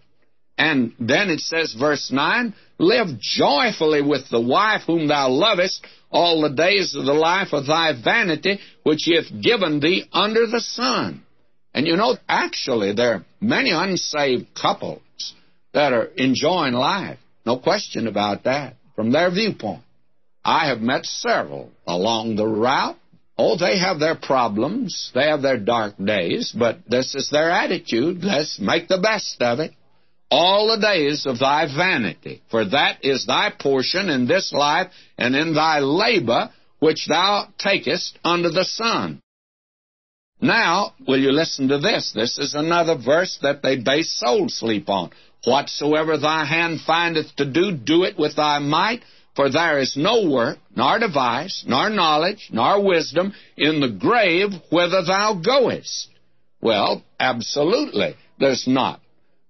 And 0.57 0.93
then 0.99 1.29
it 1.29 1.39
says, 1.39 1.75
verse 1.79 2.11
9, 2.11 2.53
Live 2.79 3.19
joyfully 3.19 4.01
with 4.01 4.29
the 4.29 4.41
wife 4.41 4.81
whom 4.87 5.07
thou 5.07 5.29
lovest 5.29 5.85
all 6.11 6.41
the 6.41 6.49
days 6.49 6.95
of 6.95 7.05
the 7.05 7.13
life 7.13 7.49
of 7.53 7.67
thy 7.67 7.93
vanity, 8.01 8.59
which 8.83 9.03
he 9.03 9.15
hath 9.15 9.41
given 9.41 9.79
thee 9.79 10.05
under 10.11 10.47
the 10.47 10.61
sun. 10.61 11.23
And 11.73 11.85
you 11.85 11.95
know, 11.95 12.17
actually, 12.27 12.93
there 12.93 13.13
are 13.13 13.25
many 13.39 13.69
unsaved 13.71 14.47
couples 14.59 15.01
that 15.73 15.93
are 15.93 16.05
enjoying 16.17 16.73
life. 16.73 17.19
No 17.45 17.57
question 17.57 18.07
about 18.07 18.45
that 18.45 18.76
from 18.97 19.11
their 19.11 19.31
viewpoint. 19.31 19.83
I 20.43 20.69
have 20.69 20.81
met 20.81 21.05
several 21.05 21.71
along 21.85 22.35
the 22.35 22.47
route. 22.47 22.97
Oh, 23.37 23.55
they 23.55 23.77
have 23.77 23.99
their 23.99 24.15
problems. 24.15 25.11
They 25.13 25.27
have 25.27 25.43
their 25.43 25.59
dark 25.59 25.93
days, 26.03 26.53
but 26.57 26.79
this 26.89 27.13
is 27.13 27.29
their 27.29 27.51
attitude. 27.51 28.23
Let's 28.23 28.59
make 28.59 28.87
the 28.87 28.97
best 28.97 29.39
of 29.41 29.59
it. 29.59 29.73
All 30.31 30.67
the 30.67 30.81
days 30.81 31.25
of 31.27 31.39
thy 31.39 31.67
vanity, 31.67 32.41
for 32.49 32.65
that 32.65 33.05
is 33.05 33.25
thy 33.25 33.51
portion 33.57 34.09
in 34.09 34.27
this 34.27 34.51
life 34.51 34.91
and 35.17 35.35
in 35.35 35.53
thy 35.53 35.79
labor 35.79 36.49
which 36.79 37.07
thou 37.07 37.47
takest 37.59 38.17
under 38.23 38.49
the 38.49 38.65
sun. 38.65 39.21
Now, 40.41 40.93
will 41.07 41.19
you 41.19 41.31
listen 41.31 41.67
to 41.69 41.79
this? 41.79 42.11
This 42.13 42.37
is 42.37 42.55
another 42.55 42.97
verse 42.97 43.39
that 43.41 43.61
they 43.61 43.77
base 43.77 44.11
soul 44.19 44.49
sleep 44.49 44.89
on. 44.89 45.11
Whatsoever 45.45 46.17
thy 46.17 46.45
hand 46.45 46.81
findeth 46.81 47.35
to 47.37 47.45
do, 47.45 47.71
do 47.71 48.03
it 48.03 48.17
with 48.17 48.35
thy 48.35 48.59
might, 48.59 49.01
for 49.35 49.49
there 49.51 49.79
is 49.79 49.95
no 49.95 50.27
work, 50.29 50.57
nor 50.75 50.99
device, 50.99 51.63
nor 51.67 51.89
knowledge, 51.89 52.49
nor 52.51 52.83
wisdom 52.83 53.33
in 53.55 53.79
the 53.79 53.89
grave 53.89 54.49
whither 54.71 55.03
thou 55.03 55.35
goest. 55.35 56.09
Well, 56.59 57.03
absolutely, 57.19 58.15
there's 58.39 58.67
not. 58.67 58.99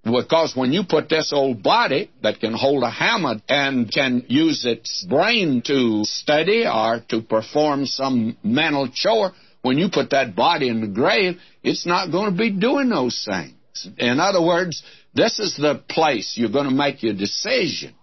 Because 0.04 0.56
when 0.56 0.74
you 0.74 0.84
put 0.84 1.10
this 1.10 1.32
old 1.34 1.64
body 1.64 2.10
that 2.22 2.40
can 2.40 2.54
hold 2.54 2.84
a 2.84 2.90
hammer 2.90 3.36
and 3.50 3.92
can 3.92 4.24
use 4.28 4.66
its 4.66 5.06
brain 5.08 5.62
to 5.66 6.04
study 6.04 6.66
or 6.66 7.02
to 7.10 7.22
perform 7.22 7.86
some 7.86 8.38
mental 8.44 8.90
chore, 8.94 9.32
when 9.62 9.78
you 9.78 9.90
put 9.90 10.12
that 10.12 10.36
body 10.36 10.70
in 10.70 10.82
the 10.82 10.88
grave, 10.88 11.40
it's 11.64 11.86
not 11.86 12.12
going 12.12 12.32
to 12.32 12.38
be 12.38 12.52
doing 12.52 12.90
those 12.90 13.26
things. 13.30 13.54
In 13.98 14.20
other 14.20 14.42
words, 14.42 14.82
this 15.18 15.40
is 15.40 15.58
the 15.58 15.82
place 15.90 16.36
you're 16.38 16.52
going 16.52 16.70
to 16.70 16.76
make 16.76 17.04
your 17.04 17.14
decisions. 17.14 17.94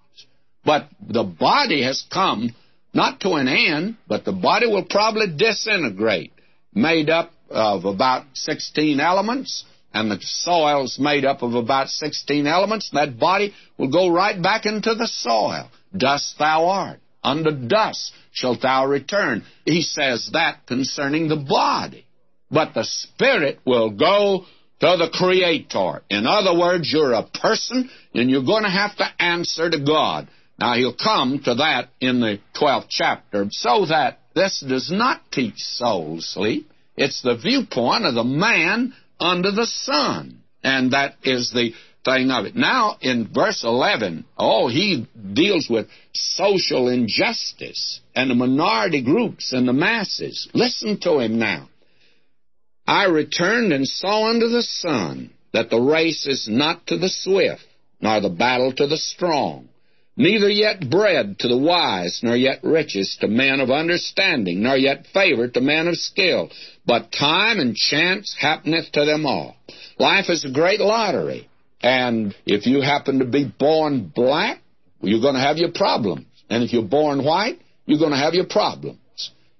But 0.64 0.88
the 1.00 1.22
body 1.22 1.82
has 1.84 2.04
come 2.12 2.54
not 2.92 3.20
to 3.20 3.32
an 3.34 3.48
end, 3.48 3.96
but 4.08 4.24
the 4.24 4.32
body 4.32 4.66
will 4.66 4.84
probably 4.84 5.26
disintegrate, 5.36 6.32
made 6.72 7.10
up 7.10 7.32
of 7.50 7.84
about 7.84 8.24
16 8.34 8.98
elements, 9.00 9.64
and 9.92 10.10
the 10.10 10.18
soil 10.20 10.84
is 10.84 10.98
made 10.98 11.24
up 11.24 11.42
of 11.42 11.54
about 11.54 11.88
16 11.88 12.46
elements. 12.46 12.90
and 12.92 12.98
That 12.98 13.18
body 13.18 13.54
will 13.78 13.90
go 13.90 14.08
right 14.08 14.40
back 14.40 14.66
into 14.66 14.94
the 14.94 15.06
soil. 15.06 15.70
Dust 15.96 16.36
thou 16.38 16.66
art. 16.66 17.00
Unto 17.22 17.52
dust 17.52 18.12
shalt 18.32 18.62
thou 18.62 18.86
return. 18.86 19.44
He 19.64 19.82
says 19.82 20.30
that 20.32 20.66
concerning 20.66 21.28
the 21.28 21.36
body. 21.36 22.06
But 22.50 22.74
the 22.74 22.84
spirit 22.84 23.60
will 23.64 23.90
go 23.90 24.46
to 24.84 24.96
the 24.98 25.10
Creator. 25.10 26.02
In 26.10 26.26
other 26.26 26.58
words, 26.58 26.92
you're 26.92 27.14
a 27.14 27.22
person 27.22 27.88
and 28.12 28.30
you're 28.30 28.44
going 28.44 28.64
to 28.64 28.70
have 28.70 28.94
to 28.96 29.06
answer 29.18 29.70
to 29.70 29.80
God. 29.80 30.28
Now, 30.58 30.74
he'll 30.74 30.94
come 30.94 31.40
to 31.44 31.54
that 31.54 31.88
in 32.00 32.20
the 32.20 32.38
12th 32.60 32.86
chapter, 32.88 33.46
so 33.50 33.86
that 33.86 34.20
this 34.34 34.62
does 34.66 34.90
not 34.92 35.22
teach 35.32 35.56
soul 35.56 36.18
sleep. 36.20 36.70
It's 36.96 37.22
the 37.22 37.36
viewpoint 37.36 38.04
of 38.04 38.14
the 38.14 38.24
man 38.24 38.94
under 39.18 39.50
the 39.50 39.66
sun. 39.66 40.42
And 40.62 40.92
that 40.92 41.16
is 41.24 41.50
the 41.50 41.72
thing 42.04 42.30
of 42.30 42.44
it. 42.44 42.54
Now, 42.54 42.98
in 43.00 43.28
verse 43.32 43.64
11, 43.64 44.24
oh, 44.38 44.68
he 44.68 45.08
deals 45.32 45.66
with 45.68 45.88
social 46.12 46.88
injustice 46.88 48.00
and 48.14 48.30
the 48.30 48.34
minority 48.34 49.02
groups 49.02 49.52
and 49.52 49.66
the 49.66 49.72
masses. 49.72 50.48
Listen 50.52 51.00
to 51.00 51.20
him 51.20 51.38
now. 51.38 51.68
I 52.86 53.06
returned 53.06 53.72
and 53.72 53.86
saw 53.86 54.28
under 54.28 54.48
the 54.48 54.62
sun 54.62 55.30
that 55.52 55.70
the 55.70 55.80
race 55.80 56.26
is 56.26 56.48
not 56.48 56.86
to 56.88 56.98
the 56.98 57.08
swift, 57.08 57.64
nor 58.00 58.20
the 58.20 58.28
battle 58.28 58.72
to 58.72 58.86
the 58.86 58.98
strong, 58.98 59.68
neither 60.16 60.50
yet 60.50 60.90
bread 60.90 61.38
to 61.38 61.48
the 61.48 61.56
wise, 61.56 62.20
nor 62.22 62.36
yet 62.36 62.62
riches 62.62 63.16
to 63.20 63.28
men 63.28 63.60
of 63.60 63.70
understanding, 63.70 64.62
nor 64.62 64.76
yet 64.76 65.06
favor 65.14 65.48
to 65.48 65.60
men 65.60 65.88
of 65.88 65.96
skill, 65.96 66.50
but 66.84 67.10
time 67.10 67.58
and 67.58 67.74
chance 67.74 68.36
happeneth 68.38 68.92
to 68.92 69.04
them 69.04 69.24
all. 69.24 69.56
Life 69.98 70.28
is 70.28 70.44
a 70.44 70.52
great 70.52 70.80
lottery, 70.80 71.48
and 71.82 72.34
if 72.44 72.66
you 72.66 72.82
happen 72.82 73.20
to 73.20 73.24
be 73.24 73.44
born 73.58 74.12
black, 74.14 74.60
you're 75.00 75.20
going 75.20 75.34
to 75.34 75.40
have 75.40 75.56
your 75.56 75.72
problems. 75.72 76.26
And 76.50 76.62
if 76.62 76.72
you're 76.72 76.82
born 76.82 77.24
white, 77.24 77.60
you're 77.86 77.98
going 77.98 78.12
to 78.12 78.18
have 78.18 78.34
your 78.34 78.46
problems. 78.46 78.98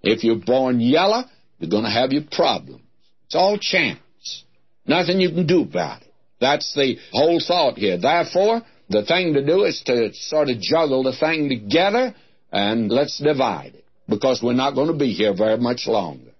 If 0.03 0.25
you're 0.25 0.37
born 0.37 0.81
yellow, 0.81 1.25
you're 1.59 1.71
going 1.71 1.85
to 1.85 1.91
have 1.91 2.13
your 2.13 2.25
problems. 2.31 2.83
It's 3.27 3.35
all 3.35 3.59
chance. 3.59 4.45
Nothing 4.87 5.21
you 5.21 5.31
can 5.31 5.47
do 5.47 5.63
about 5.63 6.03
it. 6.03 6.13
That's 6.41 6.75
the 6.75 6.99
whole 7.13 7.41
thought 7.41 7.79
here. 7.79 7.99
Therefore, 7.99 8.63
the 8.89 9.05
thing 9.05 9.35
to 9.35 9.45
do 9.45 9.65
is 9.65 9.83
to 9.87 10.13
sort 10.13 10.51
of 10.51 10.61
juggle 10.61 11.03
the 11.03 11.17
thing 11.17 11.49
together 11.49 12.15
and 12.53 12.91
let's 12.91 13.19
divide 13.19 13.75
it 13.75 13.85
because 14.09 14.43
we're 14.43 14.53
not 14.53 14.75
going 14.75 14.89
to 14.89 14.99
be 14.99 15.13
here 15.13 15.35
very 15.35 15.57
much 15.57 15.87
longer. 15.87 16.33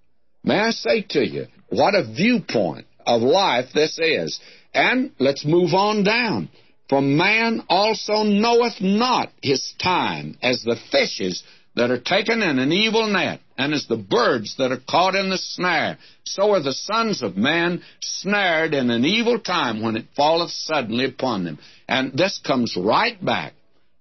May 0.43 0.59
I 0.59 0.69
say 0.71 1.01
to 1.09 1.25
you, 1.25 1.47
what 1.69 1.95
a 1.95 2.03
viewpoint 2.03 2.85
of 3.05 3.21
life 3.21 3.69
this 3.73 3.97
is. 3.99 4.39
And 4.73 5.11
let's 5.19 5.45
move 5.45 5.73
on 5.73 6.03
down. 6.03 6.49
For 6.89 7.01
man 7.01 7.63
also 7.67 8.23
knoweth 8.23 8.79
not 8.79 9.31
his 9.41 9.73
time 9.81 10.37
as 10.41 10.61
the 10.61 10.75
fishes 10.91 11.43
that 11.75 11.91
are 11.91 11.99
taken 11.99 12.41
in 12.41 12.59
an 12.59 12.71
evil 12.71 13.07
net, 13.07 13.41
and 13.57 13.73
as 13.73 13.85
the 13.87 13.97
birds 13.97 14.55
that 14.57 14.71
are 14.71 14.81
caught 14.89 15.15
in 15.15 15.29
the 15.29 15.37
snare. 15.37 15.97
So 16.23 16.51
are 16.51 16.61
the 16.61 16.73
sons 16.73 17.21
of 17.21 17.37
man 17.37 17.83
snared 18.01 18.73
in 18.73 18.89
an 18.89 19.05
evil 19.05 19.39
time 19.39 19.81
when 19.81 19.95
it 19.95 20.05
falleth 20.15 20.51
suddenly 20.51 21.05
upon 21.05 21.43
them. 21.43 21.59
And 21.87 22.13
this 22.13 22.39
comes 22.45 22.77
right 22.77 23.23
back 23.23 23.53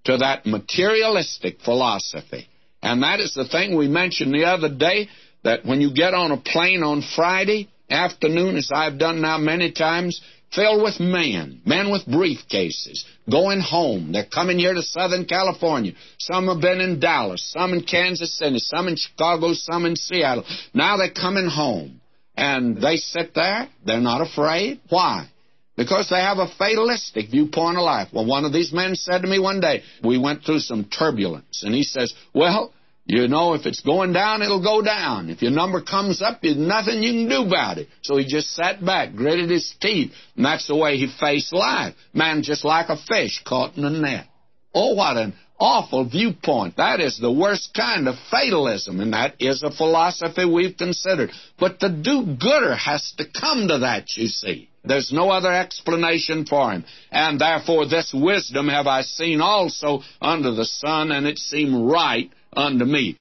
to 0.04 0.18
that 0.18 0.46
materialistic 0.46 1.60
philosophy. 1.60 2.48
And 2.82 3.02
that 3.02 3.20
is 3.20 3.34
the 3.34 3.48
thing 3.48 3.76
we 3.76 3.88
mentioned 3.88 4.34
the 4.34 4.44
other 4.44 4.68
day 4.68 5.08
that 5.42 5.64
when 5.64 5.80
you 5.80 5.92
get 5.92 6.14
on 6.14 6.32
a 6.32 6.36
plane 6.36 6.82
on 6.82 7.02
Friday 7.02 7.68
afternoon, 7.90 8.56
as 8.56 8.70
I've 8.74 8.98
done 8.98 9.20
now 9.20 9.38
many 9.38 9.72
times, 9.72 10.20
filled 10.54 10.82
with 10.82 11.00
men, 11.00 11.60
men 11.64 11.90
with 11.90 12.06
briefcases, 12.06 13.04
going 13.30 13.60
home. 13.60 14.12
They're 14.12 14.26
coming 14.26 14.58
here 14.58 14.74
to 14.74 14.82
Southern 14.82 15.24
California. 15.24 15.92
Some 16.18 16.48
have 16.48 16.60
been 16.60 16.80
in 16.80 17.00
Dallas, 17.00 17.52
some 17.56 17.72
in 17.72 17.82
Kansas 17.82 18.36
City, 18.38 18.58
some 18.58 18.88
in 18.88 18.96
Chicago, 18.96 19.52
some 19.52 19.86
in 19.86 19.96
Seattle. 19.96 20.44
Now 20.72 20.96
they're 20.96 21.10
coming 21.10 21.48
home. 21.48 22.00
And 22.36 22.82
they 22.82 22.96
sit 22.96 23.32
there, 23.34 23.68
they're 23.86 24.00
not 24.00 24.20
afraid. 24.20 24.80
Why? 24.88 25.28
Because 25.76 26.08
they 26.08 26.20
have 26.20 26.38
a 26.38 26.52
fatalistic 26.58 27.30
viewpoint 27.30 27.76
of 27.76 27.84
life. 27.84 28.08
Well, 28.12 28.26
one 28.26 28.44
of 28.44 28.52
these 28.52 28.72
men 28.72 28.94
said 28.94 29.22
to 29.22 29.28
me 29.28 29.38
one 29.38 29.60
day, 29.60 29.82
we 30.02 30.18
went 30.18 30.44
through 30.44 30.60
some 30.60 30.84
turbulence, 30.84 31.62
and 31.64 31.74
he 31.74 31.82
says, 31.82 32.12
Well, 32.32 32.72
you 33.06 33.28
know, 33.28 33.52
if 33.52 33.66
it's 33.66 33.80
going 33.80 34.12
down, 34.14 34.40
it'll 34.40 34.62
go 34.62 34.80
down. 34.80 35.28
If 35.28 35.42
your 35.42 35.50
number 35.50 35.82
comes 35.82 36.22
up, 36.22 36.40
there's 36.40 36.56
nothing 36.56 37.02
you 37.02 37.12
can 37.12 37.28
do 37.28 37.46
about 37.46 37.76
it. 37.76 37.88
So 38.02 38.16
he 38.16 38.24
just 38.24 38.54
sat 38.54 38.82
back, 38.84 39.14
gritted 39.14 39.50
his 39.50 39.74
teeth, 39.80 40.12
and 40.36 40.44
that's 40.44 40.66
the 40.66 40.76
way 40.76 40.96
he 40.96 41.14
faced 41.20 41.52
life. 41.52 41.94
Man, 42.14 42.42
just 42.42 42.64
like 42.64 42.88
a 42.88 42.96
fish 42.96 43.42
caught 43.44 43.76
in 43.76 43.84
a 43.84 43.90
net. 43.90 44.26
Oh, 44.74 44.94
what 44.94 45.18
an 45.18 45.34
awful 45.60 46.08
viewpoint. 46.08 46.78
That 46.78 47.00
is 47.00 47.18
the 47.18 47.30
worst 47.30 47.74
kind 47.74 48.08
of 48.08 48.14
fatalism, 48.30 49.00
and 49.00 49.12
that 49.12 49.34
is 49.38 49.62
a 49.62 49.70
philosophy 49.70 50.46
we've 50.46 50.76
considered. 50.76 51.30
But 51.58 51.80
the 51.80 51.90
do-gooder 51.90 52.74
has 52.74 53.12
to 53.18 53.24
come 53.38 53.68
to 53.68 53.80
that, 53.80 54.16
you 54.16 54.28
see. 54.28 54.70
There's 54.82 55.12
no 55.12 55.30
other 55.30 55.52
explanation 55.52 56.44
for 56.44 56.72
him. 56.72 56.84
And 57.10 57.40
therefore 57.40 57.86
this 57.86 58.12
wisdom 58.14 58.68
have 58.68 58.86
I 58.86 59.02
seen 59.02 59.40
also 59.40 60.02
under 60.20 60.52
the 60.52 60.66
sun, 60.66 61.12
and 61.12 61.26
it 61.26 61.38
seemed 61.38 61.90
right 61.90 62.30
unto 62.56 62.84
me. 62.84 63.16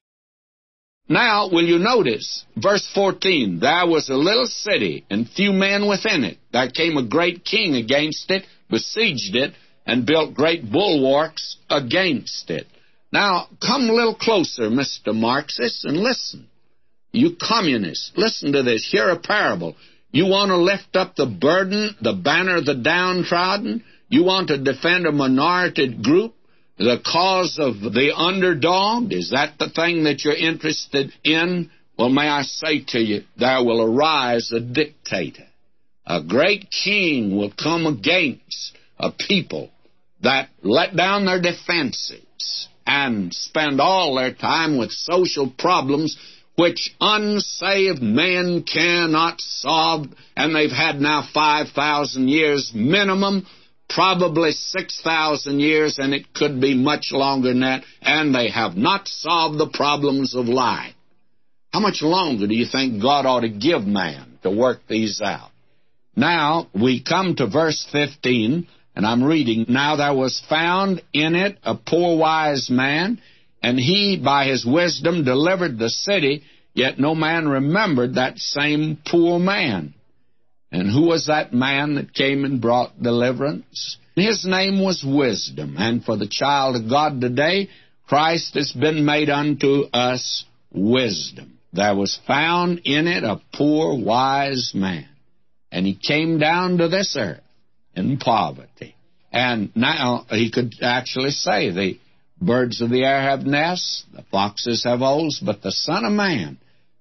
Now, 1.10 1.50
will 1.50 1.66
you 1.66 1.80
notice, 1.80 2.46
verse 2.56 2.90
14, 2.96 3.60
there 3.60 3.86
was 3.86 4.10
a 4.10 4.16
little 4.16 4.48
city, 4.48 5.06
and 5.10 5.30
few 5.30 5.52
men 5.52 5.88
within 5.88 6.24
it. 6.24 6.38
There 6.54 6.70
came 6.70 6.98
a 6.98 7.06
great 7.06 7.44
king 7.44 7.76
against 7.76 8.32
it, 8.32 8.46
besieged 8.70 9.36
it, 9.36 9.54
and 9.86 10.06
built 10.06 10.34
great 10.34 10.72
bulwarks 10.72 11.58
against 11.70 12.50
it. 12.50 12.68
Now, 13.12 13.48
come 13.62 13.90
a 13.90 13.94
little 13.94 14.16
closer, 14.16 14.70
Mr. 14.70 15.14
Marxist, 15.14 15.86
and 15.86 15.98
listen. 15.98 16.48
You 17.12 17.36
communists, 17.40 18.12
listen 18.16 18.54
to 18.54 18.64
this. 18.64 18.90
Hear 18.90 19.10
a 19.10 19.20
parable. 19.20 19.76
You 20.12 20.26
want 20.28 20.50
to 20.50 20.58
lift 20.58 20.96
up 20.96 21.16
the 21.16 21.26
burden, 21.28 21.96
the 22.02 22.14
banner 22.14 22.58
of 22.58 22.66
the 22.66 22.76
downtrodden? 22.76 23.84
You 24.10 24.24
want 24.24 24.48
to 24.48 24.58
defend 24.58 25.06
a 25.06 25.12
minority 25.12 25.94
group? 25.94 26.34
The 26.78 26.98
cause 27.06 27.58
of 27.60 27.80
the 27.82 28.14
underdog? 28.16 29.12
Is 29.14 29.32
that 29.32 29.58
the 29.60 29.70
thing 29.70 30.04
that 30.06 30.24
you're 30.24 30.36
interested 30.36 31.12
in? 31.24 31.70
Well, 31.98 32.10
may 32.10 32.28
I 32.28 32.42
say 32.44 32.84
to 32.90 33.00
you, 33.00 33.24
there 33.38 33.64
will 33.64 33.82
arise 33.82 34.52
a 34.52 34.60
dictator. 34.60 35.46
A 36.06 36.22
great 36.22 36.70
king 36.84 37.38
will 37.38 37.52
come 37.52 37.86
against 37.86 38.78
a 39.00 39.12
people 39.12 39.70
that 40.22 40.50
let 40.62 40.96
down 40.96 41.26
their 41.26 41.42
defenses 41.42 42.68
and 42.86 43.34
spend 43.34 43.80
all 43.80 44.16
their 44.16 44.34
time 44.34 44.78
with 44.78 44.92
social 44.92 45.54
problems 45.58 46.18
which 46.56 46.94
unsaved 47.00 48.02
men 48.02 48.64
cannot 48.64 49.42
solve, 49.42 50.08
and 50.36 50.56
they've 50.56 50.72
had 50.72 51.00
now 51.00 51.28
5,000 51.34 52.28
years 52.28 52.72
minimum 52.76 53.48
probably 53.94 54.52
6,000 54.52 55.60
years, 55.60 56.00
and 56.00 56.14
it 56.14 56.34
could 56.34 56.60
be 56.60 56.76
much 56.76 57.12
longer 57.12 57.50
than 57.50 57.62
that, 57.62 57.84
and 58.02 58.34
they 58.34 58.50
have 58.50 58.76
not 58.76 59.08
solved 59.08 59.60
the 59.60 59.70
problems 59.70 60.36
of 60.36 60.46
life. 60.46 60.94
How 61.72 61.80
much 61.80 62.02
longer 62.02 62.48
do 62.48 62.56
you 62.56 62.66
think 62.66 63.02
God 63.02 63.26
ought 63.26 63.42
to 63.42 63.50
give 63.50 63.84
man 63.84 64.38
to 64.44 64.52
work 64.52 64.82
these 64.88 65.22
out? 65.22 65.50
Now, 66.16 66.68
we 66.74 67.04
come 67.04 67.36
to 67.36 67.48
verse 67.48 67.88
15, 67.92 68.68
and 68.96 69.06
I'm 69.06 69.24
reading, 69.24 69.66
Now 69.68 69.96
there 69.96 70.14
was 70.14 70.44
found 70.48 71.02
in 71.14 71.36
it 71.36 71.58
a 71.64 71.76
poor 71.76 72.18
wise 72.18 72.70
man, 72.70 73.20
and 73.62 73.80
he 73.80 74.22
by 74.24 74.46
his 74.46 74.66
wisdom 74.66 75.24
delivered 75.24 75.80
the 75.80 75.90
city, 75.90 76.44
yet 76.74 77.00
no 77.00 77.16
man 77.16 77.48
remembered 77.48 78.16
that 78.16 78.38
same 78.38 79.00
poor 79.06 79.40
man. 79.40 79.94
And 80.74 80.90
who 80.90 81.06
was 81.06 81.28
that 81.28 81.54
man 81.54 81.96
that 81.96 82.14
came 82.14 82.44
and 82.46 82.60
brought 82.60 83.02
deliverance? 83.02 83.98
His 84.16 84.44
name 84.44 84.84
was 84.84 85.06
Wisdom. 85.08 85.76
And 85.78 86.04
for 86.04 86.18
the 86.18 86.28
child 86.28 86.76
of 86.76 86.90
God 86.90 87.22
today, 87.22 87.70
Christ 88.08 88.56
has 88.56 88.72
been 88.72 89.06
made 89.06 89.30
unto 89.30 89.84
us 89.94 90.46
wisdom. 90.72 91.60
There 91.74 91.96
was 91.96 92.20
found 92.28 92.82
in 92.86 93.08
it 93.08 93.24
a 93.24 93.40
poor, 93.54 94.04
wise 94.04 94.72
man. 94.74 95.08
And 95.72 95.86
he 95.86 95.96
came 95.96 96.40
down 96.40 96.80
to 96.80 96.88
this 96.88 97.16
earth. 97.18 97.42
in 97.96 98.18
poverty. 98.18 98.96
And 99.32 99.72
now 99.76 100.26
he 100.30 100.52
could 100.52 100.74
actually 100.82 101.32
say, 101.32 101.72
the 101.72 102.00
birds 102.42 102.82
of 102.82 102.90
the 102.90 103.04
air 103.04 103.22
have 103.22 103.42
nests, 103.46 104.06
the 104.14 104.24
foxes 104.32 104.84
have 104.84 105.00
holes, 105.00 105.42
but 105.44 105.62
the 105.62 105.72
Son 105.72 106.06
of 106.06 106.12
Man 106.12 106.58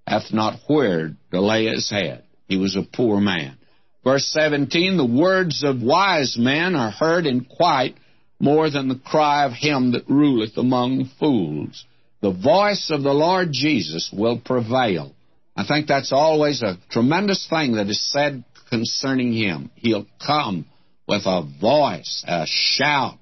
hath 0.06 0.32
not 0.32 0.60
where 0.66 1.14
to 1.30 1.40
lay 1.40 1.66
his 1.66 1.90
head. 1.90 2.24
He 2.48 2.56
was 2.56 2.76
a 2.76 2.82
poor 2.82 3.20
man. 3.20 3.56
Verse 4.04 4.26
17, 4.32 4.96
the 4.96 5.04
words 5.04 5.62
of 5.62 5.80
wise 5.80 6.36
men 6.36 6.74
are 6.74 6.90
heard 6.90 7.26
in 7.26 7.44
quiet 7.44 7.94
more 8.40 8.68
than 8.68 8.88
the 8.88 8.98
cry 8.98 9.44
of 9.44 9.52
him 9.52 9.92
that 9.92 10.08
ruleth 10.08 10.56
among 10.56 11.10
fools. 11.20 11.84
The 12.20 12.32
voice 12.32 12.90
of 12.90 13.02
the 13.02 13.12
Lord 13.12 13.48
Jesus 13.52 14.10
will 14.12 14.38
prevail. 14.38 15.14
I 15.56 15.64
think 15.64 15.86
that's 15.86 16.12
always 16.12 16.62
a 16.62 16.78
tremendous 16.90 17.46
thing 17.48 17.74
that 17.74 17.88
is 17.88 18.10
said 18.10 18.44
concerning 18.70 19.32
him. 19.32 19.70
He'll 19.76 20.06
come 20.24 20.66
with 21.06 21.22
a 21.26 21.42
voice, 21.60 22.24
a 22.26 22.44
shout, 22.46 23.18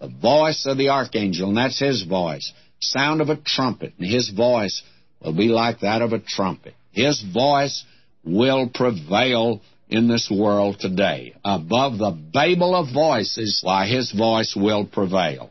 the 0.00 0.08
voice 0.08 0.66
of 0.66 0.78
the 0.78 0.88
archangel, 0.88 1.48
and 1.48 1.58
that's 1.58 1.78
his 1.78 2.02
voice. 2.02 2.52
Sound 2.80 3.20
of 3.20 3.28
a 3.28 3.36
trumpet, 3.36 3.94
and 3.98 4.08
his 4.08 4.30
voice 4.30 4.82
will 5.20 5.34
be 5.34 5.48
like 5.48 5.80
that 5.80 6.02
of 6.02 6.12
a 6.12 6.18
trumpet. 6.18 6.74
His 6.92 7.22
voice 7.22 7.84
will 8.24 8.68
prevail 8.72 9.60
in 9.88 10.08
this 10.08 10.30
world 10.30 10.78
today. 10.80 11.34
Above 11.44 11.98
the 11.98 12.10
babel 12.10 12.74
of 12.74 12.92
voices, 12.92 13.60
why, 13.62 13.86
his 13.86 14.12
voice 14.12 14.54
will 14.56 14.86
prevail. 14.86 15.50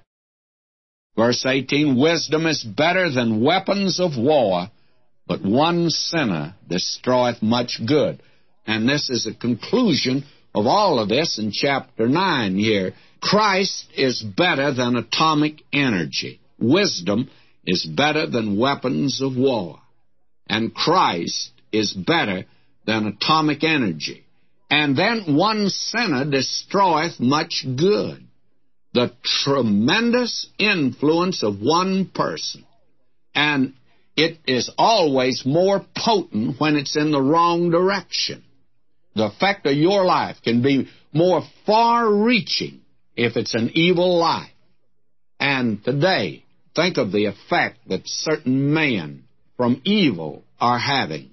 Verse 1.16 1.46
18 1.46 1.98
Wisdom 2.00 2.46
is 2.46 2.64
better 2.64 3.10
than 3.10 3.44
weapons 3.44 4.00
of 4.00 4.18
war, 4.18 4.70
but 5.28 5.44
one 5.44 5.90
sinner 5.90 6.56
destroyeth 6.68 7.42
much 7.42 7.80
good. 7.88 8.22
And 8.68 8.88
this 8.88 9.10
is 9.10 9.26
a 9.26 9.34
conclusion 9.34 10.26
of 10.54 10.66
all 10.66 11.00
of 11.00 11.10
this 11.10 11.40
in 11.40 11.52
chapter 11.52 12.08
9 12.08 12.58
here. 12.58 12.94
Christ 13.22 13.86
is 13.96 14.22
better 14.22 14.74
than 14.74 14.96
atomic 14.96 15.62
energy. 15.72 16.40
Wisdom 16.60 17.30
is 17.66 17.86
better 17.86 18.28
than 18.28 18.58
weapons 18.58 19.22
of 19.22 19.36
war. 19.36 19.80
And 20.48 20.74
Christ 20.74 21.52
is 21.72 21.94
better 21.94 22.46
than 22.86 23.08
atomic 23.08 23.64
energy. 23.64 24.25
And 24.70 24.98
then 24.98 25.36
one 25.36 25.70
sinner 25.70 26.26
destroyeth 26.26 27.20
much 27.20 27.66
good. 27.76 28.26
The 28.94 29.14
tremendous 29.24 30.48
influence 30.58 31.44
of 31.44 31.62
one 31.62 32.10
person. 32.14 32.66
And 33.34 33.74
it 34.16 34.40
is 34.48 34.72
always 34.78 35.44
more 35.46 35.86
potent 35.96 36.60
when 36.60 36.78
it's 36.78 36.96
in 36.96 37.12
the 37.12 37.22
wrong 37.22 37.70
direction. 37.70 38.44
The 39.16 39.26
effect 39.28 39.66
of 39.66 39.76
your 39.76 40.06
life 40.06 40.38
can 40.44 40.62
be 40.62 40.88
more 41.14 41.44
far 41.66 42.12
reaching 42.12 42.82
if 43.16 43.38
it's 43.38 43.54
an 43.54 43.72
evil 43.74 44.18
life. 44.18 44.52
And 45.40 45.84
today, 45.84 46.44
think 46.76 46.98
of 46.98 47.12
the 47.12 47.26
effect 47.26 47.80
that 47.88 48.08
certain 48.08 48.74
men 48.74 49.26
from 49.58 49.82
evil 49.84 50.44
are 50.60 50.80
having. 50.80 51.32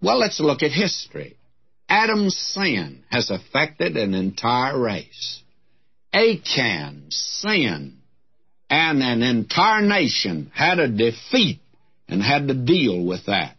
Well, 0.00 0.18
let's 0.18 0.40
look 0.40 0.62
at 0.62 0.72
history. 0.72 1.36
Adam's 1.92 2.34
sin 2.54 3.04
has 3.10 3.28
affected 3.28 3.98
an 3.98 4.14
entire 4.14 4.80
race. 4.80 5.42
Achan's 6.10 7.14
sin 7.42 7.98
and 8.70 9.02
an 9.02 9.22
entire 9.22 9.82
nation 9.82 10.50
had 10.54 10.78
a 10.78 10.88
defeat 10.88 11.60
and 12.08 12.22
had 12.22 12.48
to 12.48 12.54
deal 12.54 13.04
with 13.04 13.26
that. 13.26 13.56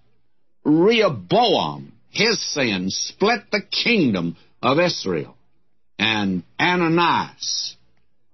Rehoboam, 0.65 1.93
his 2.09 2.41
sin 2.55 2.89
split 2.89 3.51
the 3.51 3.61
kingdom 3.61 4.35
of 4.63 4.79
Israel. 4.79 5.37
And 5.99 6.41
Ananias, 6.59 7.75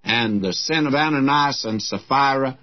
and 0.01 0.41
the 0.41 0.53
sin 0.53 0.87
of 0.87 0.95
Ananias 0.95 1.65
and 1.65 1.81
Sapphira 1.81 2.57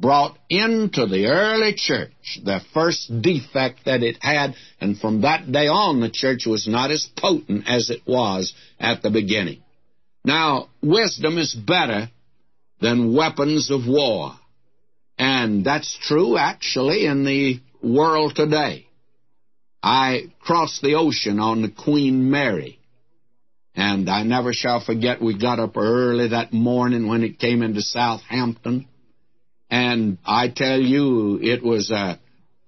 brought 0.00 0.38
into 0.48 1.06
the 1.06 1.26
early 1.26 1.74
church 1.74 2.40
the 2.44 2.60
first 2.74 3.10
defect 3.22 3.84
that 3.86 4.02
it 4.02 4.16
had, 4.20 4.54
and 4.80 4.98
from 4.98 5.22
that 5.22 5.50
day 5.50 5.66
on 5.66 6.00
the 6.00 6.10
church 6.10 6.46
was 6.46 6.66
not 6.68 6.90
as 6.90 7.08
potent 7.16 7.64
as 7.68 7.90
it 7.90 8.02
was 8.06 8.54
at 8.78 9.02
the 9.02 9.10
beginning. 9.10 9.62
Now, 10.24 10.68
wisdom 10.82 11.38
is 11.38 11.54
better 11.54 12.10
than 12.80 13.14
weapons 13.14 13.70
of 13.70 13.86
war. 13.86 14.32
And 15.18 15.64
that's 15.64 15.96
true, 16.02 16.36
actually, 16.36 17.06
in 17.06 17.24
the 17.24 17.60
world 17.82 18.34
today. 18.36 18.86
I 19.82 20.32
crossed 20.40 20.82
the 20.82 20.96
ocean 20.96 21.38
on 21.38 21.62
the 21.62 21.70
Queen 21.70 22.30
Mary. 22.30 22.78
And 23.74 24.10
I 24.10 24.24
never 24.24 24.52
shall 24.52 24.80
forget, 24.80 25.22
we 25.22 25.38
got 25.38 25.60
up 25.60 25.76
early 25.76 26.28
that 26.28 26.52
morning 26.52 27.06
when 27.06 27.22
it 27.22 27.38
came 27.38 27.62
into 27.62 27.82
Southampton. 27.82 28.88
And 29.70 30.18
I 30.24 30.48
tell 30.48 30.80
you, 30.80 31.40
it 31.42 31.62
was 31.62 31.90
a, 31.90 32.18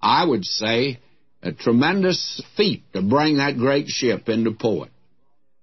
I 0.01 0.25
would 0.25 0.45
say, 0.45 0.99
a 1.41 1.51
tremendous 1.51 2.41
feat 2.57 2.83
to 2.93 3.01
bring 3.01 3.37
that 3.37 3.57
great 3.57 3.87
ship 3.87 4.27
into 4.27 4.51
port. 4.51 4.89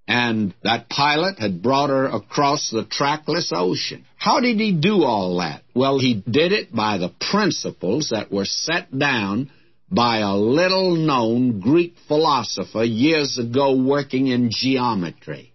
And 0.08 0.54
that 0.62 0.88
pilot 0.88 1.38
had 1.38 1.62
brought 1.62 1.90
her 1.90 2.06
across 2.06 2.70
the 2.70 2.84
trackless 2.84 3.52
ocean. 3.54 4.04
How 4.16 4.40
did 4.40 4.58
he 4.58 4.72
do 4.72 5.02
all 5.02 5.38
that? 5.38 5.62
Well, 5.74 5.98
he 5.98 6.14
did 6.14 6.52
it 6.52 6.72
by 6.72 6.98
the 6.98 7.12
principles 7.30 8.10
that 8.10 8.32
were 8.32 8.44
set 8.44 8.96
down 8.96 9.50
by 9.90 10.18
a 10.18 10.34
little 10.34 10.94
known 10.94 11.60
Greek 11.60 11.94
philosopher 12.08 12.84
years 12.84 13.38
ago 13.38 13.76
working 13.76 14.28
in 14.28 14.50
geometry. 14.50 15.52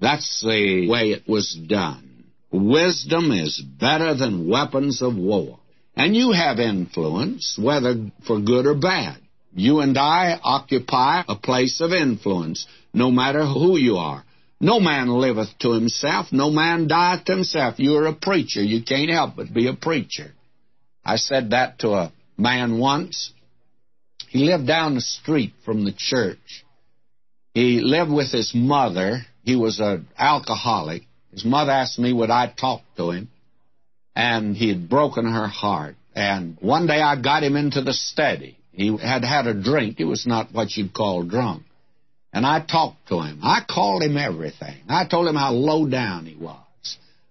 That's 0.00 0.40
the 0.40 0.88
way 0.88 1.10
it 1.10 1.28
was 1.28 1.54
done. 1.54 2.13
Wisdom 2.54 3.32
is 3.32 3.60
better 3.60 4.14
than 4.14 4.48
weapons 4.48 5.02
of 5.02 5.16
war. 5.16 5.58
And 5.96 6.14
you 6.14 6.30
have 6.30 6.60
influence, 6.60 7.58
whether 7.60 8.12
for 8.28 8.38
good 8.38 8.66
or 8.66 8.76
bad. 8.76 9.16
You 9.56 9.80
and 9.80 9.98
I 9.98 10.38
occupy 10.40 11.24
a 11.28 11.34
place 11.34 11.80
of 11.80 11.92
influence, 11.92 12.64
no 12.92 13.10
matter 13.10 13.44
who 13.44 13.76
you 13.76 13.96
are. 13.96 14.24
No 14.60 14.78
man 14.78 15.08
liveth 15.08 15.58
to 15.62 15.72
himself, 15.72 16.28
no 16.30 16.48
man 16.50 16.86
dieth 16.86 17.24
to 17.24 17.32
himself. 17.32 17.74
You're 17.78 18.06
a 18.06 18.14
preacher. 18.14 18.62
You 18.62 18.84
can't 18.84 19.10
help 19.10 19.34
but 19.34 19.52
be 19.52 19.66
a 19.66 19.74
preacher. 19.74 20.32
I 21.04 21.16
said 21.16 21.50
that 21.50 21.80
to 21.80 21.90
a 21.90 22.12
man 22.38 22.78
once. 22.78 23.32
He 24.28 24.44
lived 24.44 24.68
down 24.68 24.94
the 24.94 25.00
street 25.00 25.54
from 25.64 25.84
the 25.84 25.94
church. 25.96 26.64
He 27.52 27.80
lived 27.80 28.12
with 28.12 28.30
his 28.30 28.54
mother. 28.54 29.22
He 29.42 29.56
was 29.56 29.80
an 29.80 30.06
alcoholic. 30.16 31.02
His 31.34 31.44
mother 31.44 31.72
asked 31.72 31.98
me 31.98 32.12
would 32.12 32.30
I 32.30 32.46
talk 32.48 32.82
to 32.96 33.10
him, 33.10 33.28
and 34.14 34.56
he 34.56 34.68
had 34.68 34.88
broken 34.88 35.26
her 35.26 35.48
heart. 35.48 35.96
And 36.14 36.56
one 36.60 36.86
day 36.86 37.00
I 37.00 37.20
got 37.20 37.42
him 37.42 37.56
into 37.56 37.82
the 37.82 37.92
study. 37.92 38.56
He 38.72 38.96
had 38.96 39.24
had 39.24 39.46
a 39.46 39.54
drink. 39.54 39.98
He 39.98 40.04
was 40.04 40.26
not 40.26 40.52
what 40.52 40.76
you'd 40.76 40.94
call 40.94 41.24
drunk. 41.24 41.64
And 42.32 42.44
I 42.46 42.60
talked 42.60 43.08
to 43.08 43.20
him. 43.20 43.40
I 43.42 43.60
called 43.68 44.02
him 44.02 44.16
everything. 44.16 44.76
I 44.88 45.06
told 45.06 45.28
him 45.28 45.36
how 45.36 45.52
low 45.52 45.88
down 45.88 46.26
he 46.26 46.36
was. 46.36 46.58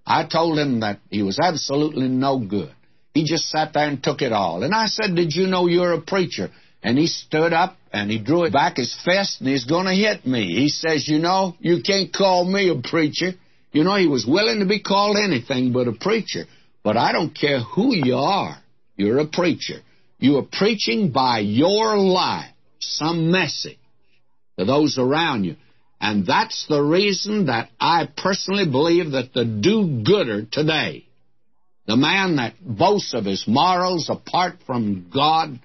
I 0.05 0.25
told 0.25 0.57
him 0.57 0.81
that 0.81 0.99
he 1.09 1.23
was 1.23 1.39
absolutely 1.39 2.07
no 2.07 2.39
good. 2.39 2.71
He 3.13 3.25
just 3.25 3.49
sat 3.49 3.73
there 3.73 3.87
and 3.87 4.01
took 4.03 4.21
it 4.21 4.31
all. 4.33 4.63
And 4.63 4.73
I 4.73 4.87
said, 4.87 5.15
Did 5.15 5.33
you 5.33 5.47
know 5.47 5.67
you're 5.67 5.93
a 5.93 6.01
preacher? 6.01 6.49
And 6.81 6.97
he 6.97 7.07
stood 7.07 7.53
up 7.53 7.77
and 7.93 8.11
he 8.11 8.19
drew 8.19 8.49
back 8.49 8.77
his 8.77 8.93
fist 9.05 9.39
and 9.39 9.49
he's 9.49 9.65
going 9.65 9.85
to 9.85 9.93
hit 9.93 10.25
me. 10.25 10.55
He 10.55 10.67
says, 10.67 11.07
You 11.07 11.19
know, 11.19 11.55
you 11.59 11.81
can't 11.81 12.13
call 12.13 12.43
me 12.43 12.69
a 12.69 12.81
preacher. 12.81 13.33
You 13.73 13.83
know, 13.83 13.95
he 13.95 14.07
was 14.07 14.25
willing 14.25 14.59
to 14.59 14.65
be 14.65 14.81
called 14.81 15.17
anything 15.17 15.73
but 15.73 15.87
a 15.87 15.93
preacher. 15.93 16.45
But 16.83 16.95
I 16.95 17.11
don't 17.11 17.33
care 17.33 17.59
who 17.59 17.95
you 17.95 18.15
are, 18.15 18.57
you're 18.95 19.19
a 19.19 19.27
preacher. 19.27 19.81
You 20.19 20.37
are 20.37 20.47
preaching 20.49 21.11
by 21.11 21.39
your 21.39 21.97
life 21.97 22.51
some 22.79 23.31
message 23.31 23.77
to 24.57 24.65
those 24.65 24.97
around 24.97 25.43
you. 25.43 25.55
And 25.99 26.25
that's 26.25 26.67
the 26.67 26.81
reason 26.81 27.47
that 27.47 27.69
I 27.79 28.07
personally 28.15 28.69
believe 28.69 29.11
that 29.11 29.33
the 29.33 29.45
do 29.45 30.03
gooder 30.03 30.45
today, 30.49 31.05
the 31.87 31.95
man 31.95 32.35
that 32.35 32.55
boasts 32.61 33.13
of 33.13 33.25
his 33.25 33.45
morals 33.47 34.09
apart 34.09 34.55
from 34.67 35.09
God, 35.13 35.59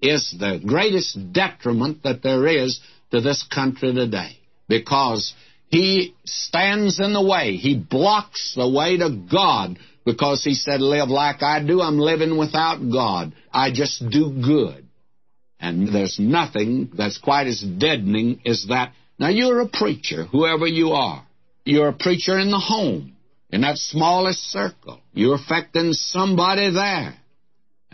is 0.00 0.34
the 0.38 0.60
greatest 0.66 1.32
detriment 1.32 2.02
that 2.02 2.22
there 2.22 2.46
is 2.46 2.80
to 3.12 3.20
this 3.20 3.46
country 3.54 3.94
today. 3.94 4.38
Because 4.68 5.34
he 5.72 6.14
stands 6.26 7.00
in 7.00 7.14
the 7.14 7.22
way. 7.22 7.56
He 7.56 7.74
blocks 7.74 8.52
the 8.54 8.68
way 8.68 8.98
to 8.98 9.08
God 9.32 9.78
because 10.04 10.44
he 10.44 10.52
said, 10.54 10.82
Live 10.82 11.08
like 11.08 11.42
I 11.42 11.64
do. 11.64 11.80
I'm 11.80 11.98
living 11.98 12.36
without 12.36 12.78
God. 12.92 13.32
I 13.50 13.72
just 13.72 14.04
do 14.10 14.30
good. 14.30 14.86
And 15.58 15.88
there's 15.88 16.18
nothing 16.20 16.90
that's 16.94 17.16
quite 17.16 17.46
as 17.46 17.62
deadening 17.62 18.42
as 18.44 18.66
that. 18.68 18.92
Now, 19.18 19.28
you're 19.28 19.62
a 19.62 19.68
preacher, 19.68 20.24
whoever 20.24 20.66
you 20.66 20.90
are. 20.90 21.26
You're 21.64 21.88
a 21.88 21.94
preacher 21.94 22.38
in 22.38 22.50
the 22.50 22.58
home, 22.58 23.16
in 23.48 23.62
that 23.62 23.78
smallest 23.78 24.40
circle. 24.50 25.00
You're 25.14 25.36
affecting 25.36 25.94
somebody 25.94 26.70
there. 26.70 27.14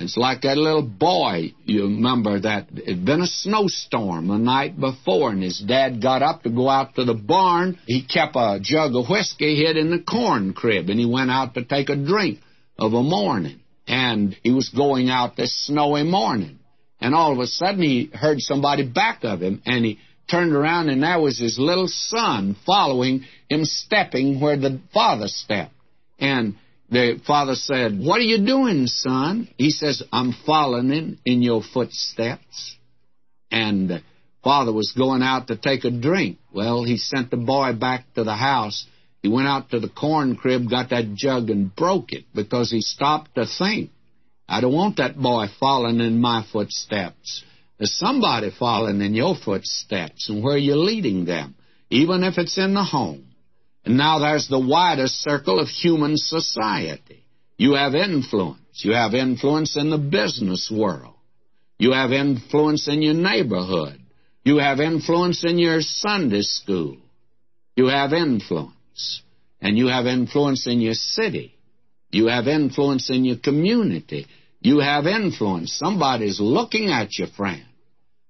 It's 0.01 0.17
like 0.17 0.43
that 0.43 0.57
little 0.57 0.83
boy, 0.83 1.55
you 1.65 1.85
remember 1.85 2.41
that 2.41 2.69
it 2.73 2.89
had 2.89 3.05
been 3.05 3.21
a 3.21 3.27
snowstorm 3.27 4.29
the 4.29 4.39
night 4.39 4.79
before, 4.79 5.31
and 5.31 5.43
his 5.43 5.59
dad 5.59 6.01
got 6.01 6.23
up 6.23 6.45
to 6.45 6.51
go 6.51 6.69
out 6.69 6.95
to 6.95 7.05
the 7.05 7.15
barn. 7.15 7.79
He 7.87 8.07
kept 8.07 8.37
a 8.37 8.59
jug 8.63 8.95
of 8.95 9.09
whiskey 9.09 9.57
hid 9.57 9.77
in 9.77 9.91
the 9.91 9.99
corn 9.99 10.53
crib, 10.53 10.89
and 10.89 11.01
he 11.01 11.07
went 11.07 11.31
out 11.31 11.55
to 11.55 11.65
take 11.65 11.89
a 11.89 11.97
drink 11.97 12.39
of 12.79 12.93
a 12.93 13.03
morning. 13.03 13.61
And 13.89 14.37
he 14.43 14.53
was 14.53 14.69
going 14.69 15.11
out 15.11 15.37
this 15.37 15.67
snowy 15.67 16.05
morning. 16.05 16.59
And 17.01 17.15
all 17.15 17.33
of 17.33 17.39
a 17.39 17.47
sudden 17.47 17.83
he 17.83 18.11
heard 18.13 18.39
somebody 18.41 18.87
back 18.87 19.25
of 19.25 19.41
him, 19.41 19.63
and 19.67 19.85
he 19.85 19.99
turned 20.31 20.53
around, 20.53 20.91
and 20.91 21.03
there 21.03 21.21
was 21.21 21.39
his 21.39 21.59
little 21.59 21.89
son 21.89 22.57
following 22.67 23.25
him, 23.49 23.65
stepping 23.65 24.41
where 24.41 24.57
the 24.57 24.81
father 24.93 25.27
stepped. 25.27 25.73
And 26.21 26.57
the 26.91 27.21
father 27.27 27.55
said, 27.55 27.99
What 27.99 28.21
are 28.21 28.25
you 28.25 28.45
doing, 28.45 28.87
son? 28.87 29.49
He 29.57 29.71
says, 29.71 30.03
I'm 30.13 30.33
following 30.47 31.19
in 31.25 31.43
your 31.43 31.63
footsteps. 31.63 32.77
And 33.51 33.91
the 33.91 34.03
father 34.43 34.73
was 34.73 34.93
going 34.97 35.23
out 35.23 35.49
to 35.49 35.57
take 35.57 35.85
a 35.85 35.91
drink. 35.91 36.39
Well, 36.53 36.85
he 36.85 36.97
sent 36.97 37.31
the 37.31 37.37
boy 37.37 37.75
back 37.75 38.05
to 38.15 38.25
the 38.25 38.35
house. 38.35 38.87
He 39.23 39.29
went 39.29 39.49
out 39.49 39.71
to 39.71 39.81
the 39.81 39.89
corn 39.89 40.37
crib, 40.37 40.71
got 40.71 40.91
that 40.91 41.15
jug, 41.15 41.51
and 41.51 41.75
broke 41.75 42.13
it 42.13 42.25
because 42.35 42.71
he 42.71 42.81
stopped 42.81 43.35
to 43.35 43.47
think. 43.47 43.91
I 44.49 44.61
don't 44.61 44.73
want 44.73 44.97
that 44.97 45.19
boy 45.19 45.47
following 45.61 46.01
in 46.01 46.21
my 46.21 46.47
footsteps. 46.51 47.45
There's 47.79 47.97
somebody 47.99 48.51
following 48.57 49.01
in 49.03 49.15
your 49.15 49.37
footsteps, 49.37 50.29
and 50.29 50.43
where 50.43 50.55
are 50.55 50.59
you 50.59 50.77
leading 50.77 51.27
them, 51.27 51.55
even 51.91 52.25
if 52.25 52.39
it's 52.39 52.57
in 52.57 52.75
the 52.75 52.83
home. 52.83 53.28
And 53.89 53.97
now 53.97 54.19
there's 54.19 54.49
the 54.49 54.61
widest 54.61 55.15
circle 55.23 55.59
of 55.59 55.67
human 55.67 56.19
society. 56.19 57.25
You 57.57 57.73
have 57.73 57.95
influence. 57.95 58.85
You 58.85 58.93
have 58.93 59.15
influence 59.15 59.79
in 59.79 59.89
the 59.89 59.97
business 59.97 60.71
world. 60.71 61.15
You 61.79 61.93
have 61.93 62.13
influence 62.13 62.87
in 62.87 63.01
your 63.01 63.15
neighborhood. 63.15 63.99
You 64.45 64.59
have 64.59 64.79
influence 64.79 65.43
in 65.43 65.59
your 65.59 65.81
Sunday 65.81 66.43
school. 66.43 66.99
You 67.77 67.87
have 67.87 68.13
influence. 68.13 69.23
And 69.63 69.79
you 69.79 69.87
have 69.87 70.05
influence 70.05 70.67
in 70.67 70.83
your 70.83 70.93
city. 70.93 71.55
You 72.11 72.27
have 72.27 72.47
influence 72.47 73.09
in 73.09 73.25
your 73.25 73.39
community. 73.39 74.27
You 74.61 74.81
have 74.81 75.07
influence. 75.07 75.73
Somebody's 75.73 76.41
looking 76.41 76.91
at 76.91 77.17
you, 77.17 77.27
friend. 77.27 77.65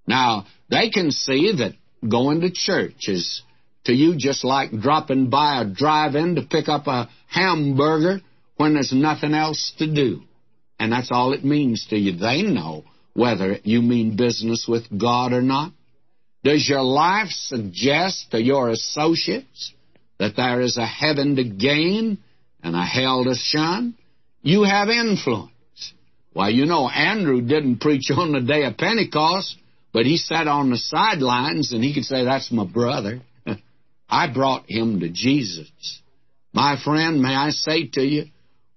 Now, 0.06 0.46
they 0.70 0.90
can 0.90 1.10
see 1.10 1.52
that 1.58 1.72
going 2.08 2.42
to 2.42 2.52
church 2.52 3.08
is 3.08 3.42
to 3.88 3.94
you 3.94 4.16
just 4.16 4.44
like 4.44 4.70
dropping 4.70 5.30
by 5.30 5.62
a 5.62 5.64
drive-in 5.64 6.34
to 6.34 6.42
pick 6.42 6.68
up 6.68 6.86
a 6.86 7.08
hamburger 7.26 8.20
when 8.56 8.74
there's 8.74 8.92
nothing 8.92 9.32
else 9.32 9.72
to 9.78 9.92
do. 9.92 10.20
And 10.78 10.92
that's 10.92 11.08
all 11.10 11.32
it 11.32 11.42
means 11.42 11.86
to 11.88 11.96
you. 11.96 12.12
They 12.12 12.42
know 12.42 12.84
whether 13.14 13.56
you 13.64 13.80
mean 13.80 14.16
business 14.16 14.66
with 14.68 14.84
God 14.96 15.32
or 15.32 15.40
not. 15.40 15.72
Does 16.44 16.68
your 16.68 16.82
life 16.82 17.30
suggest 17.30 18.30
to 18.32 18.42
your 18.42 18.68
associates 18.68 19.72
that 20.18 20.36
there 20.36 20.60
is 20.60 20.76
a 20.76 20.86
heaven 20.86 21.36
to 21.36 21.44
gain 21.44 22.18
and 22.62 22.76
a 22.76 22.84
hell 22.84 23.24
to 23.24 23.34
shun? 23.34 23.94
You 24.42 24.64
have 24.64 24.88
influence. 24.90 25.50
Why, 26.34 26.50
you 26.50 26.66
know, 26.66 26.88
Andrew 26.90 27.40
didn't 27.40 27.80
preach 27.80 28.10
on 28.14 28.32
the 28.32 28.40
day 28.40 28.64
of 28.64 28.76
Pentecost, 28.76 29.56
but 29.94 30.04
he 30.04 30.18
sat 30.18 30.46
on 30.46 30.68
the 30.68 30.76
sidelines 30.76 31.72
and 31.72 31.82
he 31.82 31.94
could 31.94 32.04
say, 32.04 32.24
That's 32.24 32.52
my 32.52 32.66
brother. 32.66 33.22
I 34.08 34.32
brought 34.32 34.70
him 34.70 35.00
to 35.00 35.10
Jesus. 35.10 36.00
My 36.52 36.80
friend, 36.82 37.20
may 37.20 37.34
I 37.34 37.50
say 37.50 37.88
to 37.88 38.02
you, 38.02 38.24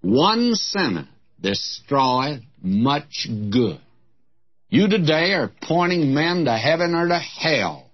one 0.01 0.55
sinner 0.55 1.07
destroyeth 1.41 2.41
much 2.61 3.27
good. 3.49 3.79
You 4.69 4.87
today 4.87 5.33
are 5.33 5.51
pointing 5.61 6.13
men 6.13 6.45
to 6.45 6.57
heaven 6.57 6.93
or 6.95 7.07
to 7.07 7.19
hell. 7.19 7.89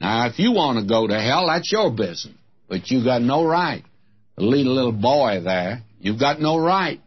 Now, 0.00 0.28
if 0.28 0.38
you 0.38 0.52
want 0.52 0.78
to 0.78 0.86
go 0.86 1.06
to 1.06 1.20
hell, 1.20 1.48
that's 1.48 1.70
your 1.72 1.90
business. 1.90 2.34
But 2.68 2.90
you've 2.90 3.04
got 3.04 3.22
no 3.22 3.44
right 3.44 3.82
to 4.38 4.44
lead 4.44 4.66
a 4.66 4.70
little 4.70 4.92
boy 4.92 5.40
there. 5.42 5.82
You've 6.00 6.20
got 6.20 6.40
no 6.40 6.58
right 6.58 7.00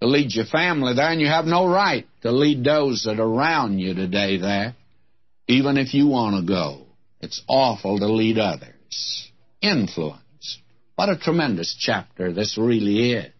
to 0.00 0.06
lead 0.06 0.32
your 0.32 0.44
family 0.44 0.94
there, 0.94 1.10
and 1.10 1.20
you 1.20 1.28
have 1.28 1.46
no 1.46 1.66
right 1.66 2.06
to 2.22 2.30
lead 2.30 2.64
those 2.64 3.04
that 3.04 3.20
are 3.20 3.26
around 3.26 3.78
you 3.78 3.94
today 3.94 4.38
there, 4.38 4.74
even 5.46 5.78
if 5.78 5.94
you 5.94 6.08
want 6.08 6.36
to 6.36 6.46
go. 6.46 6.82
It's 7.20 7.42
awful 7.48 7.98
to 7.98 8.06
lead 8.06 8.38
others 8.38 8.73
influence. 9.60 10.58
What 10.94 11.08
a 11.08 11.16
tremendous 11.16 11.76
chapter 11.78 12.32
this 12.32 12.56
really 12.58 13.12
is. 13.12 13.33